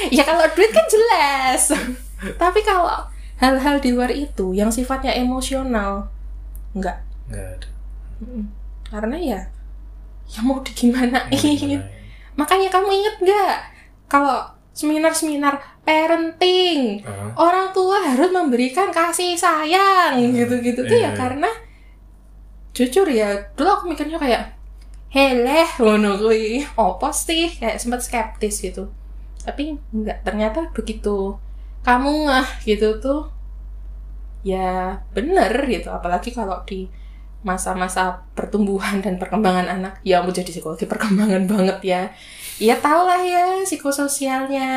[0.10, 1.78] Ya kalau duit kan jelas.
[2.18, 2.90] Tapi kalau
[3.38, 6.10] hal-hal di luar itu yang sifatnya emosional
[6.74, 6.98] nggak.
[7.30, 7.70] Nggak ada.
[8.90, 9.40] Karena ya
[10.26, 11.30] ya mau digimanain.
[11.30, 11.86] Mau gimana?
[12.34, 13.56] makanya kamu inget nggak?
[14.10, 14.42] Kalau
[14.72, 17.04] seminar-seminar parenting.
[17.04, 20.82] Ah, orang tua harus memberikan kasih sayang gitu-gitu.
[20.84, 21.18] Tuh ya Iya.
[21.18, 21.50] karena
[22.72, 24.44] jujur ya dulu aku mikirnya kayak
[25.12, 26.64] heleh ngono kuwi.
[26.80, 27.52] Apa sih?
[27.52, 28.88] Kayak sempat skeptis gitu.
[29.44, 31.36] Tapi enggak ternyata begitu.
[31.84, 33.28] Kamu ngeh gitu tuh
[34.42, 35.92] ya bener gitu.
[35.92, 36.88] Apalagi kalau di
[37.42, 42.02] masa-masa pertumbuhan dan perkembangan anak ya mau jadi psikologi perkembangan banget ya
[42.58, 44.68] ya tau lah ya psikososialnya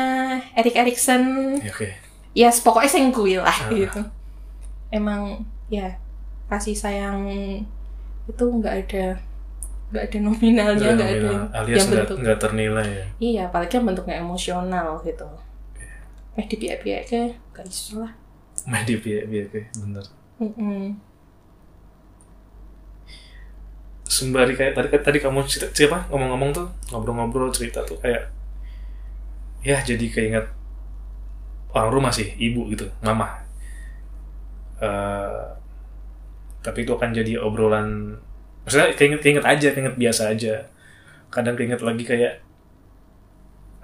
[0.53, 1.23] Erik Erikson
[1.59, 1.87] ya, oke.
[2.31, 3.69] ya pokoknya sing kuwi lah Ah.
[3.69, 4.01] gitu
[4.89, 5.89] emang ya
[6.45, 7.25] kasih sayang
[8.25, 9.05] itu nggak ada
[9.89, 13.05] nggak ada nominalnya Nggak ada alias yang bentuk nggak ternilai ya.
[13.19, 15.25] iya apalagi yang bentuknya emosional gitu
[15.75, 15.95] Iya.
[16.35, 18.13] eh di pihak-pihak kayak gak iso lah
[18.65, 20.05] Mah di pihak pihak oke, bener.
[20.41, 20.97] Mm-mm.
[24.05, 28.29] Sembari kayak tadi tadi kamu cerita siapa ngomong-ngomong tuh ngobrol-ngobrol cerita tuh kayak
[29.65, 30.45] ya jadi keinget
[31.73, 33.41] orang rumah sih ibu gitu mama.
[34.77, 35.45] Eh,
[36.61, 38.17] tapi itu akan jadi obrolan
[38.65, 40.69] maksudnya keinget keinget aja keinget biasa aja.
[41.33, 42.45] Kadang keinget lagi kayak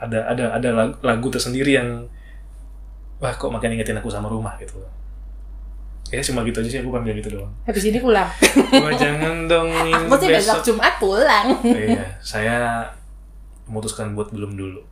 [0.01, 2.09] ada ada ada lagu, lagu tersendiri yang
[3.21, 4.81] wah kok makin ingetin aku sama rumah gitu
[6.11, 8.27] ya cuma gitu aja sih aku kan gitu doang habis ini pulang
[8.83, 12.83] Wah jangan dong aku sih besok Jumat pulang iya, saya
[13.71, 14.83] memutuskan buat belum dulu.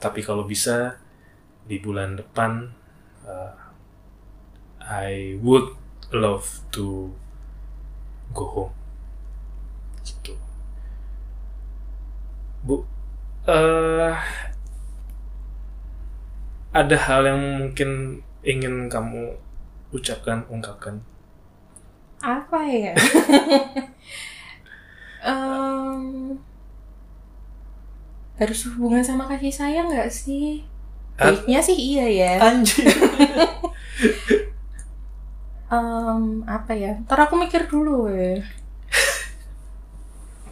[0.00, 0.96] Tapi kalau bisa
[1.68, 2.72] di bulan depan,
[3.28, 3.52] uh,
[4.80, 5.76] I would
[6.08, 7.12] love to
[8.32, 8.74] go home.
[10.00, 10.32] Gitu.
[12.64, 12.80] Bu,
[13.44, 14.16] eh
[16.72, 19.36] ada hal yang mungkin ingin kamu
[19.94, 20.98] ucapkan, ungkapkan?
[22.24, 22.96] apa ya?
[25.24, 26.36] Em,
[28.40, 30.64] harus hubungan sama kasih sayang nggak sih?
[31.20, 32.32] Baiknya sih iya ya.
[32.40, 32.84] Anjir.
[35.72, 36.96] Em, apa ya?
[37.04, 38.40] Ntar aku mikir dulu ya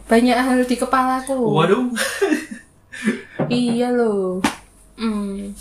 [0.03, 1.41] banyak hal di kepalaku.
[1.41, 1.89] Waduh.
[3.49, 4.45] iya loh.
[4.93, 5.57] Hmm.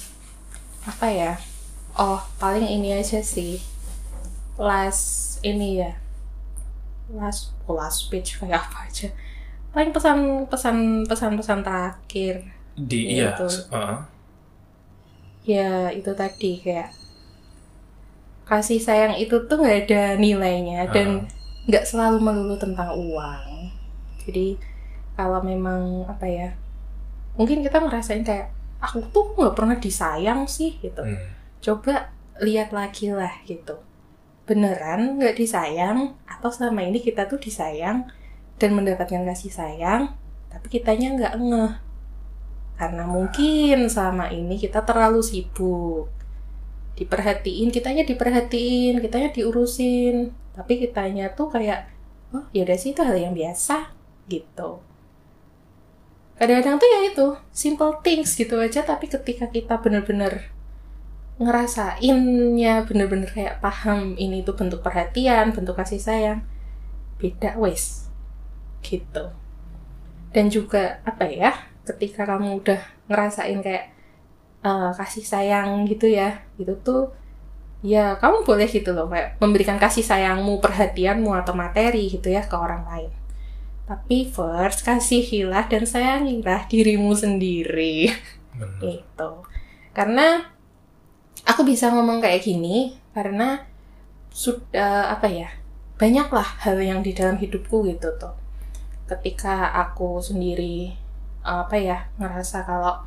[0.84, 1.32] Apa ya?
[1.96, 3.71] Oh paling ini aja sih
[4.56, 5.92] last ini ya.
[7.12, 9.08] Last oh, last speech kayak apa aja.
[9.72, 10.18] Paling pesan
[10.48, 10.76] pesan
[11.08, 12.44] pesan pesan terakhir.
[12.72, 13.48] Di Iya, iya.
[13.72, 13.98] uh-uh.
[15.42, 16.94] ya itu tadi kayak
[18.46, 21.26] kasih sayang itu tuh nggak ada nilainya dan
[21.66, 23.70] nggak selalu melulu tentang uang.
[24.22, 24.56] Jadi
[25.18, 26.48] kalau memang apa ya
[27.36, 31.00] mungkin kita ngerasain kayak aku tuh nggak pernah disayang sih gitu.
[31.00, 31.40] Hmm.
[31.62, 32.10] coba
[32.42, 33.78] lihat lagi lah gitu
[34.52, 38.04] beneran nggak disayang atau selama ini kita tuh disayang
[38.60, 40.12] dan mendapatkan kasih sayang
[40.52, 41.72] tapi kitanya nggak ngeh.
[42.76, 46.12] Karena mungkin selama ini kita terlalu sibuk.
[46.92, 51.88] Diperhatiin kitanya diperhatiin kitanya diurusin tapi kitanya tuh kayak
[52.36, 53.96] oh ya udah sih itu hal yang biasa
[54.28, 54.84] gitu.
[56.36, 60.52] Kadang-kadang tuh ya itu simple things gitu aja tapi ketika kita bener-bener
[61.40, 66.40] ngerasainnya bener-bener kayak paham ini tuh bentuk perhatian bentuk kasih sayang.
[67.16, 68.10] Beda wes.
[68.84, 69.30] Gitu.
[70.32, 71.52] Dan juga apa ya
[71.82, 72.80] ketika kamu udah
[73.10, 73.92] ngerasain kayak
[74.62, 77.10] eh, kasih sayang gitu ya itu tuh
[77.82, 82.54] ya kamu boleh gitu loh kayak memberikan kasih sayangmu perhatianmu atau materi gitu ya ke
[82.54, 83.12] orang lain.
[83.82, 88.14] Tapi first kasihilah dan sayangilah dirimu sendiri.
[88.52, 89.00] Bener.
[89.00, 89.30] itu
[89.96, 90.52] karena
[91.48, 93.64] aku bisa ngomong kayak gini karena
[94.32, 95.48] sudah apa ya
[96.00, 98.34] banyaklah hal yang di dalam hidupku gitu tuh.
[99.06, 100.96] Ketika aku sendiri
[101.42, 103.02] apa ya ngerasa kalau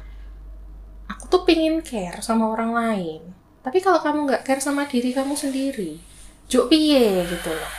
[1.07, 3.21] aku tuh pingin care sama orang lain
[3.65, 5.97] tapi kalau kamu nggak care sama diri kamu sendiri
[6.45, 7.73] juk piye gitu loh.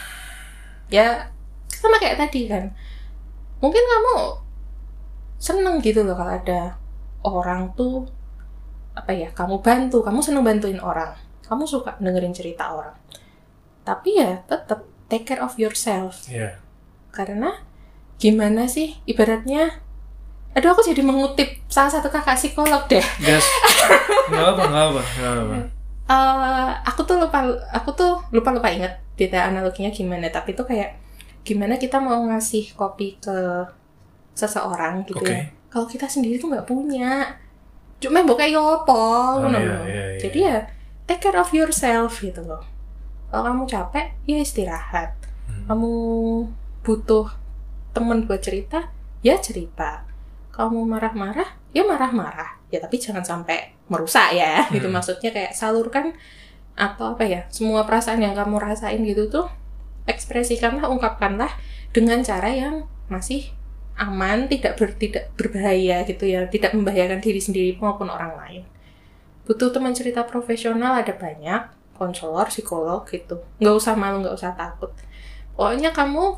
[0.90, 1.30] Ya
[1.70, 2.74] sama kayak tadi kan.
[3.62, 4.14] Mungkin kamu
[5.38, 6.74] seneng gitu loh kalau ada
[7.22, 8.10] orang tuh
[8.96, 11.12] apa ya kamu bantu kamu seneng bantuin orang
[11.44, 12.96] kamu suka dengerin cerita orang
[13.84, 16.58] tapi ya tetap take care of yourself Iya.
[17.12, 17.60] karena
[18.16, 19.84] gimana sih ibaratnya
[20.56, 23.44] aduh aku jadi mengutip salah satu kakak psikolog deh Gas.
[24.32, 25.56] Nggak apa, nggak apa, nggak apa.
[26.06, 27.38] Eh, aku tuh lupa
[27.70, 30.98] aku tuh lupa lupa inget detail analoginya gimana tapi itu kayak
[31.46, 33.36] gimana kita mau ngasih kopi ke
[34.34, 35.30] seseorang gitu Oke.
[35.30, 37.36] ya kalau kita sendiri tuh nggak punya
[37.96, 40.18] cuma mbok kayak apa Oh, ngono iya, iya, iya.
[40.20, 40.56] jadi ya
[41.04, 42.62] take care of yourself gitu loh
[43.28, 45.12] kalau kamu capek ya istirahat
[45.46, 45.62] Hmm.
[45.70, 45.92] kamu
[46.82, 47.30] butuh
[47.94, 48.90] temen buat cerita
[49.22, 50.02] ya cerita
[50.50, 54.98] kamu marah-marah ya marah-marah ya tapi jangan sampai merusak ya gitu Hmm.
[54.98, 56.18] maksudnya kayak salurkan
[56.74, 59.46] atau apa ya semua perasaan yang kamu rasain gitu tuh
[60.04, 61.48] ekspresikanlah ungkapkanlah
[61.94, 63.54] dengan cara yang masih
[63.96, 68.62] aman tidak ber, tidak berbahaya gitu ya tidak membahayakan diri sendiri maupun orang lain.
[69.48, 73.40] Butuh teman cerita profesional ada banyak konselor psikolog gitu.
[73.56, 74.92] Nggak usah malu nggak usah takut.
[75.56, 76.36] Pokoknya kamu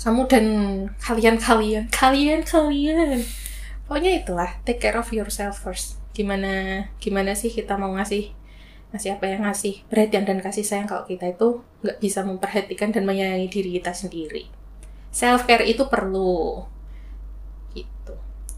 [0.00, 0.46] kamu dan
[0.96, 3.20] kalian kalian kalian kalian.
[3.84, 6.00] Pokoknya itulah take care of yourself first.
[6.16, 8.32] Gimana gimana sih kita mau ngasih
[8.90, 13.06] ngasih apa yang ngasih perhatian dan kasih sayang kalau kita itu nggak bisa memperhatikan dan
[13.06, 14.50] menyayangi diri kita sendiri
[15.10, 16.64] self care itu perlu.
[17.74, 18.14] Gitu.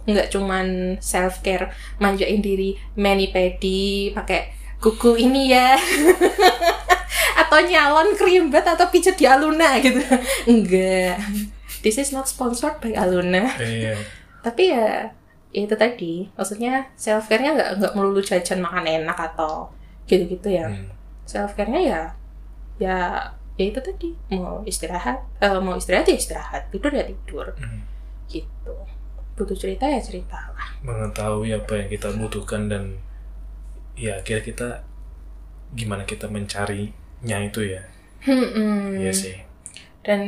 [0.09, 5.77] Nggak cuman self care manjain diri mani pedi pakai kuku ini ya.
[7.43, 10.01] Atau nyalon krimbat atau pijat di Aluna gitu.
[10.53, 11.21] Enggak
[11.83, 13.51] this is not sponsored by Aluna.
[13.59, 13.99] Iya.
[14.47, 15.11] tapi ya
[15.53, 16.31] ya itu tadi.
[16.39, 19.69] Maksudnya self care nya nggak nggak melulu jajan makan enak atau
[20.07, 20.71] gitu-gitu ya.
[20.71, 20.89] Hmm.
[21.27, 22.03] self care nya ya
[22.81, 22.99] ya
[23.63, 27.87] ya itu tadi mau istirahat eh, mau istirahat ya istirahat tidur ya tidur Hmm.
[28.27, 28.75] gitu
[29.33, 32.99] butuh cerita ya cerita lah Mengetahui apa yang kita butuhkan dan
[33.95, 34.83] ya kira kita
[35.73, 37.81] gimana kita mencarinya itu ya.
[38.21, 39.37] Hmm, Iya sih.
[40.03, 40.21] dan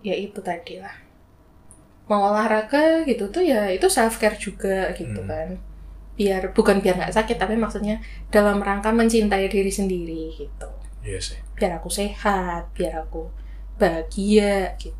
[0.00, 0.92] ya itu tadi lah
[2.04, 5.30] mau olahraga gitu tuh ya itu self care juga gitu Hmm.
[5.30, 5.48] kan
[6.12, 7.96] biar bukan biar nggak sakit tapi maksudnya
[8.28, 10.68] dalam rangka mencintai diri sendiri gitu
[11.02, 11.38] Iya sih.
[11.54, 13.26] biar aku sehat biar aku
[13.74, 14.94] bahagia gitu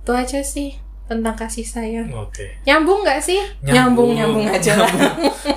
[0.00, 0.70] itu aja sih
[1.06, 2.62] tentang kasih sayang Oke.
[2.62, 4.90] nyambung nggak sih nyambung nyambung, aja lah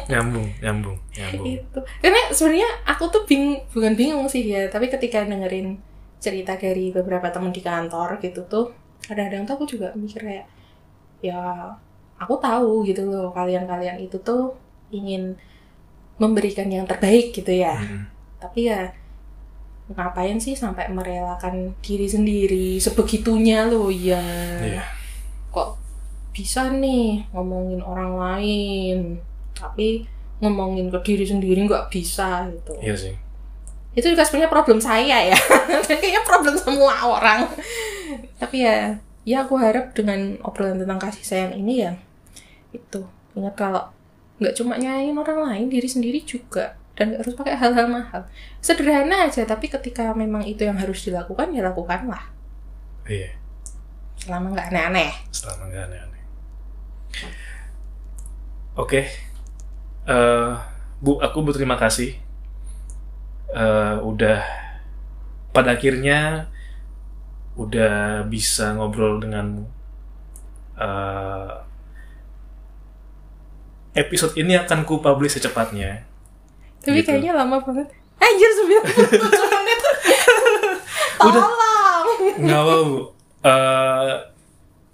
[0.09, 1.45] nyambung, nyambung, nyambung.
[1.45, 5.77] itu karena sebenarnya aku tuh bing bukan bingung sih ya tapi ketika dengerin
[6.17, 8.73] cerita dari beberapa teman di kantor gitu tuh
[9.05, 10.47] kadang-kadang tuh aku juga mikir kayak
[11.21, 11.69] ya
[12.17, 14.57] aku tahu gitu loh kalian-kalian itu tuh
[14.89, 15.37] ingin
[16.17, 18.09] memberikan yang terbaik gitu ya Hmm.
[18.43, 18.91] Tapi ya
[19.87, 24.19] ngapain sih sampai merelakan diri sendiri sebegitunya loh ya
[24.59, 24.83] Iya.
[25.51, 25.79] kok
[26.31, 28.97] bisa nih ngomongin orang lain
[29.53, 30.07] tapi
[30.39, 32.73] ngomongin ke diri sendiri nggak bisa gitu.
[32.83, 33.15] Iya sih.
[33.93, 35.37] itu juga sebenarnya problem saya ya.
[35.87, 37.45] Kayaknya problem semua orang.
[38.41, 41.93] Tapi ya ya aku harap dengan obrolan tentang kasih sayang ini ya
[42.73, 43.05] itu.
[43.37, 43.85] Ingat kalau
[44.41, 48.21] nggak cuma nyayain orang lain diri sendiri juga dan nggak harus pakai hal-hal mahal
[48.61, 52.29] sederhana aja tapi ketika memang itu yang harus dilakukan ya lakukanlah
[53.03, 53.33] Iya.
[54.15, 56.21] selama nggak aneh-aneh Selama nggak aneh-aneh.
[58.73, 59.05] Oke.
[60.07, 60.51] Eh,
[60.97, 62.15] Bu, aku berterima kasih.
[63.51, 64.39] Eh, udah
[65.51, 66.47] pada akhirnya
[67.53, 69.67] udah bisa ngobrol denganmu.
[70.73, 71.53] Eh,
[73.93, 76.07] episode ini akan ku publish secepatnya.
[76.83, 77.07] Tapi Gitu.
[77.07, 77.87] kayaknya lama banget
[78.19, 78.49] anjir
[78.83, 79.23] 97
[79.57, 79.79] menit
[81.19, 82.97] tolong Nggak apa, Bu.
[83.43, 84.13] Eh,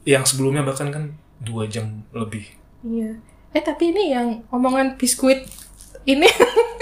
[0.08, 1.04] yang sebelumnya bahkan kan
[1.40, 2.46] dua jam lebih.
[2.82, 3.12] iya
[3.50, 5.44] eh tapi ini yang omongan biskuit
[6.04, 6.26] ini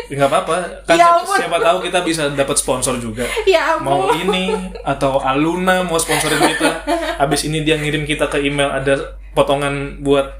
[0.08, 0.56] Ya, nggak apa-apa.
[0.86, 1.36] Kan Ya siapa, ampun.
[1.38, 3.28] siapa tahu kita bisa dapat sponsor juga.
[3.46, 6.72] ya Mau ampun ini atau Aluna mau sponsorin kita.
[7.18, 8.96] Habis ini dia ngirim kita ke email ada
[9.34, 10.32] potongan buat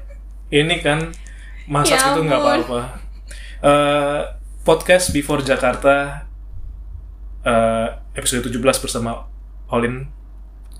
[0.48, 1.12] ini kan
[1.66, 2.80] masak Ya itu nggak apa-apa.
[3.60, 4.20] Eh,
[4.68, 6.28] podcast Before Jakarta
[7.40, 9.24] eh, episode 17 bersama
[9.72, 10.04] Olin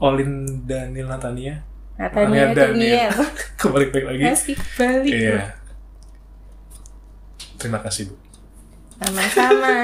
[0.04, 1.64] Olin Daniel Natania.
[1.96, 3.16] Natania Daniel.
[3.72, 4.22] Balik lagi.
[4.28, 5.56] Masih balik Iya.
[7.56, 8.14] Terima kasih, Bu.
[8.98, 9.74] sama-sama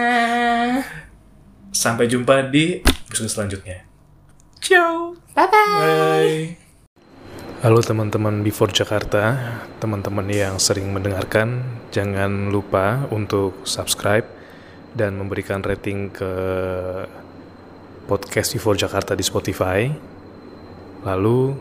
[1.74, 3.88] Sampai jumpa di episode selanjutnya.
[4.60, 5.16] Ciao.
[5.32, 6.63] bye bye Bye.
[7.64, 9.40] Halo teman-teman Before Jakarta,
[9.80, 14.28] teman-teman yang sering mendengarkan, jangan lupa untuk subscribe
[14.92, 16.28] dan memberikan rating ke
[18.04, 19.88] podcast Before Jakarta di Spotify.
[21.08, 21.56] Lalu,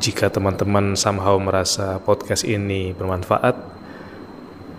[0.00, 3.60] jika teman-teman somehow merasa podcast ini bermanfaat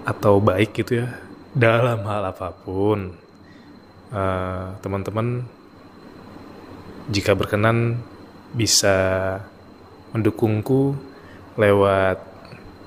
[0.02, 1.14] atau baik gitu ya,
[1.54, 3.14] dalam hal apa pun,
[4.10, 5.46] eh, teman-teman
[7.06, 8.02] jika berkenan
[8.50, 8.98] bisa
[10.16, 10.96] mendukungku
[11.60, 12.24] lewat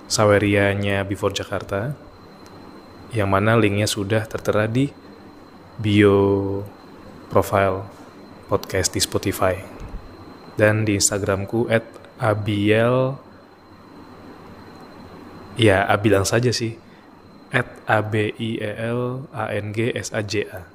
[0.09, 1.93] sawerianya Before Jakarta
[3.13, 4.89] yang mana linknya sudah tertera di
[5.77, 6.65] bio
[7.29, 7.85] profile
[8.49, 9.55] podcast di Spotify.
[10.59, 11.87] Dan di Instagramku at
[12.19, 13.15] abiel
[15.55, 16.75] ya abilang saja sih.
[17.49, 20.69] At a b i e l a n g s a j a.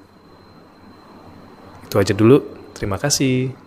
[1.86, 2.42] Itu aja dulu.
[2.74, 3.63] Terima kasih